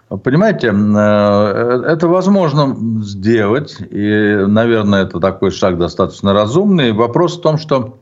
Понимаете, 0.09 0.69
э, 0.69 1.83
это 1.89 2.07
возможно 2.07 2.77
сделать, 3.03 3.77
и, 3.91 4.45
наверное, 4.47 5.03
это 5.03 5.19
такой 5.19 5.51
шаг 5.51 5.79
достаточно 5.79 6.33
разумный. 6.33 6.93
Вопрос 6.93 7.37
в 7.37 7.41
том, 7.41 7.59
что 7.59 7.99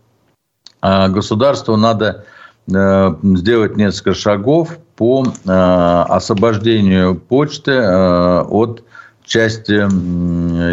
э, 0.82 1.08
государству 1.08 1.76
надо 1.76 2.26
э, 2.70 3.14
сделать 3.22 3.76
несколько 3.76 4.12
шагов 4.12 4.78
по 4.96 5.24
освобождению 5.44 7.16
почты 7.16 7.72
от 7.82 8.84
части 9.24 9.72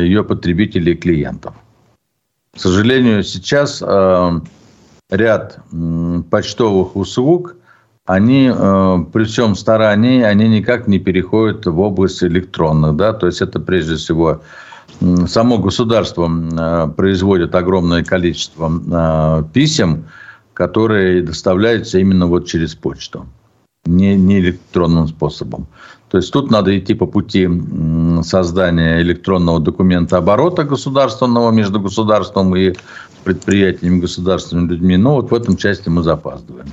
ее 0.03 0.23
потребителей 0.23 0.93
и 0.93 0.95
клиентов. 0.95 1.55
К 2.55 2.59
сожалению, 2.59 3.23
сейчас 3.23 3.81
ряд 5.09 5.57
почтовых 6.29 6.95
услуг– 6.95 7.55
они 8.05 8.51
э, 8.53 8.97
при 9.13 9.23
всем 9.25 9.55
старании, 9.55 10.23
они 10.23 10.49
никак 10.49 10.87
не 10.87 10.99
переходят 10.99 11.65
в 11.65 11.79
область 11.79 12.23
электронных. 12.23 12.95
Да? 12.95 13.13
То 13.13 13.27
есть 13.27 13.41
это 13.41 13.59
прежде 13.59 13.95
всего 13.95 14.41
само 15.27 15.57
государство 15.57 16.29
э, 16.29 16.91
производит 16.95 17.55
огромное 17.55 18.03
количество 18.03 18.71
э, 18.71 19.43
писем, 19.53 20.05
которые 20.53 21.21
доставляются 21.21 21.99
именно 21.99 22.27
вот 22.27 22.47
через 22.47 22.75
почту, 22.75 23.27
не, 23.85 24.15
не 24.15 24.39
электронным 24.39 25.07
способом. 25.07 25.67
То 26.09 26.17
есть 26.17 26.33
тут 26.33 26.51
надо 26.51 26.77
идти 26.77 26.93
по 26.93 27.05
пути 27.05 27.47
создания 28.23 29.01
электронного 29.01 29.61
документа 29.61 30.17
оборота 30.17 30.65
государственного 30.65 31.51
между 31.51 31.79
государством 31.79 32.53
и 32.53 32.73
предприятиями, 33.23 34.01
государственными 34.01 34.71
людьми. 34.71 34.97
Но 34.97 35.15
вот 35.15 35.31
в 35.31 35.33
этом 35.33 35.55
части 35.55 35.87
мы 35.87 36.03
запаздываем. 36.03 36.67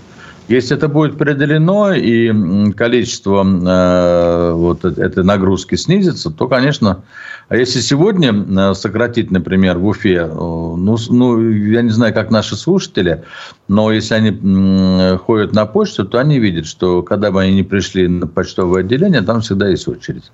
Если 0.48 0.74
это 0.74 0.88
будет 0.88 1.18
преодолено 1.18 1.92
и 1.92 2.72
количество 2.72 3.44
э, 3.44 4.52
вот 4.54 4.82
этой 4.82 5.22
нагрузки 5.22 5.74
снизится, 5.74 6.30
то, 6.30 6.48
конечно, 6.48 7.04
а 7.50 7.56
если 7.56 7.80
сегодня 7.80 8.32
э, 8.32 8.74
сократить, 8.74 9.30
например, 9.30 9.76
в 9.76 9.86
Уфе, 9.86 10.14
э, 10.14 10.26
ну, 10.26 10.96
ну, 11.10 11.50
я 11.50 11.82
не 11.82 11.90
знаю, 11.90 12.14
как 12.14 12.30
наши 12.30 12.56
слушатели, 12.56 13.24
но 13.68 13.92
если 13.92 14.14
они 14.14 15.18
ходят 15.18 15.52
на 15.52 15.66
почту, 15.66 16.06
то 16.06 16.18
они 16.18 16.38
видят, 16.38 16.64
что 16.64 17.02
когда 17.02 17.30
бы 17.30 17.42
они 17.42 17.54
не 17.54 17.62
пришли 17.62 18.08
на 18.08 18.26
почтовое 18.26 18.80
отделение, 18.80 19.20
там 19.20 19.42
всегда 19.42 19.68
есть 19.68 19.86
очередь. 19.86 20.32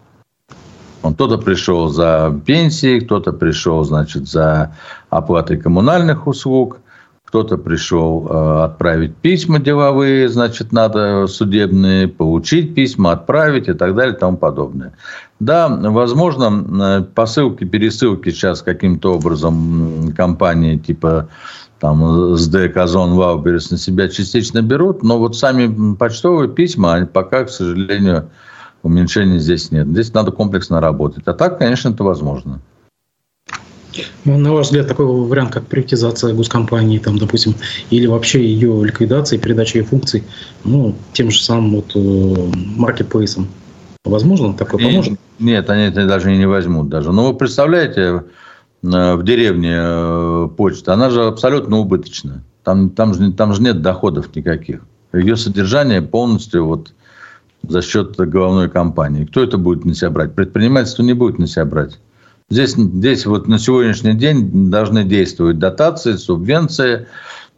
Кто-то 1.02 1.38
пришел 1.38 1.88
за 1.88 2.40
пенсией, 2.46 3.00
кто-то 3.00 3.32
пришел, 3.32 3.82
значит, 3.82 4.28
за 4.28 4.76
оплатой 5.10 5.56
коммунальных 5.56 6.28
услуг, 6.28 6.78
кто-то 7.34 7.58
пришел 7.58 8.28
э, 8.30 8.62
отправить 8.62 9.16
письма 9.16 9.58
деловые, 9.58 10.28
значит, 10.28 10.70
надо 10.70 11.26
судебные, 11.26 12.06
получить 12.06 12.76
письма, 12.76 13.10
отправить 13.10 13.66
и 13.66 13.72
так 13.72 13.96
далее 13.96 14.14
и 14.14 14.16
тому 14.16 14.36
подобное. 14.36 14.92
Да, 15.40 15.66
возможно, 15.68 17.00
э, 17.00 17.02
посылки, 17.12 17.64
пересылки 17.64 18.30
сейчас 18.30 18.62
каким-то 18.62 19.14
образом 19.14 20.12
компании 20.16 20.76
типа 20.76 21.28
там 21.80 22.36
СДЭК, 22.36 22.76
Озон, 22.76 23.16
Вауберес 23.16 23.72
на 23.72 23.78
себя 23.78 24.08
частично 24.08 24.62
берут, 24.62 25.02
но 25.02 25.18
вот 25.18 25.36
сами 25.36 25.96
почтовые 25.96 26.48
письма, 26.48 27.04
пока, 27.04 27.46
к 27.46 27.50
сожалению, 27.50 28.30
уменьшения 28.84 29.40
здесь 29.40 29.72
нет. 29.72 29.88
Здесь 29.88 30.14
надо 30.14 30.30
комплексно 30.30 30.80
работать. 30.80 31.24
А 31.26 31.34
так, 31.34 31.58
конечно, 31.58 31.88
это 31.88 32.04
возможно. 32.04 32.60
Ну, 34.24 34.38
на 34.38 34.52
ваш 34.52 34.66
взгляд, 34.66 34.88
такой 34.88 35.06
вариант, 35.06 35.52
как 35.52 35.66
приватизация 35.66 36.34
госкомпании, 36.34 36.98
там, 36.98 37.18
допустим, 37.18 37.54
или 37.90 38.06
вообще 38.06 38.44
ее 38.44 38.84
ликвидация 38.84 39.38
и 39.38 39.40
передача 39.40 39.78
ее 39.78 39.84
функций, 39.84 40.24
ну, 40.64 40.94
тем 41.12 41.30
же 41.30 41.42
самым 41.42 41.76
вот 41.76 41.92
э, 41.94 42.50
маркетплейсом, 42.76 43.48
возможно, 44.04 44.54
такое 44.54 44.80
поможет? 44.80 45.18
Нет, 45.38 45.68
они 45.70 45.84
это 45.84 46.06
даже 46.06 46.34
не 46.34 46.46
возьмут 46.46 46.88
даже. 46.88 47.12
Но 47.12 47.28
вы 47.30 47.38
представляете, 47.38 48.24
э, 48.82 49.14
в 49.14 49.22
деревне 49.24 49.76
э, 49.76 50.48
почта, 50.56 50.94
она 50.94 51.10
же 51.10 51.24
абсолютно 51.24 51.78
убыточная. 51.78 52.42
Там, 52.62 52.90
там, 52.90 53.14
же, 53.14 53.32
там 53.32 53.54
же 53.54 53.62
нет 53.62 53.82
доходов 53.82 54.34
никаких. 54.34 54.80
Ее 55.12 55.36
содержание 55.36 56.02
полностью 56.02 56.66
вот 56.66 56.92
за 57.68 57.82
счет 57.82 58.16
головной 58.16 58.68
компании. 58.68 59.24
Кто 59.24 59.42
это 59.42 59.58
будет 59.58 59.84
на 59.84 59.94
себя 59.94 60.10
брать? 60.10 60.34
Предпринимательство 60.34 61.02
не 61.02 61.12
будет 61.12 61.38
на 61.38 61.46
себя 61.46 61.64
брать. 61.64 61.98
Здесь, 62.50 62.74
здесь 62.74 63.24
вот 63.26 63.48
на 63.48 63.58
сегодняшний 63.58 64.14
день 64.14 64.70
должны 64.70 65.04
действовать 65.04 65.58
дотации, 65.58 66.16
субвенции, 66.16 67.06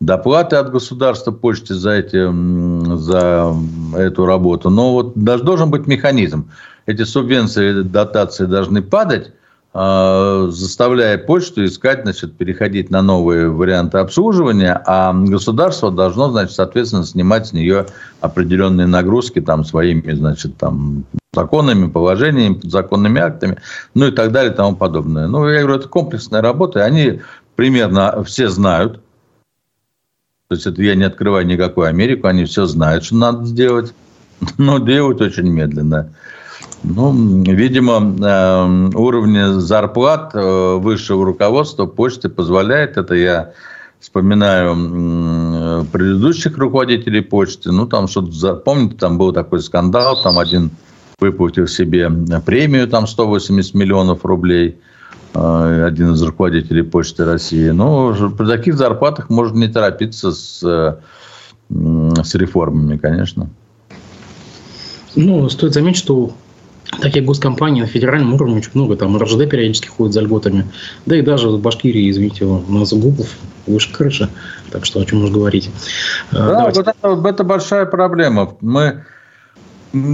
доплаты 0.01 0.57
от 0.57 0.70
государства 0.70 1.33
почте 1.33 1.75
за, 1.75 1.90
эти, 1.92 2.96
за 2.96 3.55
эту 3.96 4.27
работу. 4.27 4.70
Но 4.70 4.92
вот 4.92 5.14
должен 5.16 5.70
быть 5.70 5.87
механизм. 5.87 6.51
Эти 6.87 7.03
субвенции, 7.03 7.83
дотации 7.83 8.46
должны 8.46 8.81
падать, 8.81 9.33
а, 9.75 10.46
заставляя 10.51 11.18
почту 11.18 11.64
искать, 11.64 12.03
значит, 12.05 12.37
переходить 12.37 12.88
на 12.88 13.03
новые 13.03 13.51
варианты 13.51 13.99
обслуживания, 13.99 14.81
а 14.87 15.12
государство 15.12 15.90
должно, 15.90 16.31
значит, 16.31 16.55
соответственно, 16.55 17.05
снимать 17.05 17.49
с 17.49 17.53
нее 17.53 17.87
определенные 18.20 18.87
нагрузки 18.87 19.40
там 19.40 19.64
своими, 19.64 20.12
значит, 20.12 20.57
там 20.57 21.05
законами, 21.37 21.88
положениями, 21.90 22.61
законными 22.64 23.20
актами, 23.20 23.59
ну 23.94 24.09
и 24.09 24.11
так 24.11 24.33
далее 24.33 24.53
и 24.53 24.57
тому 24.57 24.75
подобное. 24.75 25.29
Ну, 25.29 25.49
я 25.49 25.61
говорю, 25.61 25.79
это 25.79 25.88
комплексная 25.88 26.42
работа, 26.42 26.81
и 26.81 26.83
они 26.83 27.20
примерно 27.55 28.25
все 28.25 28.49
знают, 28.49 29.01
то 30.49 30.55
есть 30.55 30.66
это 30.66 30.83
я 30.83 30.94
не 30.94 31.05
открываю 31.05 31.46
никакую 31.46 31.88
Америку, 31.88 32.29
они 32.29 32.44
все 32.44 32.66
знают, 32.66 33.05
что 33.05 33.16
надо 33.16 33.44
сделать, 33.44 33.92
но 34.59 34.79
делают 34.79 35.20
очень 35.20 35.49
медленно. 35.51 36.12
Ну, 36.82 37.12
видимо, 37.43 37.97
э, 38.01 38.91
уровни 38.97 39.59
зарплат 39.61 40.32
э, 40.34 40.76
высшего 40.76 41.24
руководства 41.24 41.87
почты 41.87 42.28
позволяет 42.28 42.97
это. 42.97 43.14
Я 43.14 43.53
вспоминаю 43.99 45.87
предыдущих 45.91 46.57
руководителей 46.59 47.22
почты. 47.22 47.72
Ну, 47.72 47.87
там 47.87 48.07
что-то, 48.07 48.55
помните, 48.57 48.97
там 48.99 49.18
был 49.18 49.32
такой 49.32 49.61
скандал, 49.61 50.22
там 50.22 50.39
один 50.39 50.70
выплатил 51.18 51.66
себе 51.66 52.10
премию, 52.44 52.88
там 52.88 53.06
180 53.06 53.74
миллионов 53.74 54.24
рублей, 54.26 54.76
один 55.32 56.12
из 56.12 56.22
руководителей 56.22 56.82
Почты 56.82 57.24
России. 57.24 57.70
Но 57.70 58.14
при 58.36 58.46
таких 58.46 58.74
зарплатах 58.74 59.30
можно 59.30 59.56
не 59.56 59.68
торопиться 59.68 60.32
с, 60.32 60.60
с 61.70 62.34
реформами, 62.34 62.98
конечно. 62.98 63.48
Ну, 65.14 65.48
стоит 65.48 65.72
заметить, 65.72 66.00
что 66.00 66.32
таких 67.00 67.24
госкомпаний 67.24 67.80
на 67.80 67.86
федеральном 67.86 68.34
уровне 68.34 68.58
очень 68.58 68.72
много. 68.74 68.96
Там 68.96 69.16
РЖД 69.16 69.48
периодически 69.48 69.88
ходит 69.88 70.12
за 70.12 70.20
льготами. 70.20 70.66
Да 71.06 71.16
и 71.16 71.22
даже 71.22 71.48
в 71.48 71.58
Башкирии, 71.58 72.10
извините, 72.10 72.44
у 72.44 72.60
нас 72.70 72.92
ГУПов 72.92 73.34
выше 73.66 73.90
крыши. 73.90 74.28
Так 74.70 74.84
что 74.84 75.00
о 75.00 75.04
чем 75.06 75.20
можно 75.20 75.34
говорить. 75.34 75.70
Да, 76.30 76.66
вот 76.66 76.76
это, 76.76 76.94
это 77.02 77.44
большая 77.44 77.86
проблема. 77.86 78.54
Мы, 78.60 79.04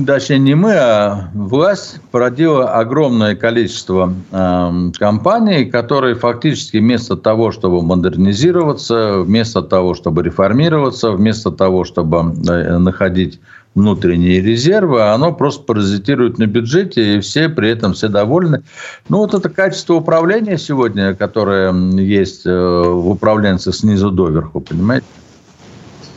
точнее 0.06 0.38
не 0.38 0.54
мы, 0.54 0.74
а 0.74 1.30
власть 1.34 2.00
породила 2.10 2.70
огромное 2.72 3.34
количество 3.34 4.12
э, 4.30 4.90
компаний, 4.98 5.66
которые 5.66 6.14
фактически 6.14 6.78
вместо 6.78 7.16
того, 7.16 7.52
чтобы 7.52 7.82
модернизироваться, 7.82 9.20
вместо 9.20 9.62
того, 9.62 9.94
чтобы 9.94 10.22
реформироваться, 10.22 11.12
вместо 11.12 11.50
того, 11.50 11.84
чтобы 11.84 12.18
э, 12.18 12.78
находить 12.78 13.40
внутренние 13.74 14.40
резервы, 14.40 15.02
а 15.02 15.14
оно 15.14 15.32
просто 15.32 15.64
паразитирует 15.64 16.38
на 16.38 16.46
бюджете, 16.46 17.16
и 17.16 17.20
все 17.20 17.48
при 17.48 17.70
этом 17.70 17.94
все 17.94 18.08
довольны. 18.08 18.62
Ну, 19.08 19.18
вот 19.18 19.34
это 19.34 19.48
качество 19.48 19.94
управления 19.94 20.58
сегодня, 20.58 21.14
которое 21.14 21.72
есть 21.98 22.44
э, 22.44 22.50
в 22.50 23.10
управленцах 23.10 23.74
снизу 23.74 24.10
доверху, 24.10 24.60
понимаете? 24.60 25.06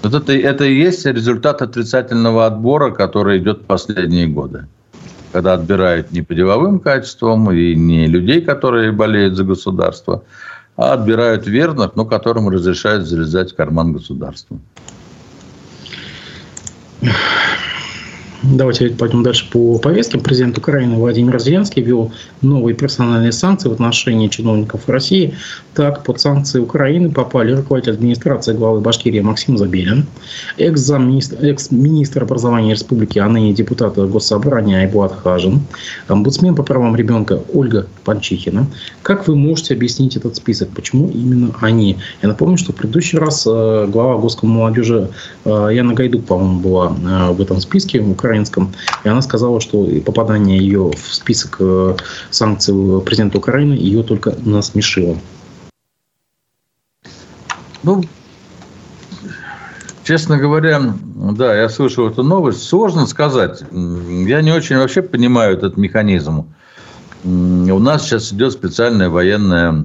Вот 0.06 0.14
это, 0.14 0.34
это 0.34 0.66
и 0.66 0.76
есть 0.76 1.04
результат 1.08 1.64
отрицательного 1.64 2.46
отбора, 2.46 2.92
который 2.92 3.40
идет 3.40 3.66
последние 3.66 4.28
годы. 4.28 4.68
Когда 5.32 5.54
отбирают 5.54 6.12
не 6.12 6.22
по 6.22 6.36
деловым 6.36 6.80
качествам 6.80 7.52
и 7.52 7.74
не 7.74 8.06
людей, 8.06 8.42
которые 8.42 8.92
болеют 8.92 9.34
за 9.36 9.44
государство, 9.44 10.24
а 10.78 10.94
отбирают 10.94 11.48
верных, 11.48 11.96
но 11.96 12.06
которым 12.06 12.50
разрешают 12.50 13.08
залезать 13.08 13.54
в 13.54 13.56
карман 13.56 13.94
государства. 13.94 14.60
Давайте 18.54 18.90
пойдем 18.90 19.24
дальше 19.24 19.50
по 19.50 19.80
повестке. 19.80 20.20
Президент 20.20 20.58
Украины 20.58 20.96
Владимир 20.98 21.40
Зеленский 21.40 21.82
ввел 21.82 22.12
новые 22.42 22.76
персональные 22.76 23.32
санкции 23.32 23.70
в 23.70 23.74
отношении 23.74 24.28
чиновников 24.28 24.88
России. 24.88 25.34
Так, 25.74 26.04
под 26.04 26.22
санкции 26.22 26.60
Украины 26.60 27.12
попали 27.12 27.54
руководитель 27.54 27.94
администрации 27.94 28.54
главы 28.54 28.82
Башкирии 28.82 29.20
Максим 29.20 29.58
Забелин, 29.58 30.06
экс-министр, 30.58 31.44
экс-министр 31.44 32.24
образования 32.24 32.72
республики, 32.72 33.20
а 33.20 33.28
ныне 33.28 33.52
депутат 33.54 33.98
Госсобрания 33.98 34.82
Айбуат 34.82 35.14
Хажин, 35.24 35.62
омбудсмен 36.08 36.56
по 36.56 36.64
правам 36.64 36.96
ребенка 36.96 37.42
Ольга 37.54 37.88
Панчихина. 38.04 38.68
Как 39.02 39.28
вы 39.28 39.36
можете 39.36 39.74
объяснить 39.74 40.18
этот 40.18 40.36
список? 40.36 40.70
Почему 40.70 41.10
именно 41.10 41.52
они? 41.62 41.98
Я 42.22 42.30
напомню, 42.30 42.58
что 42.58 42.74
в 42.74 42.76
предыдущий 42.76 43.18
раз 43.18 43.46
э, 43.48 43.88
глава 43.88 44.18
Госком 44.18 44.50
молодежи 44.50 45.10
э, 45.46 45.70
Яна 45.74 45.94
Гайдук, 45.94 46.26
по-моему, 46.26 46.60
была 46.60 46.96
э, 46.96 47.32
в 47.32 47.42
этом 47.42 47.60
списке 47.60 48.00
Украины 48.00 48.35
украинском. 48.36 48.74
И 49.04 49.10
она 49.10 49.22
сказала, 49.22 49.62
что 49.62 49.86
попадание 50.06 50.58
ее 50.58 50.92
в 50.92 51.14
список 51.14 51.58
э, 51.60 51.96
санкций 52.32 52.74
президента 53.02 53.38
Украины 53.38 53.74
ее 53.74 54.04
только 54.04 54.36
насмешило. 54.46 55.18
Ну, 57.84 58.04
честно 60.04 60.38
говоря, 60.38 60.82
да, 61.38 61.56
я 61.56 61.70
слышал 61.70 62.10
эту 62.10 62.24
новость. 62.24 62.64
Сложно 62.64 63.08
сказать. 63.08 63.62
Я 63.72 64.42
не 64.42 64.52
очень 64.52 64.78
вообще 64.78 65.02
понимаю 65.02 65.58
этот 65.58 65.78
механизм. 65.78 66.46
У 67.24 67.80
нас 67.80 68.04
сейчас 68.04 68.34
идет 68.34 68.54
специальная 68.54 69.10
военная 69.10 69.84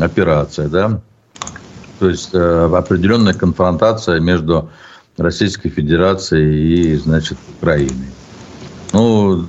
операция, 0.00 0.68
да, 0.68 1.00
то 2.00 2.08
есть 2.08 2.30
э, 2.32 2.70
определенная 2.74 3.34
конфронтация 3.34 4.18
между 4.18 4.70
Российской 5.16 5.68
Федерации 5.68 6.92
и, 6.92 6.94
значит, 6.96 7.38
Украины. 7.58 8.06
Ну, 8.92 9.46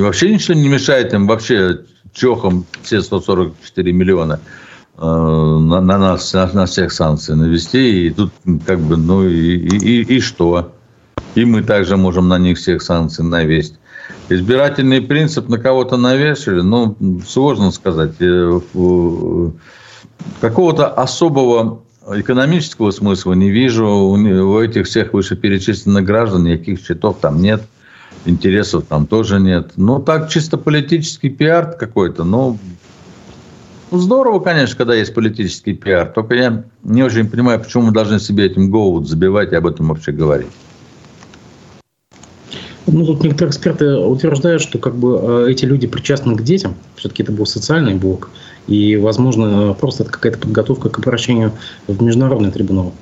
вообще 0.00 0.32
ничего 0.32 0.54
не 0.54 0.68
мешает 0.68 1.12
им 1.12 1.26
вообще 1.26 1.80
чехом 2.12 2.66
все 2.82 3.00
144 3.02 3.92
миллиона 3.92 4.40
э, 4.98 5.04
на, 5.04 5.80
на 5.80 5.98
нас, 5.98 6.32
на, 6.32 6.50
на 6.52 6.66
всех 6.66 6.92
санкций 6.92 7.36
навести. 7.36 8.06
И 8.06 8.10
тут 8.10 8.32
как 8.66 8.80
бы, 8.80 8.96
ну 8.96 9.26
и, 9.26 9.56
и, 9.56 10.16
и 10.16 10.20
что? 10.20 10.72
И 11.34 11.44
мы 11.44 11.62
также 11.62 11.96
можем 11.96 12.28
на 12.28 12.38
них 12.38 12.58
всех 12.58 12.82
санкций 12.82 13.24
навесить. 13.24 13.78
Избирательный 14.28 15.00
принцип 15.00 15.48
на 15.48 15.58
кого-то 15.58 15.96
навешивали, 15.96 16.62
ну, 16.62 16.96
сложно 17.26 17.70
сказать. 17.70 18.14
Э, 18.20 18.60
какого-то 20.40 20.88
особого 20.88 21.82
экономического 22.08 22.90
смысла 22.90 23.34
не 23.34 23.50
вижу. 23.50 23.86
У 23.86 24.60
этих 24.60 24.86
всех 24.86 25.12
вышеперечисленных 25.12 26.04
граждан 26.04 26.44
никаких 26.44 26.80
счетов 26.80 27.18
там 27.20 27.40
нет. 27.40 27.62
Интересов 28.24 28.84
там 28.88 29.06
тоже 29.06 29.40
нет. 29.40 29.72
Ну, 29.76 29.98
так 29.98 30.30
чисто 30.30 30.56
политический 30.56 31.30
пиар 31.30 31.72
какой-то. 31.72 32.24
Ну, 32.24 32.58
ну, 33.90 33.98
здорово, 33.98 34.40
конечно, 34.40 34.76
когда 34.76 34.94
есть 34.94 35.12
политический 35.12 35.74
пиар. 35.74 36.10
Только 36.12 36.34
я 36.34 36.64
не 36.82 37.02
очень 37.02 37.28
понимаю, 37.28 37.60
почему 37.60 37.84
мы 37.84 37.92
должны 37.92 38.20
себе 38.20 38.46
этим 38.46 38.70
голову 38.70 39.04
забивать 39.04 39.52
и 39.52 39.56
об 39.56 39.66
этом 39.66 39.88
вообще 39.88 40.12
говорить. 40.12 40.48
Ну, 42.92 43.06
тут 43.06 43.22
некоторые 43.24 43.50
эксперты 43.50 43.96
утверждают, 43.96 44.60
что 44.60 44.78
как 44.78 44.94
бы 44.94 45.18
э, 45.20 45.50
эти 45.50 45.64
люди 45.64 45.86
причастны 45.86 46.36
к 46.36 46.42
детям. 46.42 46.74
Все-таки 46.96 47.22
это 47.22 47.32
был 47.32 47.46
социальный 47.46 47.94
блок. 47.94 48.28
И, 48.66 48.96
возможно, 48.96 49.74
просто 49.80 50.02
это 50.02 50.12
какая-то 50.12 50.40
подготовка 50.40 50.90
к 50.90 50.98
обращению 50.98 51.52
в 51.88 52.02
международный 52.02 52.50
трибунал. 52.50 52.92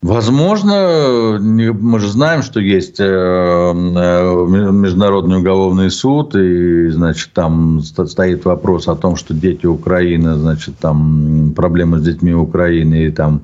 Возможно, 0.00 1.38
мы 1.38 2.00
же 2.00 2.08
знаем, 2.08 2.42
что 2.42 2.60
есть 2.60 2.98
э, 2.98 3.04
э, 3.04 4.46
Международный 4.72 5.38
уголовный 5.38 5.90
суд, 5.90 6.34
и, 6.34 6.88
значит, 6.88 7.32
там 7.34 7.82
стоит 7.82 8.44
вопрос 8.46 8.88
о 8.88 8.96
том, 8.96 9.16
что 9.16 9.34
дети 9.34 9.66
Украины, 9.66 10.34
значит, 10.36 10.78
там 10.78 11.52
проблемы 11.54 11.98
с 11.98 12.02
детьми 12.02 12.32
Украины, 12.32 13.06
и 13.06 13.10
там 13.10 13.42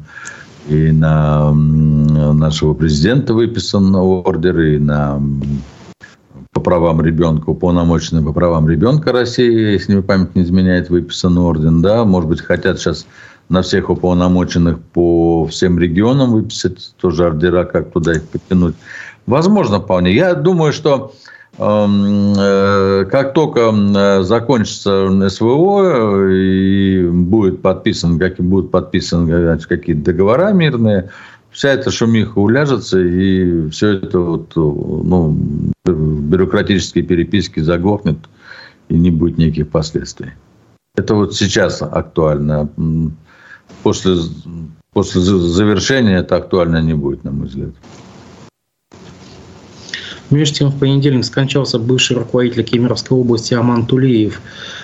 и 0.68 0.92
на 0.92 1.52
нашего 1.52 2.74
президента 2.74 3.34
выписан 3.34 3.94
ордер, 3.94 4.60
и 4.60 4.78
на 4.78 5.20
по 6.52 6.60
правам 6.60 7.00
ребенка, 7.02 7.50
уполномоченный 7.50 8.22
по 8.22 8.32
правам 8.32 8.68
ребенка 8.68 9.12
России, 9.12 9.72
если 9.72 9.94
мне 9.94 10.02
память 10.02 10.34
не 10.34 10.42
изменяет, 10.42 10.90
выписан 10.90 11.38
орден, 11.38 11.82
да, 11.82 12.04
может 12.04 12.28
быть, 12.28 12.40
хотят 12.40 12.78
сейчас 12.78 13.06
на 13.48 13.62
всех 13.62 13.90
уполномоченных 13.90 14.80
по 14.80 15.46
всем 15.46 15.78
регионам 15.78 16.32
выписать 16.32 16.94
тоже 17.00 17.26
ордера, 17.26 17.64
как 17.64 17.92
туда 17.92 18.12
их 18.12 18.28
подтянуть. 18.28 18.74
Возможно, 19.26 19.80
вполне. 19.80 20.12
Я 20.14 20.34
думаю, 20.34 20.72
что 20.72 21.12
как 21.58 23.34
только 23.34 23.60
э, 23.60 24.22
закончится 24.22 25.28
СВО 25.28 26.28
и 26.30 27.08
будет 27.08 27.62
подписан, 27.62 28.16
как 28.18 28.36
будут 28.36 28.70
подписаны 28.70 29.58
какие-то 29.58 30.12
договора 30.12 30.52
мирные, 30.52 31.10
вся 31.50 31.70
эта 31.70 31.90
шумиха 31.90 32.38
уляжется, 32.38 33.00
и 33.00 33.68
все 33.70 33.94
это 33.94 34.20
вот, 34.20 34.54
ну, 34.54 35.36
бюрократические 35.84 37.02
переписки 37.02 37.58
заглохнет, 37.58 38.18
и 38.88 38.94
не 38.94 39.10
будет 39.10 39.38
никаких 39.38 39.68
последствий. 39.70 40.30
Это 40.94 41.16
вот 41.16 41.34
сейчас 41.34 41.82
актуально. 41.82 42.68
После, 43.82 44.16
после 44.92 45.20
завершения 45.20 46.18
это 46.18 46.36
актуально 46.36 46.80
не 46.82 46.94
будет, 46.94 47.24
на 47.24 47.32
мой 47.32 47.48
взгляд. 47.48 47.70
Между 50.30 50.56
тем, 50.56 50.68
в 50.68 50.78
понедельник 50.78 51.24
скончался 51.24 51.78
бывший 51.78 52.16
руководитель 52.16 52.62
Кемеровской 52.62 53.16
области 53.16 53.54
Аман 53.54 53.86
Тулеев. 53.86 54.40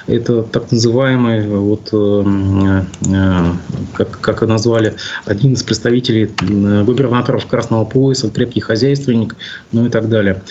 Это 0.07 0.43
так 0.43 0.73
называемый, 0.73 1.47
вот, 1.47 1.91
э, 1.93 2.83
э, 3.07 3.53
как, 3.93 4.21
как 4.21 4.43
и 4.43 4.47
назвали, 4.47 4.95
один 5.27 5.53
из 5.53 5.63
представителей 5.63 6.31
э, 6.41 6.85
губернаторов 6.85 7.47
Красного 7.47 7.85
пояса, 7.85 8.31
крепкий 8.31 8.61
хозяйственник, 8.61 9.37
ну 9.73 9.85
и 9.85 9.91
так 9.91 10.09
далее. 10.09 10.43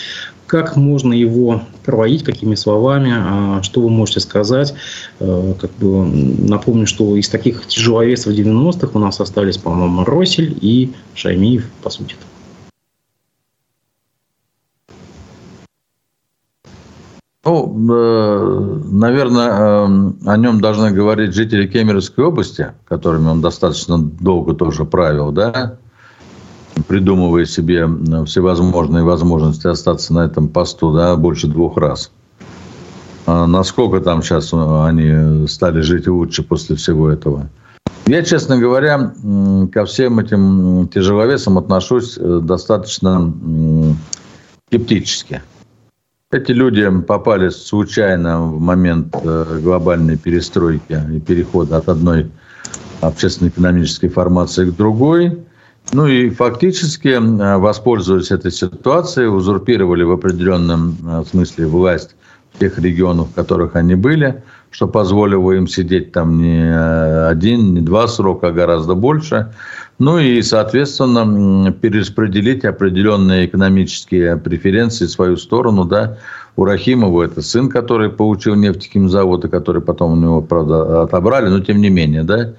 Как 0.46 0.76
можно 0.76 1.14
его 1.14 1.64
проводить, 1.84 2.24
какими 2.24 2.54
словами, 2.54 3.12
а 3.16 3.64
что 3.64 3.82
вы 3.82 3.89
можете 3.89 4.20
сказать? 4.20 4.76
Как 5.18 5.72
бы 5.80 6.06
напомню, 6.06 6.86
что 6.86 7.16
из 7.16 7.28
таких 7.30 7.66
тяжеловесов 7.66 8.34
90-х 8.34 8.89
у 8.94 9.00
нас 9.00 9.20
остались, 9.20 9.58
по-моему, 9.58 10.04
Росель 10.04 10.56
и 10.62 10.91
Шаймиев, 11.16 11.66
по 11.82 11.89
сути. 11.89 12.14
-то. 12.14 12.32
Ну, 17.46 18.82
наверное, 18.89 19.86
о 20.26 20.38
нем 20.38 20.62
должны 20.62 20.91
говорить 20.91 21.34
жители 21.34 21.68
Кемеровской 21.68 22.24
области, 22.24 22.72
которыми 22.86 23.28
он 23.28 23.41
достаточно 23.41 23.98
долго 23.98 24.54
тоже 24.54 24.86
правил, 24.86 25.32
да, 25.32 25.76
придумывая 26.88 27.46
себе 27.46 27.86
всевозможные 28.26 29.04
возможности 29.04 29.68
остаться 29.68 30.14
на 30.14 30.26
этом 30.26 30.48
посту, 30.48 30.94
да, 30.94 31.18
больше 31.18 31.48
двух 31.48 31.76
раз. 31.76 32.12
А 33.26 33.46
насколько 33.46 34.00
там 34.00 34.24
сейчас 34.24 34.54
они 34.54 35.46
стали 35.48 35.82
жить 35.82 36.08
лучше 36.08 36.44
после 36.44 36.78
всего 36.78 37.10
этого? 37.10 37.50
Я, 38.06 38.24
честно 38.24 38.58
говоря, 38.58 39.14
ко 39.72 39.86
всем 39.86 40.20
этим 40.20 40.89
тяжеловесам 40.89 41.58
отношусь 41.58 42.18
э, 42.18 42.39
достаточно 42.41 43.34
скептически. 44.68 45.41
Эти 46.34 46.51
люди 46.51 46.89
попали 47.01 47.49
случайно 47.49 48.41
в 48.41 48.59
момент 48.59 49.15
э, 49.23 49.59
глобальной 49.61 50.17
перестройки 50.17 50.99
и 51.13 51.19
перехода 51.19 51.77
от 51.77 51.89
одной 51.89 52.31
общественно-экономической 53.01 54.07
формации 54.07 54.65
к 54.65 54.75
другой. 54.75 55.38
Ну 55.91 56.07
и 56.07 56.31
фактически, 56.31 57.09
э, 57.09 57.57
воспользуясь 57.57 58.31
этой 58.31 58.51
ситуацией, 58.51 59.27
узурпировали 59.27 60.01
в 60.01 60.09
определенном 60.09 60.97
э, 61.07 61.23
смысле 61.29 61.67
власть 61.67 62.15
тех 62.57 62.79
регионов, 62.79 63.29
в 63.29 63.36
которых 63.36 63.75
они 63.75 63.93
были, 63.93 64.43
что 64.71 64.88
позволило 64.88 65.51
им 65.51 65.67
сидеть 65.67 66.13
там 66.13 66.41
не 66.41 66.67
один, 67.27 67.75
не 67.75 67.81
два 67.81 68.07
срока, 68.07 68.47
а 68.47 68.51
гораздо 68.51 68.95
больше. 68.95 69.53
Ну 70.00 70.18
и, 70.18 70.41
соответственно, 70.41 71.72
перераспределить 71.72 72.66
определенные 72.66 73.46
экономические 73.46 74.38
преференции 74.38 75.06
в 75.06 75.12
свою 75.12 75.38
сторону. 75.38 75.86
Да. 75.86 76.18
У 76.56 76.66
Рахимова 76.66 77.24
это 77.24 77.41
сын, 77.41 77.70
который 77.70 78.10
получил 78.10 78.56
нефтехимзавод, 78.56 79.46
и 79.46 79.50
который 79.50 79.82
потом 79.82 80.14
у 80.14 80.16
него, 80.16 80.41
правда, 80.41 81.04
отобрали, 81.04 81.50
но 81.50 81.60
тем 81.60 81.80
не 81.80 81.89
менее. 81.89 82.24
Да. 82.24 82.54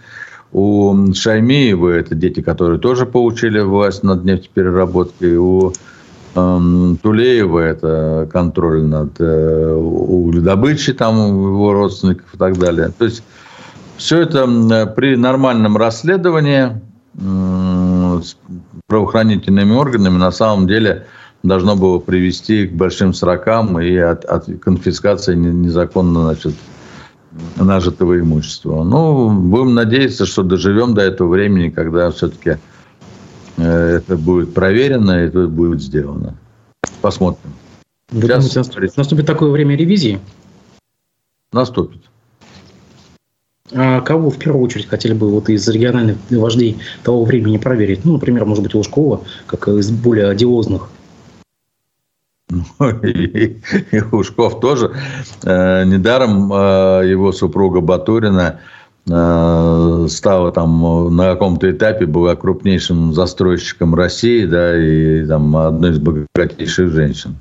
У 0.52 1.12
Шаймиева 1.12 1.90
это 1.90 2.14
дети, 2.14 2.40
которые 2.40 2.78
тоже 2.78 3.06
получили 3.06 3.60
власть 3.60 4.04
над 4.04 4.24
нефтепереработкой. 4.24 5.36
У 5.36 5.72
эм, 6.36 6.96
Тулеева 7.02 7.58
это 7.58 8.28
контроль 8.32 8.84
над 8.84 9.20
э, 9.20 9.74
угледобычей, 9.74 10.92
там 10.92 11.16
его 11.16 11.72
родственников 11.72 12.32
и 12.34 12.38
так 12.38 12.56
далее. 12.58 12.92
То 12.96 13.06
есть 13.06 13.24
все 13.96 14.20
это 14.20 14.46
при 14.96 15.16
нормальном 15.16 15.76
расследовании 15.76 16.80
правоохранительными 18.86 19.72
органами 19.72 20.16
на 20.16 20.32
самом 20.32 20.66
деле 20.66 21.06
должно 21.42 21.76
было 21.76 21.98
привести 21.98 22.66
к 22.66 22.72
большим 22.72 23.14
срокам 23.14 23.78
и 23.78 23.96
от, 23.96 24.24
от 24.24 24.46
конфискации 24.60 25.34
незаконно 25.34 26.22
значит, 26.22 26.54
нажитого 27.56 28.18
имущества. 28.18 28.82
Ну, 28.82 29.30
будем 29.30 29.74
надеяться, 29.74 30.26
что 30.26 30.42
доживем 30.42 30.94
до 30.94 31.02
этого 31.02 31.28
времени, 31.28 31.68
когда 31.68 32.10
все-таки 32.10 32.56
э, 33.58 33.62
это 33.62 34.16
будет 34.16 34.54
проверено 34.54 35.22
и 35.22 35.26
это 35.28 35.46
будет 35.46 35.82
сделано. 35.82 36.34
Посмотрим. 37.00 37.52
Вы 38.10 38.22
Сейчас 38.22 38.68
думаете, 38.68 38.94
наступит 38.96 39.26
такое 39.26 39.50
время 39.50 39.76
ревизии? 39.76 40.20
Наступит. 41.52 42.02
А 43.72 44.02
кого 44.02 44.28
в 44.28 44.38
первую 44.38 44.62
очередь 44.62 44.86
хотели 44.86 45.14
бы 45.14 45.30
вот 45.30 45.48
из 45.48 45.66
региональных 45.68 46.18
вождей 46.30 46.76
того 47.02 47.24
времени 47.24 47.56
проверить? 47.56 48.04
Ну, 48.04 48.14
например, 48.14 48.44
может 48.44 48.62
быть, 48.62 48.74
Лужкова, 48.74 49.22
как 49.46 49.68
из 49.68 49.90
более 49.90 50.28
одиозных. 50.28 50.90
Ну, 52.50 52.90
и, 53.02 53.56
Ушков 54.12 54.60
тоже. 54.60 54.92
Э, 55.44 55.84
недаром 55.84 56.52
э, 56.52 57.08
его 57.08 57.32
супруга 57.32 57.80
Батурина 57.80 58.60
э, 59.08 60.06
стала 60.10 60.52
там 60.52 61.16
на 61.16 61.32
каком-то 61.32 61.70
этапе 61.70 62.04
была 62.04 62.36
крупнейшим 62.36 63.14
застройщиком 63.14 63.94
России, 63.94 64.44
да, 64.44 64.76
и 64.76 65.26
там 65.26 65.56
одной 65.56 65.92
из 65.92 65.98
богатейших 65.98 66.92
женщин. 66.92 67.36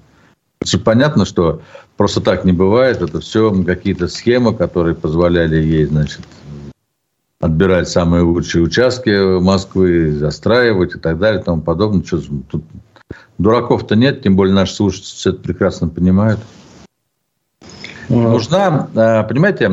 Понятно, 0.84 1.26
что 1.26 1.62
просто 1.98 2.22
так 2.22 2.46
не 2.46 2.52
бывает. 2.52 3.02
Это 3.02 3.20
все 3.20 3.52
какие-то 3.64 4.08
схемы, 4.08 4.54
которые 4.54 4.96
позволяли 4.96 5.58
ей, 5.58 5.86
значит, 5.86 6.22
отбирать 7.40 7.90
самые 7.90 8.24
лучшие 8.24 8.64
участки 8.64 9.40
Москвы, 9.40 10.12
застраивать 10.12 10.96
и 10.96 11.00
так 11.00 11.20
далее 11.20 11.42
и 11.42 11.44
тому 11.44 11.62
подобное. 11.62 12.04
Что, 12.04 12.22
тут 12.50 12.64
дураков-то 13.38 13.96
нет, 13.96 14.22
тем 14.22 14.36
более 14.36 14.56
наши 14.56 14.74
слушатели 14.74 15.06
все 15.06 15.30
это 15.32 15.40
прекрасно 15.40 15.90
понимают. 15.90 16.40
Нужна, 18.10 18.90
э, 18.94 19.24
понимаете, 19.24 19.70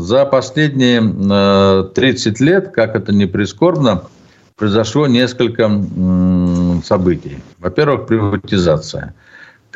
за 0.00 0.26
последние 0.26 1.90
30 1.94 2.40
э, 2.40 2.44
лет, 2.44 2.68
как 2.68 2.94
это 2.94 3.12
не 3.12 3.26
прискорбно, 3.26 4.02
произошло 4.56 5.06
несколько 5.06 5.70
событий. 6.84 7.38
Во-первых, 7.58 8.06
приватизация– 8.06 9.14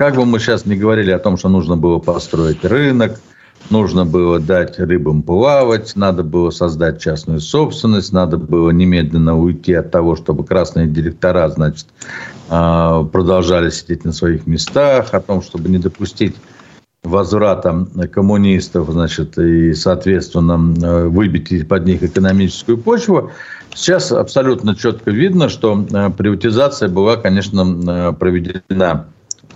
как 0.00 0.16
бы 0.16 0.24
мы 0.24 0.38
сейчас 0.38 0.64
не 0.64 0.76
говорили 0.76 1.10
о 1.10 1.18
том, 1.18 1.36
что 1.36 1.50
нужно 1.50 1.76
было 1.76 1.98
построить 1.98 2.64
рынок, 2.64 3.20
нужно 3.68 4.06
было 4.06 4.40
дать 4.40 4.78
рыбам 4.78 5.22
плавать, 5.22 5.94
надо 5.94 6.22
было 6.22 6.48
создать 6.48 7.02
частную 7.02 7.40
собственность, 7.40 8.10
надо 8.10 8.38
было 8.38 8.70
немедленно 8.70 9.38
уйти 9.38 9.74
от 9.74 9.90
того, 9.90 10.16
чтобы 10.16 10.46
красные 10.46 10.86
директора, 10.86 11.46
значит, 11.50 11.84
а, 12.48 13.04
продолжали 13.04 13.68
сидеть 13.68 14.06
на 14.06 14.12
своих 14.12 14.46
местах, 14.46 15.12
о 15.12 15.20
том, 15.20 15.42
чтобы 15.42 15.68
не 15.68 15.76
допустить 15.76 16.34
возврата 17.02 17.86
коммунистов, 18.10 18.88
значит, 18.88 19.36
и, 19.36 19.74
соответственно, 19.74 21.10
выбить 21.10 21.68
под 21.68 21.84
них 21.84 22.02
экономическую 22.02 22.78
почву. 22.78 23.32
Сейчас 23.74 24.12
абсолютно 24.12 24.74
четко 24.74 25.10
видно, 25.10 25.50
что 25.50 25.84
а, 25.92 26.08
приватизация 26.08 26.88
была, 26.88 27.18
конечно, 27.18 27.66
а, 27.86 28.12
проведена 28.14 29.04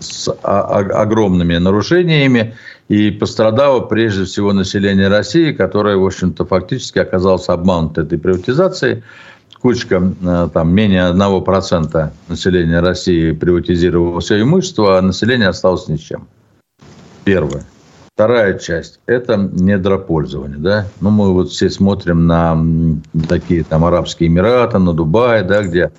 с 0.00 0.30
огромными 0.42 1.56
нарушениями. 1.56 2.54
И 2.88 3.10
пострадало 3.10 3.80
прежде 3.80 4.24
всего 4.24 4.52
население 4.52 5.08
России, 5.08 5.52
которое, 5.52 5.96
в 5.96 6.04
общем-то, 6.04 6.44
фактически 6.44 6.98
оказалось 6.98 7.48
обмануто 7.48 8.02
этой 8.02 8.18
приватизацией. 8.18 9.02
Кучка, 9.60 10.12
э, 10.22 10.48
там, 10.52 10.74
менее 10.74 11.08
1% 11.08 12.12
населения 12.28 12.80
России 12.80 13.32
приватизировало 13.32 14.20
все 14.20 14.42
имущество, 14.42 14.98
а 14.98 15.02
население 15.02 15.48
осталось 15.48 15.88
ни 15.88 15.96
с 15.96 16.00
чем. 16.00 16.28
Первое. 17.24 17.64
Вторая 18.14 18.58
часть– 18.58 19.00
это 19.06 19.36
недропользование. 19.36 20.58
Да? 20.58 20.86
Ну, 21.00 21.10
мы 21.10 21.32
вот 21.32 21.50
все 21.50 21.68
смотрим 21.68 22.26
на 22.26 22.56
такие 23.28 23.64
там 23.64 23.84
Арабские 23.84 24.28
Эмираты, 24.28 24.78
на 24.78 24.92
Дубай, 24.92 25.42
да, 25.42 25.62
где 25.62 25.90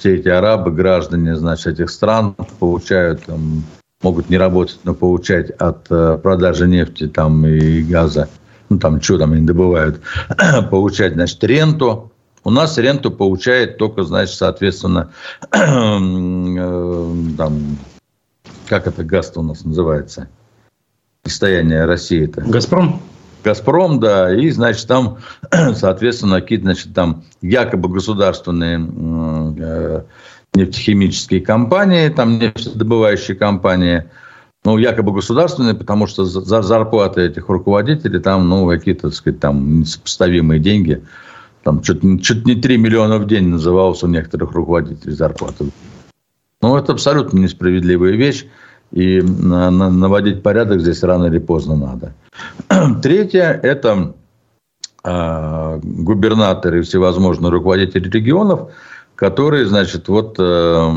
все 0.00 0.16
эти 0.16 0.28
арабы, 0.28 0.70
граждане, 0.70 1.36
значит, 1.36 1.74
этих 1.74 1.90
стран 1.90 2.34
получают, 2.58 3.22
там, 3.26 3.62
могут 4.02 4.30
не 4.30 4.38
работать, 4.38 4.80
но 4.84 4.94
получать 4.94 5.50
от 5.50 5.86
э, 5.90 6.18
продажи 6.22 6.66
нефти 6.66 7.06
там, 7.06 7.46
и 7.46 7.82
газа, 7.82 8.28
ну 8.70 8.78
там 8.78 9.00
что 9.02 9.18
там 9.18 9.32
они 9.32 9.46
добывают, 9.46 10.00
получать, 10.70 11.12
значит, 11.12 11.44
ренту. 11.44 12.10
У 12.42 12.50
нас 12.50 12.78
ренту 12.78 13.10
получает 13.10 13.76
только, 13.76 14.02
значит, 14.04 14.36
соответственно, 14.36 15.12
э, 15.52 15.58
там, 17.36 17.78
как 18.68 18.86
это 18.86 19.04
газ 19.04 19.32
у 19.36 19.42
нас 19.42 19.64
называется? 19.64 20.28
Состояние 21.26 21.84
России-то. 21.84 22.40
Газпром? 22.40 23.02
Газпром, 23.44 24.00
да, 24.00 24.34
и, 24.34 24.50
значит, 24.50 24.86
там, 24.86 25.18
соответственно, 25.74 26.40
какие-то, 26.40 26.64
значит, 26.64 26.94
там 26.94 27.24
якобы 27.42 27.88
государственные 27.88 28.78
э, 29.58 30.02
нефтехимические 30.54 31.40
компании, 31.40 32.08
там 32.08 32.38
нефтедобывающие 32.38 33.36
компании, 33.36 34.04
ну, 34.64 34.76
якобы 34.76 35.12
государственные, 35.12 35.74
потому 35.74 36.06
что 36.06 36.24
за 36.24 36.62
зарплаты 36.62 37.22
этих 37.22 37.48
руководителей 37.48 38.20
там, 38.20 38.48
ну, 38.48 38.68
какие-то, 38.68 39.08
так 39.08 39.14
сказать, 39.14 39.40
там 39.40 39.80
несопоставимые 39.80 40.60
деньги, 40.60 41.02
там 41.62 41.80
чуть, 41.82 42.02
чуть 42.22 42.46
не 42.46 42.54
3 42.56 42.76
миллиона 42.76 43.18
в 43.18 43.26
день 43.26 43.48
назывался 43.48 44.06
у 44.06 44.10
некоторых 44.10 44.52
руководителей 44.52 45.12
зарплаты. 45.12 45.70
Ну, 46.60 46.76
это 46.76 46.92
абсолютно 46.92 47.38
несправедливая 47.38 48.12
вещь. 48.12 48.46
И 48.92 49.20
наводить 49.22 50.42
порядок 50.42 50.80
здесь 50.80 51.02
рано 51.02 51.26
или 51.26 51.38
поздно 51.38 51.76
надо. 51.76 52.14
Третье– 53.02 53.58
это 53.62 54.14
а, 55.04 55.78
губернаторы 55.82 56.80
и 56.80 56.82
всевозможные 56.82 57.50
руководители 57.50 58.08
регионов, 58.10 58.70
которые, 59.14 59.66
значит, 59.66 60.08
вот 60.08 60.36
э, 60.38 60.90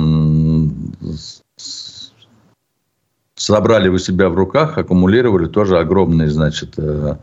собрали 3.36 3.89
у 3.89 3.98
себя 3.98 4.30
в 4.30 4.36
руках, 4.36 4.78
аккумулировали 4.78 5.48
тоже 5.48 5.78
огромные, 5.78 6.30
значит, 6.30 6.74
э, 6.78 7.16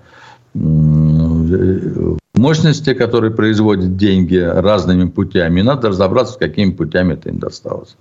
мощности, 2.34 2.94
которые 2.94 3.32
производят 3.32 3.96
деньги 3.96 4.36
разными 4.36 5.08
путями. 5.08 5.60
И 5.60 5.64
надо 5.64 5.88
разобраться, 5.88 6.38
какими 6.38 6.70
путями 6.72 7.14
это 7.14 7.28
им 7.28 7.38
досталось. 7.38 7.96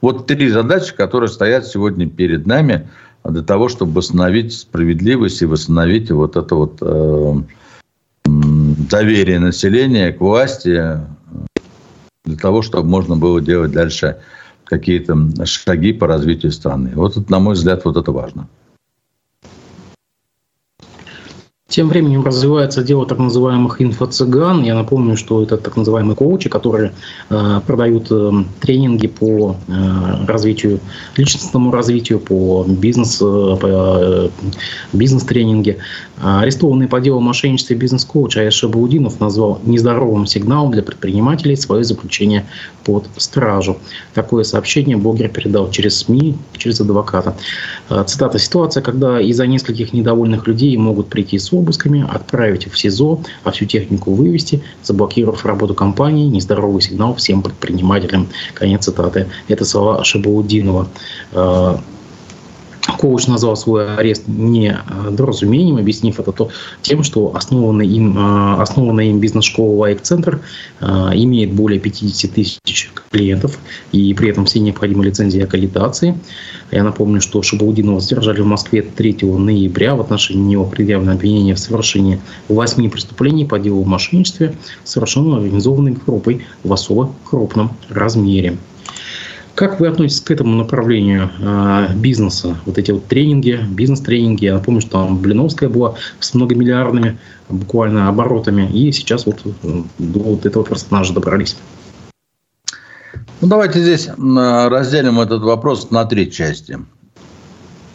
Вот 0.00 0.26
три 0.26 0.48
задачи, 0.48 0.94
которые 0.94 1.28
стоят 1.28 1.66
сегодня 1.66 2.08
перед 2.08 2.46
нами 2.46 2.88
для 3.24 3.42
того, 3.42 3.68
чтобы 3.68 3.92
восстановить 3.94 4.52
справедливость 4.52 5.42
и 5.42 5.46
восстановить 5.46 6.10
вот 6.10 6.36
это 6.36 6.54
вот 6.54 6.78
э, 6.80 7.34
доверие 8.24 9.40
населения 9.40 10.12
к 10.12 10.20
власти, 10.20 11.00
для 12.24 12.36
того, 12.36 12.62
чтобы 12.62 12.88
можно 12.88 13.16
было 13.16 13.40
делать 13.40 13.72
дальше 13.72 14.18
какие-то 14.64 15.16
шаги 15.46 15.92
по 15.92 16.06
развитию 16.06 16.52
страны. 16.52 16.92
Вот, 16.94 17.28
на 17.30 17.38
мой 17.38 17.54
взгляд, 17.54 17.84
вот 17.84 17.96
это 17.96 18.12
важно. 18.12 18.48
Тем 21.68 21.90
временем 21.90 22.24
развивается 22.24 22.82
дело 22.82 23.04
так 23.04 23.18
называемых 23.18 23.82
инфо-цыган. 23.82 24.62
Я 24.62 24.74
напомню, 24.74 25.18
что 25.18 25.42
это 25.42 25.58
так 25.58 25.76
называемые 25.76 26.16
коучи, 26.16 26.48
которые 26.48 26.92
э, 27.28 27.60
продают 27.66 28.06
э, 28.10 28.32
тренинги 28.60 29.06
по 29.06 29.54
э, 29.68 30.26
развитию, 30.26 30.80
личностному 31.18 31.70
развитию, 31.70 32.20
по 32.20 32.64
бизнес, 32.66 33.18
э, 33.20 33.56
по, 33.60 33.66
э, 33.66 34.28
бизнес-тренинге. 34.94 35.76
Арестованный 36.20 36.88
по 36.88 37.00
делу 37.00 37.20
мошенничества 37.20 37.74
бизнес-коуч 37.74 38.38
Айша 38.38 38.66
Баудинов 38.66 39.20
назвал 39.20 39.60
нездоровым 39.64 40.26
сигналом 40.26 40.72
для 40.72 40.82
предпринимателей 40.82 41.54
свое 41.54 41.84
заключение 41.84 42.46
под 42.82 43.06
стражу. 43.18 43.76
Такое 44.14 44.42
сообщение 44.42 44.96
блогер 44.96 45.28
передал 45.28 45.70
через 45.70 45.98
СМИ, 45.98 46.34
через 46.56 46.80
адвоката. 46.80 47.36
Э, 47.90 48.04
цитата. 48.06 48.38
«Ситуация, 48.38 48.82
когда 48.82 49.20
из-за 49.20 49.46
нескольких 49.46 49.92
недовольных 49.92 50.46
людей 50.46 50.74
могут 50.78 51.08
прийти 51.08 51.38
с 51.38 51.52
обысками, 51.58 52.06
отправить 52.08 52.70
в 52.70 52.78
СИЗО, 52.78 53.20
а 53.44 53.50
всю 53.50 53.66
технику 53.66 54.14
вывести, 54.14 54.62
заблокировав 54.82 55.44
работу 55.44 55.74
компании, 55.74 56.28
нездоровый 56.28 56.82
сигнал 56.82 57.14
всем 57.14 57.42
предпринимателям». 57.42 58.28
Конец 58.54 58.84
цитаты. 58.84 59.26
Это 59.48 59.64
слова 59.64 60.04
Шабаудинова. 60.04 60.88
Коуч 62.96 63.26
назвал 63.26 63.56
свой 63.56 63.94
арест 63.96 64.24
недоразумением, 64.26 65.76
объяснив 65.76 66.18
это 66.18 66.32
то, 66.32 66.48
тем, 66.82 67.02
что 67.02 67.34
основанный 67.34 67.86
им, 67.86 68.16
э, 68.16 68.62
основанная 68.62 69.06
им 69.06 69.20
бизнес-школа 69.20 69.76
Лайк-центр 69.76 70.40
э, 70.80 70.86
имеет 71.14 71.52
более 71.52 71.80
50 71.80 72.32
тысяч 72.32 72.90
клиентов 73.10 73.58
и 73.92 74.12
при 74.14 74.30
этом 74.30 74.46
все 74.46 74.60
необходимые 74.60 75.10
лицензии 75.10 75.38
и 75.38 75.42
аккредитации. 75.42 76.18
Я 76.70 76.82
напомню, 76.82 77.20
что 77.20 77.42
Шабаудинова 77.42 78.00
задержали 78.00 78.40
в 78.40 78.46
Москве 78.46 78.82
3 78.82 79.18
ноября. 79.22 79.94
В 79.94 80.00
отношении 80.00 80.42
него 80.42 80.64
предъявлено 80.64 81.12
обвинение 81.12 81.54
в 81.54 81.58
совершении 81.58 82.20
8 82.48 82.90
преступлений 82.90 83.44
по 83.44 83.58
делу 83.58 83.82
о 83.82 83.86
мошенничестве, 83.86 84.54
совершенного 84.84 85.42
организованной 85.42 85.92
группой 85.92 86.46
в 86.64 86.72
особо 86.72 87.12
крупном 87.24 87.72
размере. 87.88 88.56
Как 89.58 89.80
вы 89.80 89.88
относитесь 89.88 90.20
к 90.20 90.30
этому 90.30 90.54
направлению 90.54 91.32
э, 91.40 91.92
бизнеса? 91.96 92.56
Вот 92.64 92.78
эти 92.78 92.92
вот 92.92 93.06
тренинги, 93.06 93.58
бизнес-тренинги. 93.68 94.44
Я 94.44 94.54
напомню, 94.54 94.80
что 94.80 94.90
там 94.92 95.18
Блиновская 95.18 95.68
была 95.68 95.96
с 96.20 96.32
многомиллиардными 96.32 97.18
буквально 97.48 98.08
оборотами. 98.08 98.70
И 98.70 98.92
сейчас 98.92 99.26
вот 99.26 99.40
до 99.98 100.18
вот 100.20 100.46
этого 100.46 100.64
персонажа 100.64 101.12
добрались. 101.12 101.56
Ну, 103.40 103.48
давайте 103.48 103.80
здесь 103.80 104.08
разделим 104.16 105.18
этот 105.18 105.42
вопрос 105.42 105.90
на 105.90 106.04
три 106.04 106.30
части. 106.30 106.78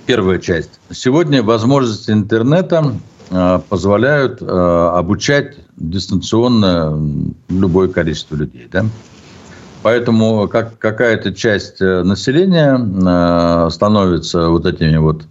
Первая 0.05 0.39
часть. 0.39 0.81
Сегодня 0.91 1.43
возможности 1.43 2.11
интернета 2.11 2.93
э, 3.29 3.61
позволяют 3.69 4.41
обучать 4.41 5.55
дистанционно 5.77 6.99
любое 7.47 7.87
количество 7.87 8.35
людей. 8.35 8.67
Да? 8.69 8.83
Поэтому 9.83 10.47
как, 10.47 10.79
какая-то 10.79 11.33
часть 11.33 11.81
э, 11.81 12.03
населения 12.03 12.79
э, 12.79 13.69
становится 13.69 14.47
вот 14.47 14.65
этими 14.65 14.95
вот 14.95 15.25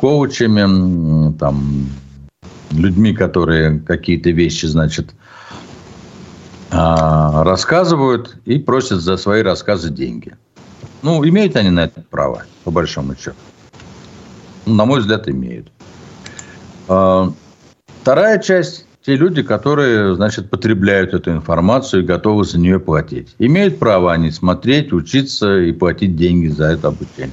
коучами, 0.00 1.36
там, 1.36 1.88
людьми, 2.70 3.12
которые 3.12 3.80
какие-то 3.80 4.30
вещи, 4.30 4.66
значит, 4.66 5.10
а, 6.70 7.42
рассказывают 7.44 8.36
и 8.44 8.58
просят 8.58 9.00
за 9.00 9.16
свои 9.16 9.42
рассказы 9.42 9.90
деньги. 9.90 10.36
Ну, 11.02 11.26
имеют 11.26 11.56
они 11.56 11.70
на 11.70 11.84
это 11.84 12.04
право, 12.10 12.44
по 12.64 12.70
большому 12.70 13.16
счету. 13.16 13.36
На 14.66 14.84
мой 14.84 15.00
взгляд, 15.00 15.28
имеют. 15.28 15.72
А, 16.88 17.32
вторая 18.02 18.38
часть 18.38 18.86
те 19.08 19.16
люди, 19.16 19.42
которые, 19.42 20.14
значит, 20.16 20.50
потребляют 20.50 21.14
эту 21.14 21.32
информацию 21.32 22.02
и 22.02 22.06
готовы 22.06 22.44
за 22.44 22.60
нее 22.60 22.78
платить. 22.78 23.34
Имеют 23.38 23.78
право 23.78 24.12
они 24.12 24.30
смотреть, 24.30 24.92
учиться 24.92 25.60
и 25.60 25.72
платить 25.72 26.14
деньги 26.14 26.48
за 26.48 26.64
это 26.64 26.88
обучение? 26.88 27.32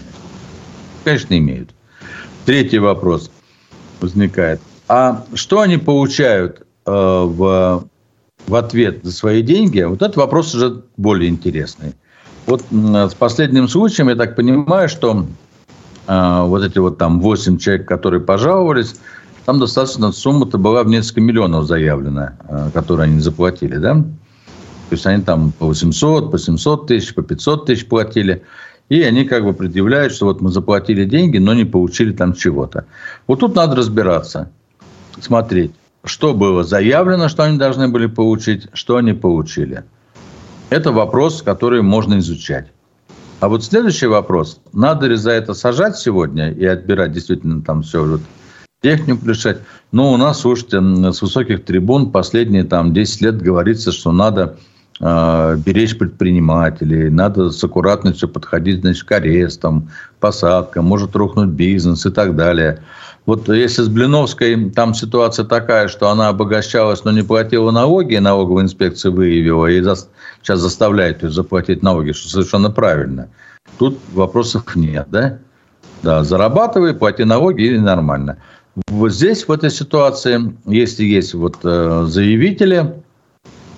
Конечно, 1.04 1.38
имеют. 1.38 1.72
Третий 2.46 2.80
вопрос 2.80 3.30
возникает. 4.00 4.62
А 4.88 5.26
что 5.34 5.60
они 5.60 5.76
получают 5.76 6.62
э, 6.86 6.92
в, 6.94 7.84
в 8.48 8.56
ответ 8.56 9.00
за 9.04 9.12
свои 9.12 9.42
деньги? 9.42 9.82
Вот 9.82 10.02
этот 10.02 10.16
вопрос 10.16 10.56
уже 10.56 10.82
более 10.96 11.30
интересный. 11.30 11.94
Вот 12.46 12.64
с 12.72 13.14
последним 13.16 13.68
случаем, 13.68 14.08
я 14.08 14.16
так 14.16 14.38
понимаю, 14.38 14.88
что 14.88 15.26
э, 16.08 16.42
вот 16.46 16.64
эти 16.64 16.78
вот 16.78 16.98
там 16.98 17.20
8 17.20 17.58
человек, 17.58 17.86
которые 17.86 18.22
пожаловались, 18.22 18.96
там 19.46 19.60
достаточно 19.60 20.12
сумма-то 20.12 20.58
была 20.58 20.84
в 20.84 20.88
несколько 20.88 21.22
миллионов 21.22 21.66
заявлена, 21.66 22.34
э, 22.48 22.70
которые 22.74 23.06
они 23.06 23.20
заплатили, 23.20 23.78
да? 23.78 23.94
То 23.94 24.94
есть 24.94 25.06
они 25.06 25.24
там 25.24 25.52
по 25.52 25.68
800, 25.68 26.32
по 26.32 26.38
700 26.38 26.88
тысяч, 26.88 27.14
по 27.14 27.22
500 27.22 27.66
тысяч 27.66 27.88
платили. 27.88 28.44
И 28.90 29.02
они 29.02 29.26
как 29.26 29.44
бы 29.44 29.54
предъявляют, 29.54 30.14
что 30.14 30.26
вот 30.26 30.42
мы 30.42 30.52
заплатили 30.52 31.06
деньги, 31.06 31.38
но 31.38 31.54
не 31.54 31.66
получили 31.66 32.12
там 32.12 32.34
чего-то. 32.34 32.86
Вот 33.26 33.40
тут 33.40 33.56
надо 33.56 33.76
разбираться, 33.76 34.52
смотреть, 35.20 35.72
что 36.04 36.34
было 36.34 36.64
заявлено, 36.64 37.30
что 37.30 37.44
они 37.44 37.58
должны 37.58 37.88
были 37.88 38.06
получить, 38.06 38.68
что 38.74 38.98
они 38.98 39.14
получили. 39.14 39.84
Это 40.70 40.92
вопрос, 40.92 41.42
который 41.42 41.82
можно 41.82 42.20
изучать. 42.20 42.68
А 43.40 43.48
вот 43.48 43.64
следующий 43.64 44.08
вопрос. 44.08 44.60
Надо 44.72 45.08
ли 45.08 45.16
за 45.16 45.32
это 45.32 45.54
сажать 45.54 45.98
сегодня 45.98 46.52
и 46.52 46.66
отбирать 46.66 47.12
действительно 47.12 47.62
там 47.62 47.82
все 47.82 48.04
вот 48.04 48.22
технику 48.86 49.28
решать. 49.28 49.58
Но 49.92 50.14
у 50.14 50.18
нас, 50.18 50.42
слушайте, 50.42 50.80
с 51.12 51.20
высоких 51.20 51.66
трибун 51.66 52.12
последние 52.12 52.64
там 52.64 52.94
10 52.94 53.22
лет 53.22 53.42
говорится, 53.42 53.92
что 53.92 54.12
надо 54.12 54.58
э, 55.00 55.58
беречь 55.66 55.98
предпринимателей, 55.98 57.10
надо 57.10 57.50
с 57.50 57.64
аккуратностью 57.64 58.30
подходить 58.30 58.82
значит, 58.82 59.04
к 59.04 59.12
арестам, 59.12 59.90
посадкам, 60.20 60.86
может 60.86 61.16
рухнуть 61.16 61.50
бизнес 61.50 62.06
и 62.06 62.12
так 62.12 62.36
далее. 62.36 62.84
Вот 63.26 63.50
если 63.50 63.82
с 63.82 63.88
Блиновской 63.88 64.70
там 64.70 64.94
ситуация 64.94 65.46
такая, 65.46 65.88
что 65.88 66.10
она 66.10 66.28
обогащалась, 66.28 67.04
но 67.04 67.12
не 67.12 67.24
платила 67.24 67.72
налоги, 67.72 68.14
и 68.14 68.20
налоговая 68.20 68.66
инспекция 68.66 69.12
выявила, 69.12 69.66
и 69.66 69.82
за, 69.82 69.96
сейчас 70.44 70.60
заставляет 70.60 71.24
ее 71.24 71.32
заплатить 71.32 71.82
налоги, 71.82 72.12
что 72.12 72.30
совершенно 72.30 72.70
правильно. 72.70 73.30
Тут 73.80 73.98
вопросов 74.14 74.76
нет, 74.76 75.08
да? 75.10 75.40
Да, 76.04 76.24
зарабатывай, 76.24 76.94
плати 76.94 77.24
налоги, 77.24 77.64
и 77.64 77.80
нормально. 77.80 78.38
Вот 78.88 79.14
здесь, 79.14 79.48
в 79.48 79.52
этой 79.52 79.72
ситуации, 79.72 80.54
если 80.66 81.06
есть 81.06 81.34
вот 81.34 81.58
э, 81.64 82.06
заявители, 82.08 83.02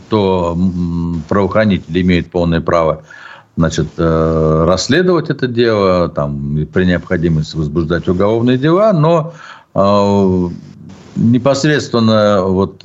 то 0.10 0.58
правоохранители 1.30 2.02
имеют 2.02 2.32
полное 2.32 2.62
право 2.62 3.04
значит, 3.58 3.88
э, 3.98 4.64
расследовать 4.68 5.30
это 5.30 5.48
дело, 5.48 6.10
там, 6.10 6.66
при 6.74 6.86
необходимости 6.86 7.56
возбуждать 7.56 8.08
уголовные 8.08 8.58
дела, 8.58 8.94
но 8.94 9.34
э, 9.76 10.50
непосредственно 11.16 12.44
вот, 12.44 12.84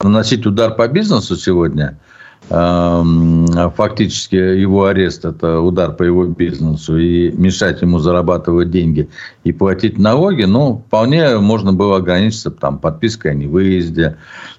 наносить 0.00 0.46
удар 0.46 0.74
по 0.74 0.88
бизнесу 0.88 1.36
сегодня– 1.36 1.98
Эм, 2.08 2.11
фактически 2.52 4.34
его 4.34 4.84
арест– 4.84 5.24
это 5.26 5.60
удар 5.60 5.92
по 5.94 6.02
его 6.02 6.26
бизнесу, 6.26 6.98
и 6.98 7.32
мешать 7.32 7.80
ему 7.80 7.98
зарабатывать 7.98 8.70
деньги 8.70 9.08
и 9.44 9.52
платить 9.52 9.98
налоги, 9.98 10.42
ну, 10.42 10.84
вполне 10.86 11.38
можно 11.38 11.72
было 11.72 11.96
ограничиться 11.96 12.50
там, 12.50 12.78
подпиской 12.78 13.30
о 13.30 13.34
невыезде, 13.34 14.18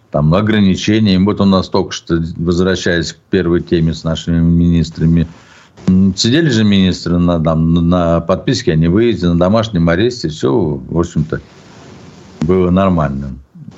там, 0.09 0.33
ограничениями. 0.33 1.23
Вот 1.23 1.39
у 1.39 1.45
нас 1.45 1.69
только 1.69 1.91
что, 1.91 2.19
возвращаясь 2.37 3.13
к 3.13 3.17
первой 3.29 3.61
теме 3.61 3.93
с 3.93 4.03
нашими 4.03 4.39
министрами, 4.39 5.27
сидели 6.15 6.49
же 6.49 6.63
министры 6.63 7.19
на, 7.19 7.39
там, 7.39 7.89
на 7.89 8.21
подписке 8.21 8.71
о 8.73 8.75
невыезде, 8.75 9.27
на 9.27 9.37
домашнем 9.37 9.87
аресте, 9.89 10.29
все, 10.29 10.51
в 10.51 10.97
общем-то, 10.97 11.41
было 12.41 12.71
нормально. 12.71 13.35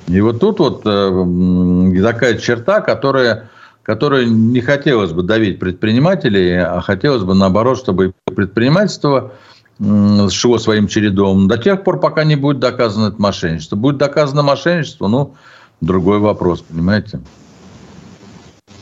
И 0.07 0.21
вот 0.21 0.39
тут 0.39 0.59
вот 0.59 0.83
э, 0.85 2.01
такая 2.01 2.37
черта, 2.37 2.79
которая 2.79 3.49
которой 3.85 4.25
не 4.25 4.61
хотелось 4.61 5.11
бы 5.11 5.21
давить 5.21 5.59
предпринимателей, 5.59 6.57
а 6.57 6.81
хотелось 6.81 7.23
бы 7.23 7.35
наоборот, 7.35 7.77
чтобы 7.77 8.13
предпринимательство 8.25 9.33
шло 9.79 10.57
своим 10.57 10.87
чередом 10.87 11.47
до 11.47 11.57
тех 11.57 11.83
пор, 11.83 11.99
пока 11.99 12.23
не 12.23 12.35
будет 12.35 12.59
доказано 12.59 13.09
это 13.09 13.21
мошенничество. 13.21 13.75
Будет 13.75 13.97
доказано 13.97 14.41
мошенничество, 14.41 15.07
ну, 15.07 15.35
другой 15.81 16.17
вопрос, 16.19 16.61
понимаете? 16.61 17.19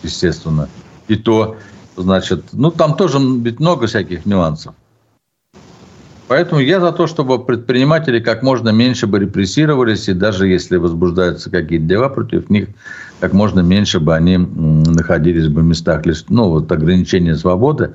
Естественно. 0.03 0.69
И 1.09 1.15
то, 1.17 1.57
значит, 1.97 2.45
ну, 2.53 2.71
там 2.71 2.95
тоже 2.95 3.19
ведь 3.19 3.59
много 3.59 3.87
всяких 3.87 4.25
нюансов. 4.25 4.73
Поэтому 6.27 6.61
я 6.61 6.79
за 6.79 6.91
то, 6.91 7.05
чтобы 7.05 7.43
предприниматели 7.43 8.19
как 8.19 8.43
можно 8.43 8.69
меньше 8.69 9.07
бы 9.07 9.19
репрессировались, 9.19 10.07
и 10.07 10.13
даже 10.13 10.47
если 10.47 10.77
возбуждаются 10.77 11.49
какие-то 11.49 11.85
дела 11.85 12.09
против 12.09 12.49
них, 12.49 12.69
как 13.19 13.33
можно 13.33 13.59
меньше 13.59 13.99
бы 13.99 14.15
они 14.15 14.37
находились 14.37 15.47
бы 15.47 15.61
в 15.61 15.65
местах 15.65 16.03
ну, 16.29 16.49
вот, 16.49 16.71
ограничения 16.71 17.35
свободы, 17.35 17.93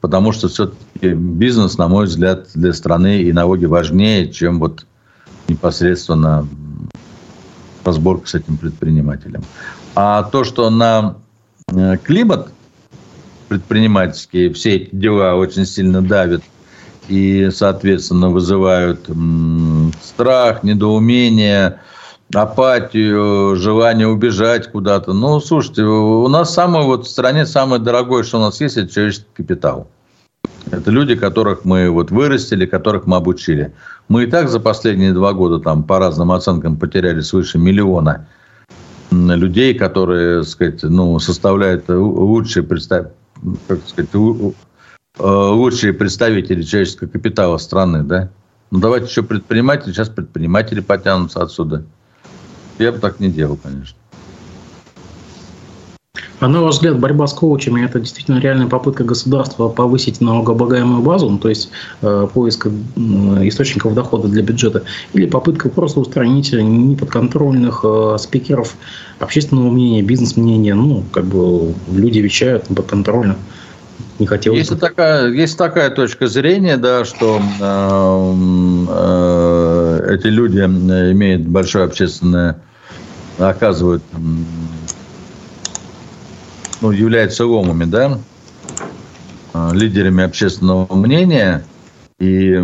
потому 0.00 0.32
что 0.32 0.48
все-таки 0.48 1.14
бизнес, 1.14 1.78
на 1.78 1.88
мой 1.88 2.06
взгляд, 2.06 2.48
для 2.54 2.72
страны 2.72 3.22
и 3.22 3.32
налоги 3.32 3.64
важнее, 3.64 4.30
чем 4.30 4.58
вот 4.58 4.84
непосредственно 5.48 6.46
разборка 7.84 8.28
с 8.28 8.34
этим 8.34 8.56
предпринимателем. 8.56 9.42
А 9.94 10.24
то, 10.24 10.44
что 10.44 10.68
на 10.68 11.16
э, 11.72 11.96
климат 12.02 12.48
предпринимательские 13.48 14.52
все 14.52 14.76
эти 14.76 14.94
дела 14.94 15.34
очень 15.36 15.64
сильно 15.64 16.02
давят 16.02 16.42
и, 17.08 17.50
соответственно, 17.50 18.30
вызывают 18.30 19.08
страх, 20.02 20.62
недоумение, 20.62 21.80
апатию, 22.34 23.56
желание 23.56 24.06
убежать 24.06 24.70
куда-то. 24.70 25.12
Ну, 25.12 25.40
слушайте, 25.40 25.82
у 25.82 26.28
нас 26.28 26.52
самое 26.52 26.84
вот 26.84 27.06
в 27.06 27.10
стране 27.10 27.46
самое 27.46 27.80
дорогое, 27.80 28.22
что 28.22 28.38
у 28.38 28.40
нас 28.42 28.60
есть, 28.60 28.76
это 28.76 28.92
человеческий 28.92 29.26
капитал. 29.34 29.88
Это 30.70 30.90
люди, 30.90 31.14
которых 31.14 31.64
мы 31.64 31.90
вот 31.90 32.10
вырастили, 32.10 32.66
которых 32.66 33.06
мы 33.06 33.16
обучили. 33.16 33.72
Мы 34.08 34.24
и 34.24 34.26
так 34.26 34.50
за 34.50 34.60
последние 34.60 35.12
два 35.12 35.32
года 35.32 35.60
там 35.60 35.82
по 35.82 35.98
разным 35.98 36.30
оценкам 36.30 36.76
потеряли 36.76 37.20
свыше 37.20 37.58
миллиона 37.58 38.28
людей, 39.10 39.72
которые, 39.72 40.44
сказать, 40.44 40.82
ну, 40.82 41.18
составляют 41.18 41.88
лучшие, 41.88 42.62
представ... 42.62 43.06
как 43.66 43.78
сказать, 43.86 44.10
лучшие 45.18 45.92
представители 45.92 46.62
человеческого 46.62 47.08
капитала 47.08 47.58
страны, 47.58 48.02
да? 48.02 48.30
Ну, 48.70 48.80
давайте 48.80 49.06
еще 49.06 49.22
предприниматели, 49.22 49.92
сейчас 49.92 50.08
предприниматели 50.08 50.80
потянутся 50.80 51.42
отсюда. 51.42 51.84
Я 52.78 52.92
бы 52.92 52.98
так 52.98 53.18
не 53.18 53.28
делал, 53.28 53.56
конечно. 53.56 53.96
А 56.40 56.46
на 56.46 56.62
ваш 56.62 56.76
взгляд, 56.76 57.00
борьба 57.00 57.26
с 57.26 57.32
коучами– 57.32 57.84
это 57.84 57.98
действительно 57.98 58.38
реальная 58.38 58.68
попытка 58.68 59.02
государства 59.02 59.68
повысить 59.68 60.20
налогооблагаемую 60.20 61.02
базу, 61.02 61.28
ну, 61.28 61.38
то 61.38 61.48
есть 61.48 61.70
э, 62.00 62.28
поиск 62.32 62.66
э, 62.66 62.70
источников 63.48 63.94
дохода 63.94 64.28
для 64.28 64.42
бюджета, 64.42 64.84
или 65.14 65.26
попытка 65.26 65.68
просто 65.68 65.98
устранить 65.98 66.52
неподконтрольных 66.52 67.80
э, 67.82 68.16
спикеров 68.20 68.76
общественного 69.18 69.70
мнения, 69.70 70.02
бизнес-мнения, 70.02 70.76
ну, 70.76 71.02
как 71.10 71.24
бы 71.24 71.74
люди 71.90 72.20
вещают 72.20 72.70
неподконтрольно. 72.70 73.36
Не 74.18 74.26
хотелось 74.26 74.58
есть, 74.58 74.72
бы. 74.72 74.78
Такая, 74.78 75.28
есть 75.28 75.56
такая 75.56 75.90
точка 75.90 76.26
зрения, 76.26 76.76
да, 76.76 77.04
что 77.04 77.40
э, 77.60 78.34
э, 78.90 80.14
эти 80.14 80.26
люди 80.26 80.58
имеют 80.58 81.46
большое 81.46 81.84
общественное, 81.84 82.58
оказывают 83.38 84.02
ну, 86.80 86.90
являются 86.90 87.46
ломами, 87.46 87.84
да, 87.84 88.18
а, 89.52 89.72
лидерами 89.72 90.24
общественного 90.24 90.92
мнения 90.94 91.64
и, 92.18 92.60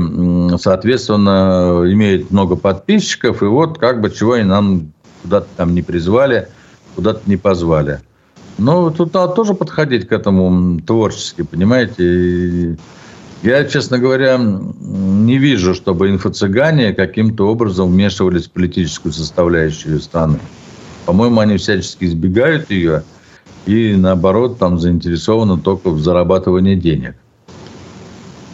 соответственно, 0.61 1.83
имеют 1.87 2.31
много 2.31 2.57
подписчиков, 2.57 3.43
и 3.43 3.47
вот 3.47 3.79
как 3.79 4.01
бы 4.01 4.11
чего 4.11 4.33
они 4.33 4.45
нам 4.45 4.93
куда-то 5.23 5.47
там 5.57 5.75
не 5.75 5.83
призвали, 5.83 6.49
куда-то 6.95 7.23
не 7.27 7.37
позвали. 7.37 8.01
Но 8.59 8.91
тут 8.91 9.15
надо 9.15 9.33
тоже 9.33 9.55
подходить 9.55 10.09
к 10.09 10.13
этому 10.13 10.81
творчески, 10.81 11.43
понимаете. 11.43 12.77
Я, 13.43 13.65
честно 13.65 13.99
говоря, 13.99 14.39
не 14.39 15.37
вижу, 15.39 15.75
чтобы 15.75 16.09
инфо-цыгане 16.09 16.95
каким-то 16.95 17.49
образом 17.49 17.91
вмешивались 17.91 18.47
в 18.47 18.51
политическую 18.53 19.13
составляющую 19.13 20.01
страны. 20.01 20.39
По-моему, 21.05 21.41
они 21.41 21.59
всячески 21.59 22.05
избегают 22.05 22.71
ее– 22.71 23.03
и 23.67 23.95
наоборот 23.97 24.59
там 24.59 24.79
заинтересованы 24.79 25.59
только 25.59 25.91
в 25.91 26.01
зарабатывании 26.01 26.75
денег. 26.75 27.15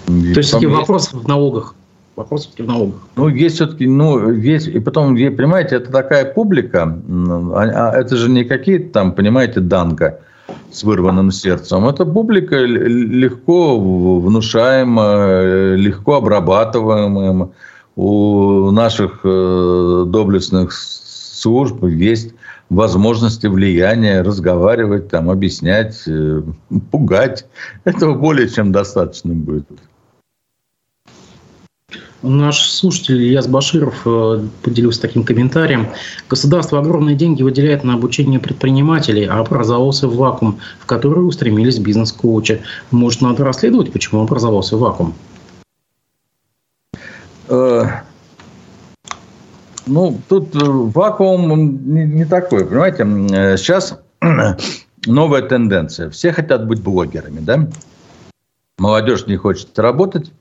И 0.06 0.32
То 0.32 0.38
есть 0.38 0.48
все-таки 0.48 0.66
вопрос 0.66 1.12
в 1.12 1.26
налогах. 1.26 1.74
Вопрос 2.20 2.42
все-таки 2.42 2.64
в 2.64 2.66
налогах. 2.66 3.00
Ну, 3.16 3.28
есть 3.28 3.54
все-таки, 3.54 3.86
ну, 3.86 4.30
есть, 4.30 4.68
и 4.68 4.78
потом, 4.78 5.14
понимаете, 5.14 5.76
это 5.76 5.90
такая 5.90 6.26
публика, 6.26 6.82
а, 6.82 7.62
а 7.62 7.96
это 7.98 8.14
же 8.14 8.28
не 8.28 8.44
какие-то 8.44 8.92
там, 8.92 9.12
понимаете, 9.12 9.60
данка 9.60 10.20
с 10.70 10.84
вырванным 10.84 11.30
сердцем. 11.30 11.88
Это 11.88 12.04
публика 12.04 12.56
легко 12.56 13.80
внушаемая, 14.20 15.76
легко 15.76 16.16
обрабатываемая. 16.16 17.48
У 17.96 18.70
наших 18.70 19.20
э, 19.24 20.04
доблестных 20.06 20.72
служб 20.72 21.82
есть 21.84 22.34
возможности 22.68 23.46
влияния, 23.46 24.20
разговаривать, 24.20 25.08
там, 25.08 25.30
объяснять, 25.30 26.02
э, 26.06 26.42
пугать. 26.90 27.46
Этого 27.84 28.14
более 28.14 28.46
чем 28.50 28.72
достаточно 28.72 29.32
будет. 29.32 29.66
Наш 32.22 32.70
слушатель 32.70 33.22
Ильяс 33.22 33.46
Баширов 33.46 34.02
э, 34.04 34.46
поделился 34.62 35.00
таким 35.00 35.24
комментарием. 35.24 35.88
Государство 36.28 36.78
огромные 36.78 37.16
деньги 37.16 37.42
выделяет 37.42 37.82
на 37.82 37.94
обучение 37.94 38.38
предпринимателей, 38.38 39.24
а 39.24 39.38
образовался 39.38 40.06
вакуум, 40.06 40.60
в 40.80 40.86
который 40.86 41.26
устремились 41.26 41.78
бизнес-коучи. 41.78 42.60
Может, 42.90 43.22
надо 43.22 43.44
расследовать, 43.44 43.90
почему 43.90 44.22
образовался 44.22 44.76
вакуум? 44.76 45.14
Э, 47.48 47.84
ну, 49.86 50.20
тут 50.28 50.54
э, 50.54 50.58
вакуум 50.62 51.94
не, 51.94 52.04
не 52.04 52.24
такой, 52.26 52.66
понимаете. 52.66 53.56
Сейчас 53.56 53.98
новая 55.06 55.42
тенденция. 55.42 56.10
Все 56.10 56.32
хотят 56.32 56.66
быть 56.66 56.82
блогерами, 56.82 57.40
да? 57.40 57.66
Молодежь 58.78 59.26
не 59.26 59.36
хочет 59.36 59.78
работать, 59.78 60.32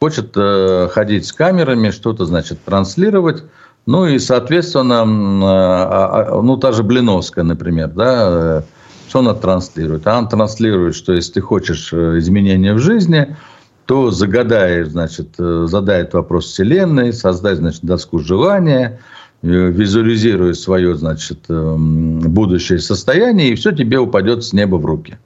хочет 0.00 0.32
э, 0.36 0.88
ходить 0.90 1.26
с 1.26 1.32
камерами, 1.32 1.90
что-то, 1.90 2.24
значит, 2.24 2.64
транслировать. 2.64 3.44
Ну 3.86 4.06
и, 4.06 4.18
соответственно, 4.18 5.02
э, 5.04 6.40
ну, 6.42 6.56
та 6.56 6.72
же 6.72 6.82
Блиновская, 6.82 7.44
например, 7.44 7.88
да, 7.88 8.28
э, 8.28 8.62
что 9.08 9.18
она 9.20 9.34
транслирует? 9.34 10.06
Она 10.06 10.28
транслирует, 10.28 10.94
что 10.94 11.12
если 11.12 11.34
ты 11.34 11.40
хочешь 11.40 11.92
изменения 11.92 12.74
в 12.74 12.78
жизни– 12.78 13.36
то 13.90 14.12
загадает, 14.12 14.92
значит, 14.92 15.34
э, 15.40 15.66
задает 15.66 16.14
вопрос 16.14 16.46
Вселенной, 16.46 17.12
создает, 17.12 17.58
значит, 17.58 17.84
доску 17.84 18.20
желания, 18.20 19.00
э, 19.42 19.48
визуализирует 19.48 20.60
свое, 20.60 20.94
значит, 20.94 21.46
будущее 21.48 22.78
состояние, 22.78 23.50
и 23.50 23.56
все 23.56 23.72
тебе 23.72 23.98
упадет 23.98 24.44
с 24.44 24.52
неба 24.52 24.76
в 24.76 24.86
руки. 24.86 25.18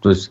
То 0.00 0.08
есть, 0.08 0.30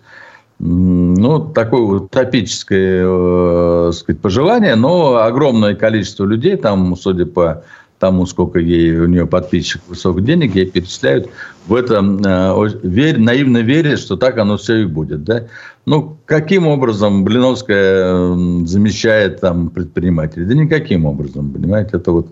ну, 0.60 1.39
такое 1.39 1.82
утопическое, 1.82 3.03
э, 3.06 3.91
сказать, 3.93 4.22
пожелание, 4.22 4.76
но 4.76 5.18
огромное 5.18 5.76
количество 5.76 6.26
людей, 6.26 6.56
там, 6.56 6.95
судя 6.95 7.26
по 7.26 7.64
тому, 7.99 8.26
сколько 8.26 8.60
ей, 8.60 8.97
у 8.99 9.08
нее 9.08 9.26
подписчиков, 9.26 9.89
высоких 9.89 10.24
денег, 10.24 10.56
ей 10.56 10.70
перечисляют, 10.70 11.30
в 11.68 11.74
это 11.74 11.95
э, 11.95 12.70
верь, 12.84 13.20
наивно 13.20 13.60
верят, 13.60 13.99
что 13.99 14.16
так 14.16 14.38
оно 14.38 14.58
все 14.58 14.84
и 14.84 14.86
будет. 14.86 15.24
Да? 15.24 15.47
Ну, 15.86 16.18
каким 16.26 16.68
образом 16.68 17.24
Блиновская 17.24 18.34
замещает 18.66 19.41
там 19.41 19.70
предпринимателей? 19.70 20.45
Да 20.45 20.53
никаким 20.53 21.06
образом, 21.06 21.51
понимаете, 21.51 21.91
это 21.93 22.12
вот 22.12 22.28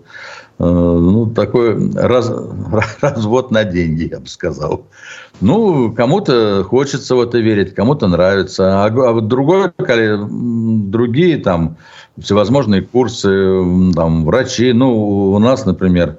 ну, 0.58 1.26
такой 1.26 1.90
раз, 1.94 2.32
развод 3.00 3.50
на 3.50 3.64
деньги, 3.64 4.08
я 4.10 4.20
бы 4.20 4.26
сказал. 4.26 4.86
Ну, 5.40 5.92
кому-то 5.92 6.64
хочется 6.64 7.16
в 7.16 7.20
это 7.20 7.38
верить, 7.38 7.74
кому-то 7.74 8.06
нравится. 8.06 8.84
А, 8.84 8.86
а 8.86 9.12
вот 9.12 9.26
другой, 9.26 9.72
другие 9.78 11.38
там 11.38 11.76
всевозможные 12.18 12.82
курсы, 12.82 13.92
там, 13.94 14.24
врачи. 14.24 14.72
Ну, 14.72 15.32
у 15.32 15.38
нас, 15.38 15.66
например, 15.66 16.18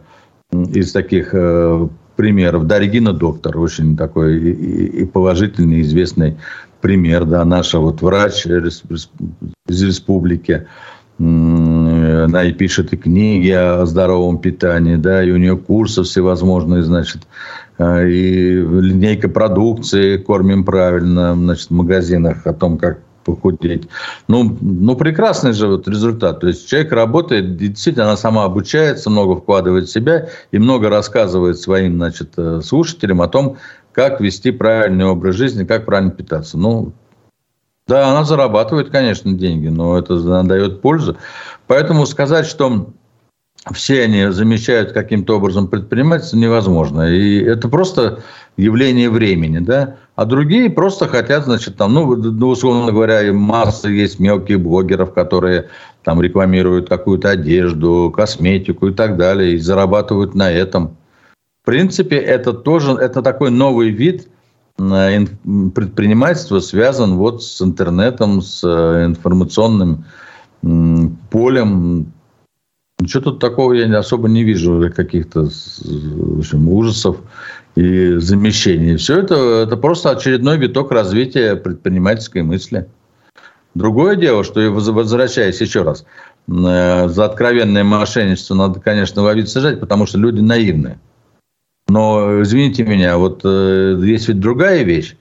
из 0.52 0.92
таких 0.92 1.30
э, 1.34 1.88
примеров, 2.16 2.68
да, 2.68 2.80
Регина 2.80 3.14
Доктор, 3.14 3.58
очень 3.58 3.96
такой 3.96 4.38
и, 4.38 5.02
и 5.02 5.06
положительный, 5.06 5.82
известный 5.82 6.38
пример, 6.82 7.26
да, 7.26 7.44
наша 7.46 7.80
вот 7.80 8.02
врач 8.02 8.46
из 8.46 9.84
республики, 9.84 10.68
она 12.06 12.44
и 12.44 12.54
пишет 12.54 12.94
и 12.94 12.98
книги 12.98 13.52
о 13.52 13.86
здоровом 13.86 14.40
питании, 14.40 14.96
да, 14.96 15.24
и 15.24 15.32
у 15.32 15.38
нее 15.38 15.58
курсы 15.58 16.04
всевозможные, 16.04 16.84
значит, 16.84 17.24
э, 17.78 18.10
и 18.10 18.56
линейка 18.56 19.30
продукции 19.30 20.18
«Кормим 20.18 20.64
правильно», 20.64 21.34
значит, 21.36 21.70
в 21.70 21.74
магазинах 21.74 22.46
о 22.46 22.54
том, 22.54 22.78
как 22.78 23.00
похудеть. 23.26 23.88
Ну, 24.28 24.56
ну, 24.62 24.96
прекрасный 24.96 25.52
же 25.54 25.68
вот 25.68 25.88
результат. 25.88 26.40
То 26.40 26.48
есть 26.48 26.70
человек 26.70 26.92
работает, 26.94 27.58
действительно, 27.58 28.06
она 28.06 28.18
сама 28.18 28.46
обучается, 28.46 29.10
много 29.10 29.36
вкладывает 29.36 29.88
в 29.88 29.92
себя 29.92 30.30
и 30.52 30.60
много 30.60 30.90
рассказывает 30.90 31.58
своим 31.58 31.96
значит, 31.96 32.34
э, 32.38 32.62
слушателям 32.64 33.22
о 33.22 33.28
том, 33.28 33.58
как 33.92 34.22
вести 34.22 34.52
правильный 34.52 35.06
образ 35.06 35.36
жизни, 35.36 35.64
как 35.64 35.86
правильно 35.86 36.12
питаться. 36.12 36.58
Ну, 36.58 36.94
Да, 37.88 38.10
она 38.10 38.24
зарабатывает, 38.24 38.90
конечно, 38.90 39.32
деньги, 39.34 39.68
но 39.68 39.98
это 39.98 40.44
дает 40.44 40.82
пользу. 40.82 41.18
Поэтому 41.68 42.08
сказать, 42.08 42.48
что 42.48 42.90
все 43.74 44.04
они 44.04 44.32
замещают 44.32 44.92
каким-то 44.92 45.38
образом 45.38 45.68
предпринимательство 45.68 46.38
невозможно. 46.38 47.12
И 47.12 47.40
это 47.44 47.70
просто 47.70 48.24
явление 48.58 49.10
времени, 49.10 49.60
да. 49.60 49.98
А 50.16 50.26
другие 50.26 50.70
просто 50.70 51.08
хотят, 51.08 51.46
значит, 51.46 51.78
там, 51.78 51.94
ну, 51.94 52.48
условно 52.48 52.92
говоря, 52.92 53.32
масса 53.34 53.90
есть 53.90 54.20
мелких 54.20 54.60
блогеров, 54.60 55.14
которые 55.14 55.70
там 56.04 56.22
рекламируют 56.22 56.90
какую-то 56.90 57.30
одежду, 57.32 58.12
косметику 58.16 58.88
и 58.88 58.94
так 58.94 59.18
далее, 59.18 59.54
и 59.54 59.60
зарабатывают 59.60 60.34
на 60.34 60.52
этом. 60.52 60.98
В 61.62 61.66
принципе, 61.66 62.18
это 62.18 62.54
тоже, 62.54 62.94
это 62.94 63.22
такой 63.22 63.52
новый 63.52 63.90
вид 63.90 64.28
предпринимательства, 64.78 66.60
связан 66.60 67.16
вот 67.16 67.44
с 67.44 67.62
интернетом, 67.62 68.42
с 68.42 68.62
э, 68.64 69.06
информационным 69.06 70.06
полем. 71.32 72.12
Ничего 73.00 73.24
тут 73.24 73.40
такого 73.40 73.74
я 73.74 73.98
особо 73.98 74.28
не 74.28 74.44
вижу, 74.44 74.92
каких-то 74.96 75.50
ужасов 76.54 77.18
и 77.76 78.16
замещений. 78.18 78.96
Все 78.98 79.20
это, 79.20 79.36
это 79.66 79.78
просто 79.78 80.12
очередной 80.12 80.58
виток 80.58 80.92
развития 80.92 81.56
предпринимательской 81.56 82.42
мысли. 82.42 82.88
Другое 83.76 84.16
дело, 84.16 84.44
что, 84.46 84.62
возвращаясь 84.72 85.60
еще 85.60 85.84
раз, 85.84 86.06
э, 86.48 87.08
за 87.10 87.26
откровенное 87.26 87.84
мошенничество 87.84 88.56
надо, 88.56 88.80
конечно, 88.80 89.22
ловить 89.22 89.50
сажать, 89.50 89.80
потому 89.80 90.06
что 90.06 90.18
люди 90.18 90.40
наивные. 90.40 91.00
Но, 91.88 92.42
извините 92.42 92.84
меня, 92.84 93.18
вот 93.18 93.42
э, 93.44 94.00
есть 94.04 94.28
ведь 94.28 94.40
другая 94.40 94.84
вещь. 94.84 95.16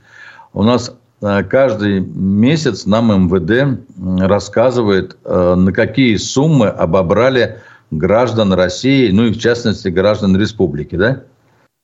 У 0.54 0.62
нас 0.62 0.96
э, 1.20 1.42
каждый 1.44 2.00
месяц 2.00 2.86
нам 2.86 3.26
МВД 3.26 3.80
рассказывает, 4.20 5.16
э, 5.24 5.54
на 5.56 5.72
какие 5.72 6.16
суммы 6.16 6.68
обобрали 6.68 7.58
граждан 7.90 8.54
России, 8.54 9.10
ну 9.10 9.26
и 9.26 9.32
в 9.32 9.38
частности 9.38 9.88
граждан 9.88 10.36
республики, 10.38 10.96
да? 10.96 11.24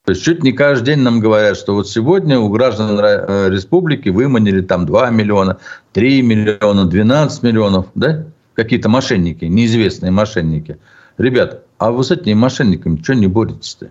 То 0.06 0.12
есть 0.12 0.24
чуть 0.24 0.42
не 0.42 0.52
каждый 0.52 0.86
день 0.94 1.00
нам 1.00 1.20
говорят, 1.20 1.58
что 1.58 1.74
вот 1.74 1.88
сегодня 1.88 2.38
у 2.38 2.48
граждан 2.48 2.98
э, 2.98 3.50
республики 3.50 4.08
выманили 4.08 4.62
там 4.62 4.86
2 4.86 5.10
миллиона, 5.10 5.58
3 5.92 6.22
миллиона, 6.22 6.86
12 6.86 7.42
миллионов, 7.42 7.86
да? 7.94 8.24
Какие-то 8.54 8.88
мошенники, 8.88 9.44
неизвестные 9.44 10.10
мошенники. 10.10 10.78
Ребят, 11.18 11.64
а 11.76 11.90
вы 11.90 12.02
с 12.02 12.10
этими 12.10 12.34
мошенниками 12.34 13.00
что 13.02 13.14
не 13.14 13.26
боретесь-то? 13.26 13.90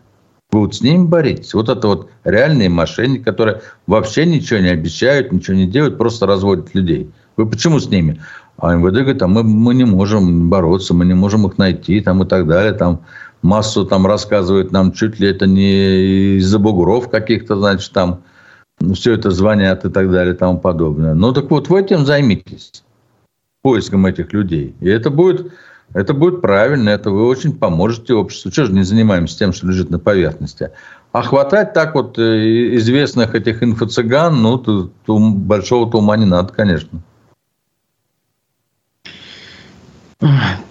Вот 0.51 0.75
с 0.75 0.81
ними 0.81 1.05
боретесь. 1.05 1.53
Вот 1.53 1.69
это 1.69 1.87
вот 1.87 2.09
реальные 2.23 2.69
мошенники, 2.69 3.23
которые 3.23 3.61
вообще 3.85 4.25
ничего 4.25 4.59
не 4.59 4.69
обещают, 4.69 5.31
ничего 5.31 5.55
не 5.55 5.67
делают, 5.67 5.97
просто 5.97 6.25
разводят 6.25 6.73
людей. 6.73 7.11
Вы 7.37 7.47
почему 7.47 7.79
с 7.79 7.87
ними? 7.87 8.19
А 8.57 8.75
МВД 8.75 8.95
говорит, 8.95 9.21
а 9.21 9.27
мы, 9.27 9.43
мы 9.43 9.75
не 9.75 9.85
можем 9.85 10.49
бороться, 10.49 10.93
мы 10.93 11.05
не 11.05 11.13
можем 11.13 11.45
их 11.47 11.57
найти 11.57 12.01
там, 12.01 12.23
и 12.23 12.27
так 12.27 12.47
далее. 12.47 12.73
Там 12.73 13.01
массу 13.41 13.85
там 13.85 14.07
рассказывают 14.07 14.71
нам, 14.71 14.91
чуть 14.91 15.19
ли 15.19 15.29
это 15.29 15.45
не 15.45 16.37
из-за 16.37 16.57
бугров 16.57 17.09
каких-то, 17.09 17.55
значит, 17.55 17.91
там 17.93 18.23
ну, 18.79 18.95
все 18.95 19.13
это 19.13 19.31
звонят 19.31 19.85
и 19.85 19.89
так 19.89 20.11
далее 20.11 20.33
и 20.33 20.37
тому 20.37 20.59
подобное. 20.59 21.13
Ну 21.13 21.31
так 21.31 21.49
вот, 21.51 21.69
вы 21.69 21.81
этим 21.81 22.05
займитесь, 22.05 22.83
поиском 23.61 24.05
этих 24.05 24.33
людей. 24.33 24.75
И 24.79 24.89
это 24.89 25.09
будет 25.09 25.53
это 25.93 26.13
будет 26.13 26.41
правильно, 26.41 26.89
это 26.89 27.11
вы 27.11 27.25
очень 27.25 27.53
поможете 27.53 28.13
обществу. 28.13 28.51
Чего 28.51 28.67
же 28.67 28.73
не 28.73 28.83
занимаемся 28.83 29.37
тем, 29.37 29.53
что 29.53 29.67
лежит 29.67 29.89
на 29.89 29.99
поверхности? 29.99 30.71
А 31.11 31.23
хватать 31.23 31.73
так 31.73 31.95
вот 31.95 32.19
э, 32.19 32.75
известных 32.75 33.33
этих 33.33 33.63
инфо-цыган, 33.63 34.41
ну, 34.41 34.57
то 34.59 34.91
большого-то 35.07 35.97
ума 35.97 36.15
не 36.17 36.25
надо, 36.25 36.53
конечно. 36.53 37.01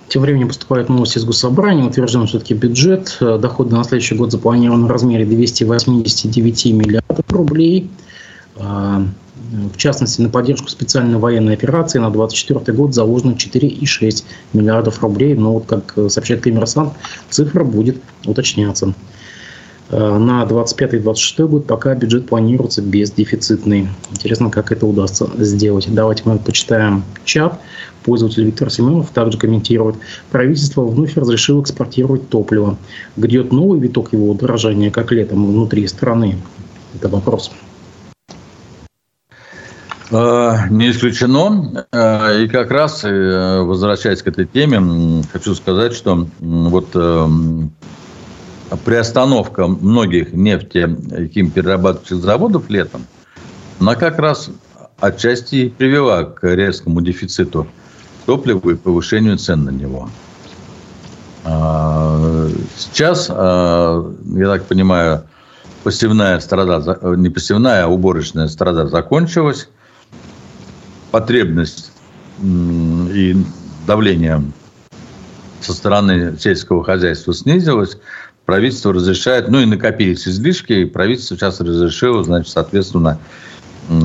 Тем 0.09 0.23
временем 0.23 0.49
поступают 0.49 0.89
новости 0.89 1.19
из 1.19 1.25
Госсобрания. 1.25 1.85
Утвержден 1.85 2.27
все-таки 2.27 2.55
бюджет. 2.55 3.17
Доходы 3.21 3.75
на 3.75 3.85
следующий 3.85 4.15
год 4.15 4.31
запланированы 4.31 4.87
в 4.87 4.91
размере 4.91 5.27
289 5.27 6.67
миллиардов 6.67 7.25
рублей. 7.29 7.91
В 9.51 9.77
частности, 9.79 10.21
на 10.21 10.29
поддержку 10.29 10.69
специальной 10.69 11.19
военной 11.19 11.55
операции 11.55 11.99
на 11.99 12.11
2024 12.11 12.77
год 12.77 12.95
заложено 12.95 13.33
4,6 13.33 14.25
миллиардов 14.53 15.03
рублей. 15.03 15.35
Но 15.35 15.55
вот, 15.55 15.67
как 15.67 15.95
сообщает 16.11 16.43
коммерсант, 16.43 16.93
цифра 17.31 17.65
будет 17.65 17.97
уточняться. 18.27 18.95
Э, 19.91 20.19
на 20.19 20.45
25-26 20.45 21.49
год 21.49 21.67
пока 21.67 21.95
бюджет 21.95 22.27
планируется 22.27 22.83
бездефицитный. 22.83 23.89
Интересно, 24.11 24.51
как 24.51 24.71
это 24.71 24.87
удастся 24.87 25.31
сделать. 25.39 25.87
Давайте 25.89 26.25
мы 26.27 26.39
почитаем 26.39 27.05
чат. 27.25 27.59
Пользователь 28.05 28.45
Виктор 28.45 28.71
Семенов 28.71 29.11
также 29.11 29.39
комментирует. 29.39 29.97
Правительство 30.31 30.83
вновь 30.83 31.17
разрешило 31.17 31.63
экспортировать 31.63 32.29
топливо. 32.29 32.77
Грядет 33.17 33.53
новый 33.53 33.81
виток 33.81 34.13
его 34.13 34.31
удорожания, 34.31 34.91
как 34.91 35.11
летом 35.11 35.47
внутри 35.47 35.87
страны? 35.87 36.37
Это 36.95 37.09
вопрос. 37.09 37.51
Э, 40.11 40.69
не 40.71 40.91
исключено. 40.91 41.87
Э, 41.93 42.43
и 42.43 42.49
как 42.49 42.71
раз, 42.71 43.05
э, 43.05 43.61
возвращаясь 43.61 44.23
к 44.23 44.27
этой 44.27 44.47
теме, 44.47 45.23
хочу 45.31 45.55
сказать, 45.55 45.93
что 45.93 46.27
вот 46.41 46.97
приостановка 48.85 49.67
многих 49.67 50.33
нефтехимперерабатывающих 50.33 52.19
заводов 52.19 52.69
летом, 52.71 53.07
она 53.81 53.95
как 53.95 54.19
раз 54.19 54.51
отчасти 54.99 55.69
привела 55.69 56.25
к 56.25 56.43
резкому 56.45 57.01
дефициту 57.01 57.67
топлива 58.27 58.71
и 58.71 58.75
повышению 58.75 59.39
цен 59.39 59.65
на 59.65 59.71
него. 59.71 60.11
Сейчас, 62.77 63.29
я 63.29 64.47
так 64.47 64.65
понимаю, 64.65 65.23
посевная 65.83 66.41
страда, 66.41 66.99
не 67.17 67.31
посевная, 67.31 67.85
а 67.85 67.89
уборочная 67.89 68.49
страда 68.49 68.87
закончилась 68.87 69.69
потребность 71.11 71.93
и 72.43 73.37
давление 73.87 74.43
со 75.61 75.73
стороны 75.73 76.37
сельского 76.39 76.85
хозяйства 76.85 77.35
снизилось, 77.35 77.99
правительство 78.45 78.93
разрешает, 78.93 79.49
ну 79.49 79.61
и 79.61 79.67
накопились 79.67 80.27
излишки, 80.27 80.73
и 80.73 80.85
правительство 80.85 81.37
сейчас 81.37 81.61
разрешило, 81.61 82.23
значит, 82.25 82.53
соответственно, 82.53 83.19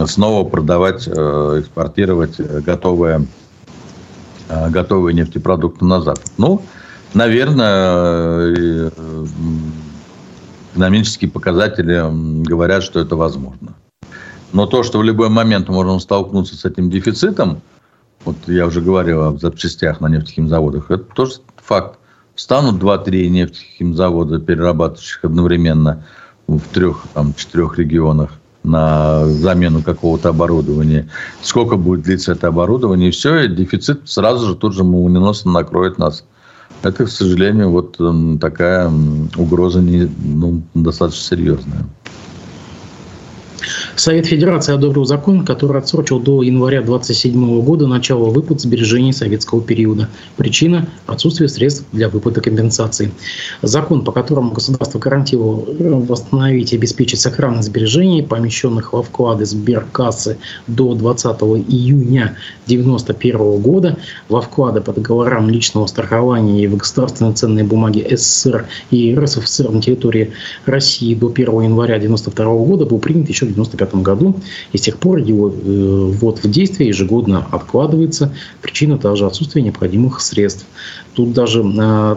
снова 0.08 0.48
продавать, 0.48 1.08
э, 1.08 1.60
экспортировать 1.60 2.38
готовые, 2.40 3.28
э, 4.50 4.70
готовые 4.70 5.14
нефтепродукты 5.14 5.86
на 5.86 6.02
Запад. 6.02 6.32
Ну, 6.38 6.62
наверное, 7.14 8.54
э, 8.56 8.90
экономические 10.74 11.30
показатели 11.30 12.44
говорят, 12.44 12.84
что 12.84 13.00
это 13.00 13.16
возможно. 13.16 13.76
Но 14.54 14.68
то, 14.68 14.84
что 14.84 15.00
в 15.00 15.04
любой 15.04 15.30
момент 15.30 15.68
можно 15.68 16.00
столкнуться 16.00 16.56
с 16.56 16.64
этим 16.64 16.90
дефицитом, 16.90 17.62
вот 18.24 18.38
я 18.48 18.68
уже 18.68 18.82
говорил 18.82 19.22
о 19.24 19.38
запчастях 19.38 20.00
на 20.00 20.08
нефтехимзаводах, 20.08 20.92
это 20.92 21.04
тоже 21.16 21.34
факт. 21.58 22.00
Станут 22.36 22.82
2-3 22.82 23.28
нефтехимзавода, 23.30 24.40
перерабатывающих 24.40 25.26
одновременно 25.26 26.06
в 26.48 26.62
трех-четырех 26.72 27.78
регионах 27.78 28.32
на 28.64 29.26
замену 29.26 29.82
какого-то 29.82 30.30
оборудования. 30.30 31.10
Сколько 31.42 31.76
будет 31.76 32.04
длиться 32.04 32.32
это 32.32 32.48
оборудование, 32.48 33.10
и 33.10 33.12
все, 33.12 33.42
и 33.42 33.48
дефицит 33.48 34.02
сразу 34.06 34.48
же 34.48 34.56
тут 34.56 34.74
же 34.74 34.84
молниеносно 34.84 35.52
накроет 35.52 35.98
нас. 35.98 36.26
Это, 36.82 37.06
к 37.06 37.10
сожалению, 37.10 37.72
вот 37.72 38.00
такая 38.40 38.92
угроза 39.36 39.82
не, 39.82 40.10
ну, 40.24 40.62
достаточно 40.74 41.38
серьезная. 41.38 41.86
Совет 43.96 44.26
Федерации 44.26 44.74
одобрил 44.74 45.06
закон, 45.06 45.46
который 45.46 45.80
отсрочил 45.80 46.20
до 46.20 46.42
января 46.42 46.82
2027 46.82 47.62
года 47.62 47.88
начало 47.88 48.30
выплат 48.30 48.62
сбережений 48.62 49.14
советского 49.14 49.62
периода. 49.62 50.10
Причина– 50.38 50.88
отсутствие 51.08 51.50
средств 51.50 51.86
для 51.92 52.10
выплаты 52.10 52.42
компенсаций. 52.42 53.12
Закон, 53.62 54.04
по 54.04 54.12
которому 54.12 54.52
государство 54.52 55.00
гарантировало 55.00 55.66
восстановить 55.80 56.74
и 56.74 56.78
обеспечить 56.78 57.20
сохранность 57.20 57.70
сбережений, 57.70 58.24
помещенных 58.24 58.94
во 58.94 59.04
вклады 59.04 59.46
сберкассы 59.46 60.38
до 60.68 60.94
20 60.96 61.26
июня 61.70 62.36
1991 62.66 63.62
года, 63.62 63.98
во 64.30 64.42
вклады 64.42 64.82
по 64.82 64.92
договорам 64.92 65.50
личного 65.50 65.88
страхования 65.88 66.64
и 66.64 66.68
в 66.68 66.78
государственные 66.78 67.34
ценные 67.34 67.64
бумаги 67.64 68.06
СССР 68.10 68.68
и 68.92 69.16
РСФСР 69.16 69.70
на 69.70 69.82
территории 69.82 70.34
России 70.66 71.14
до 71.16 71.28
1 71.28 71.46
января 71.62 71.96
1992 71.96 72.46
года 72.66 72.86
был 72.86 73.00
принят 73.00 73.30
еще 73.30 73.46
в 73.46 73.53
1995 73.54 74.02
году. 74.04 74.36
И 74.72 74.78
с 74.78 74.82
тех 74.82 74.98
пор 74.98 75.18
его 75.18 75.50
э, 75.50 75.54
ввод 75.54 76.44
в 76.44 76.50
действие 76.50 76.90
ежегодно 76.90 77.48
откладывается. 77.52 78.34
Причина 78.62 78.98
также 78.98 79.26
отсутствие 79.26 79.64
необходимых 79.64 80.22
средств. 80.22 80.66
Тут 81.14 81.34
даже 81.34 81.64
э, 81.64 82.16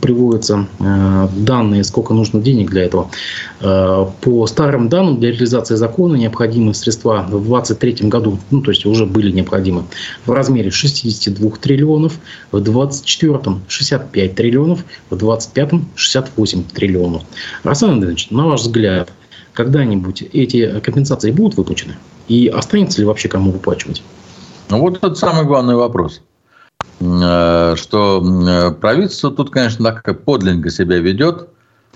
приводятся 0.00 0.66
э, 0.78 1.28
данные, 1.36 1.84
сколько 1.84 2.14
нужно 2.14 2.40
денег 2.40 2.70
для 2.70 2.84
этого. 2.84 3.10
По 3.58 4.46
старым 4.46 4.88
данным, 4.88 5.18
для 5.18 5.30
реализации 5.30 5.76
закона 5.76 6.16
необходимы 6.16 6.74
средства 6.74 7.22
в 7.26 7.46
2023 7.46 8.08
году, 8.08 8.38
ну, 8.50 8.60
то 8.60 8.70
есть 8.70 8.84
уже 8.86 9.06
были 9.06 9.30
необходимы, 9.30 9.84
в 10.26 10.32
размере 10.32 10.70
62 10.70 11.50
триллионов, 11.60 12.18
в 12.52 12.60
2024 12.60 13.56
65 13.68 14.34
триллионов, 14.34 14.84
в 15.10 15.16
2025 15.16 15.82
68 15.94 16.64
триллионов. 16.64 17.22
Руслан 17.64 17.92
Андреевич, 17.92 18.30
на 18.30 18.46
ваш 18.46 18.62
взгляд, 18.62 19.10
когда-нибудь 19.56 20.22
эти 20.32 20.78
компенсации 20.80 21.32
будут 21.32 21.56
выплачены? 21.56 21.96
И 22.28 22.46
останется 22.48 23.00
ли 23.00 23.06
вообще 23.06 23.28
кому 23.28 23.50
выплачивать? 23.50 24.02
Ну, 24.68 24.80
вот 24.80 24.96
это 24.96 25.14
самый 25.14 25.44
главный 25.44 25.74
вопрос. 25.74 26.20
Э, 27.00 27.74
что 27.76 28.22
э, 28.22 28.70
правительство 28.72 29.30
тут, 29.30 29.50
конечно, 29.50 29.84
так 29.84 30.24
подлинно 30.24 30.70
себя 30.70 30.98
ведет, 30.98 31.48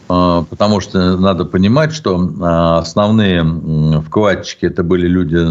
э, 0.08 0.44
потому 0.48 0.80
что 0.80 1.16
надо 1.16 1.44
понимать, 1.44 1.92
что 1.92 2.30
основные 2.78 3.44
вкладчики 4.06 4.66
это 4.66 4.82
были 4.82 5.06
люди 5.06 5.46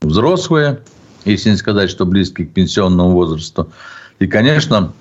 взрослые, 0.00 0.80
если 1.24 1.50
не 1.50 1.56
сказать, 1.56 1.90
что 1.90 2.06
близкие 2.06 2.46
к 2.46 2.52
пенсионному 2.52 3.12
возрасту. 3.12 3.70
И, 4.18 4.26
конечно, 4.26 4.92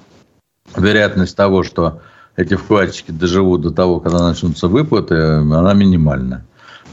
вероятность 0.75 1.35
того, 1.35 1.63
что 1.63 2.01
эти 2.35 2.55
вкладчики 2.55 3.11
доживут 3.11 3.61
до 3.61 3.71
того, 3.71 3.99
когда 3.99 4.27
начнутся 4.27 4.67
выплаты, 4.67 5.15
она 5.15 5.73
минимальна. 5.73 6.45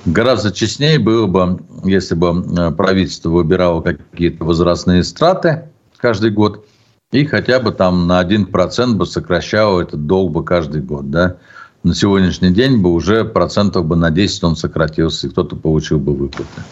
Гораздо 0.04 0.52
честнее 0.52 0.98
было 0.98 1.26
бы, 1.26 1.60
если 1.84 2.14
бы 2.14 2.72
правительство 2.72 3.30
выбирало 3.30 3.82
какие-то 3.82 4.44
возрастные 4.44 5.04
страты, 5.04 5.68
каждый 5.96 6.30
год, 6.30 6.64
и 7.10 7.24
хотя 7.24 7.58
бы 7.60 7.72
там 7.72 8.06
на 8.06 8.22
1% 8.22 8.92
бы 8.94 9.06
сокращало 9.06 9.80
этот 9.80 10.06
долг 10.06 10.32
бы 10.32 10.44
каждый 10.44 10.82
год, 10.82 11.10
да. 11.10 11.36
На 11.82 11.94
сегодняшний 11.94 12.50
день 12.50 12.82
бы 12.82 12.92
уже 12.92 13.24
процентов 13.24 13.86
бы 13.86 13.96
на 13.96 14.10
10 14.10 14.44
он 14.44 14.56
сократился, 14.56 15.26
и 15.26 15.30
кто-то 15.30 15.56
получил 15.56 15.98
бы 15.98 16.12
выплаты. 16.12 16.62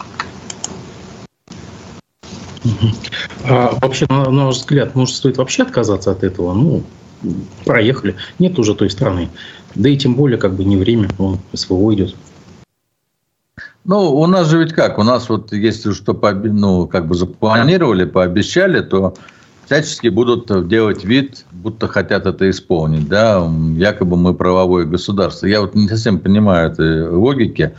А 3.49 3.73
вообще, 3.81 4.05
на, 4.09 4.29
на 4.29 4.45
ваш 4.47 4.57
взгляд, 4.57 4.95
может, 4.95 5.15
стоит 5.15 5.37
вообще 5.37 5.63
отказаться 5.63 6.11
от 6.11 6.23
этого? 6.23 6.53
Ну, 6.53 6.83
проехали. 7.65 8.15
Нет 8.39 8.57
уже 8.59 8.75
той 8.75 8.89
страны. 8.89 9.29
Да 9.75 9.89
и 9.89 9.97
тем 9.97 10.15
более, 10.15 10.37
как 10.37 10.53
бы 10.53 10.63
не 10.63 10.77
время, 10.77 11.09
он 11.17 11.39
СВО 11.53 11.93
идет. 11.93 12.15
Ну, 13.85 14.13
у 14.15 14.27
нас 14.27 14.49
же 14.49 14.59
ведь 14.59 14.73
как? 14.73 14.97
У 14.99 15.03
нас 15.03 15.29
вот, 15.29 15.53
если 15.53 15.93
что, 15.93 16.13
ну, 16.43 16.87
как 16.87 17.07
бы 17.07 17.15
запланировали, 17.15 18.03
пообещали, 18.03 18.81
то 18.81 19.15
всячески 19.65 20.09
будут 20.09 20.67
делать 20.67 21.05
вид, 21.05 21.45
будто 21.51 21.87
хотят 21.87 22.25
это 22.25 22.49
исполнить, 22.49 23.07
да, 23.07 23.49
якобы 23.75 24.17
мы 24.17 24.33
правовое 24.33 24.85
государство. 24.85 25.45
Я 25.45 25.61
вот 25.61 25.75
не 25.75 25.87
совсем 25.87 26.19
понимаю 26.19 26.71
этой 26.71 27.07
логики. 27.09 27.73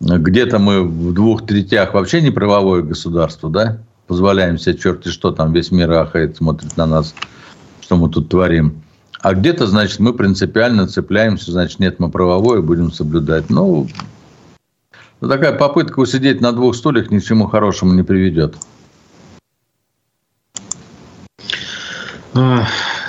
Где-то 0.00 0.58
мы 0.58 0.82
в 0.82 1.12
двух 1.14 1.46
третях 1.46 1.94
вообще 1.94 2.20
не 2.20 2.30
правовое 2.30 2.82
государство, 2.82 3.50
да, 3.50 3.78
позволяем 4.06 4.58
себе 4.58 4.76
черти 4.76 5.08
что 5.08 5.30
там, 5.30 5.52
весь 5.52 5.70
мир 5.70 5.92
ахает, 5.92 6.36
смотрит 6.36 6.76
на 6.76 6.86
нас, 6.86 7.14
что 7.90 7.96
мы 7.96 8.08
тут 8.08 8.28
творим. 8.28 8.84
А 9.20 9.34
где-то, 9.34 9.66
значит, 9.66 9.98
мы 9.98 10.14
принципиально 10.14 10.86
цепляемся, 10.86 11.50
значит, 11.50 11.80
нет, 11.80 11.98
мы 11.98 12.08
правовое, 12.08 12.60
будем 12.60 12.92
соблюдать. 12.92 13.50
Ну, 13.50 13.88
ну, 15.20 15.28
такая 15.28 15.58
попытка 15.58 15.98
усидеть 15.98 16.40
на 16.40 16.52
двух 16.52 16.76
стульях 16.76 17.10
ни 17.10 17.18
к 17.18 17.24
чему 17.24 17.48
хорошему 17.48 17.92
не 17.94 18.04
приведет. 18.04 18.54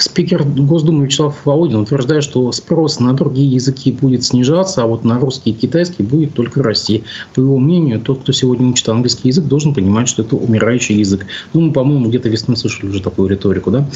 Спикер 0.02 0.44
Госдумы 0.44 1.06
Вячеслав 1.06 1.36
Володин 1.46 1.82
утверждает, 1.82 2.24
что 2.24 2.52
спрос 2.52 3.00
на 3.00 3.14
другие 3.14 3.48
языки 3.48 3.92
будет 3.92 4.24
снижаться, 4.24 4.82
а 4.82 4.88
вот 4.88 5.04
на 5.04 5.20
русский 5.20 5.52
и 5.52 5.54
китайский 5.54 6.02
будет 6.02 6.34
только 6.34 6.64
расти. 6.64 7.04
По 7.36 7.40
его 7.40 7.60
мнению, 7.60 8.00
тот, 8.00 8.22
кто 8.22 8.32
сегодня 8.32 8.68
учит 8.68 8.90
английский 8.90 9.28
язык, 9.28 9.46
должен 9.46 9.76
понимать, 9.76 10.08
что 10.08 10.24
это 10.24 10.36
умирающий 10.36 10.96
язык. 10.96 11.28
Ну, 11.54 11.62
мы, 11.62 11.72
по-моему, 11.72 12.10
где-то 12.10 12.30
весной 12.30 12.58
слышали 12.58 12.90
уже 12.90 13.02
такую 13.02 13.30
риторику, 13.30 13.70
да? 13.70 13.88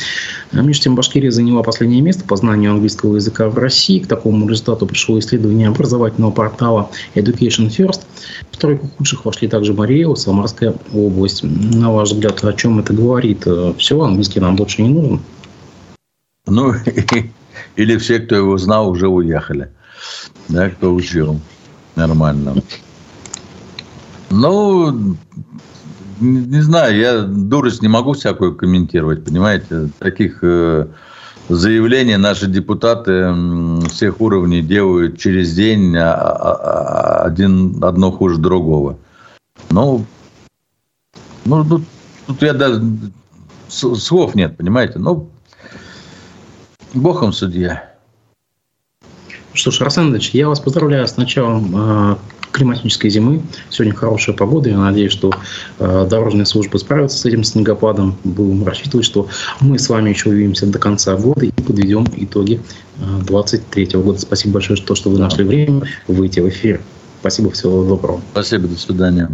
А 0.51 0.61
между 0.61 0.83
тем, 0.83 0.95
Башкирия 0.95 1.31
заняла 1.31 1.63
последнее 1.63 2.01
место 2.01 2.23
по 2.23 2.35
знанию 2.35 2.71
английского 2.71 3.15
языка 3.15 3.49
в 3.49 3.57
России. 3.57 3.99
К 3.99 4.07
такому 4.07 4.47
результату 4.47 4.85
пришло 4.85 5.17
исследование 5.17 5.69
образовательного 5.69 6.31
портала 6.31 6.91
Education 7.15 7.69
First. 7.69 8.01
В 8.51 8.57
тройку 8.57 8.89
худших 8.97 9.25
вошли 9.25 9.47
также 9.47 9.73
Мариэл, 9.73 10.15
Самарская 10.15 10.75
область. 10.93 11.43
На 11.43 11.91
ваш 11.91 12.11
взгляд, 12.11 12.43
о 12.43 12.53
чем 12.53 12.79
это 12.79 12.93
говорит? 12.93 13.45
Все, 13.77 13.99
английский 13.99 14.39
нам 14.39 14.55
больше 14.55 14.83
не 14.83 14.89
нужен? 14.89 15.19
Ну, 16.47 16.73
или 17.75 17.97
все, 17.97 18.19
кто 18.19 18.35
его 18.35 18.57
знал, 18.57 18.89
уже 18.89 19.07
уехали. 19.07 19.69
Да, 20.49 20.69
кто 20.69 20.93
учил. 20.93 21.39
Нормально. 21.95 22.55
Ну, 24.29 25.15
не 26.19 26.61
знаю, 26.61 26.97
я 26.97 27.21
дурость 27.21 27.81
не 27.81 27.87
могу 27.87 28.13
всякую 28.13 28.55
комментировать, 28.55 29.23
понимаете? 29.23 29.89
Таких 29.99 30.39
э, 30.41 30.87
заявлений 31.49 32.17
наши 32.17 32.47
депутаты 32.47 33.33
всех 33.89 34.21
уровней 34.21 34.61
делают 34.61 35.17
через 35.17 35.53
день 35.53 35.95
а, 35.97 36.13
а, 36.13 36.53
а, 36.53 37.25
один, 37.25 37.83
одно 37.83 38.11
хуже 38.11 38.37
другого. 38.37 38.97
Ну, 39.69 40.05
ну 41.45 41.63
тут, 41.65 41.83
тут 42.27 42.41
я 42.41 42.53
даже 42.53 42.81
слов 43.67 44.35
нет, 44.35 44.57
понимаете? 44.57 44.99
Ну, 44.99 45.29
Богом 46.95 47.33
судья. 47.33 47.91
Что 49.53 49.71
ж, 49.71 49.81
Арсен 49.81 50.11
Ильич, 50.11 50.31
я 50.31 50.47
вас 50.47 50.59
поздравляю 50.59 51.07
с 51.07 51.17
началом 51.17 51.71
э, 51.73 52.15
климатической 52.51 53.09
зимы. 53.09 53.41
Сегодня 53.69 53.93
хорошая 53.93 54.35
погода. 54.35 54.69
Я 54.69 54.77
надеюсь, 54.77 55.11
что 55.11 55.31
э, 55.79 56.07
дорожные 56.09 56.45
службы 56.45 56.79
справятся 56.79 57.17
с 57.17 57.25
этим 57.25 57.43
снегопадом. 57.43 58.15
Будем 58.23 58.65
рассчитывать, 58.65 59.05
что 59.05 59.27
мы 59.61 59.77
с 59.77 59.89
вами 59.89 60.09
еще 60.09 60.29
увидимся 60.29 60.67
до 60.67 60.79
конца 60.79 61.15
года 61.15 61.45
и 61.45 61.51
подведем 61.51 62.05
итоги 62.15 62.61
2023 62.97 63.89
э, 63.93 63.97
года. 63.97 64.19
Спасибо 64.19 64.55
большое, 64.55 64.77
что, 64.77 64.95
что 64.95 65.09
вы 65.09 65.19
нашли 65.19 65.43
время 65.43 65.83
выйти 66.07 66.39
в 66.39 66.49
эфир. 66.49 66.81
Спасибо, 67.21 67.51
всего 67.51 67.83
доброго. 67.83 68.21
Спасибо, 68.31 68.67
до 68.67 68.77
свидания. 68.77 69.29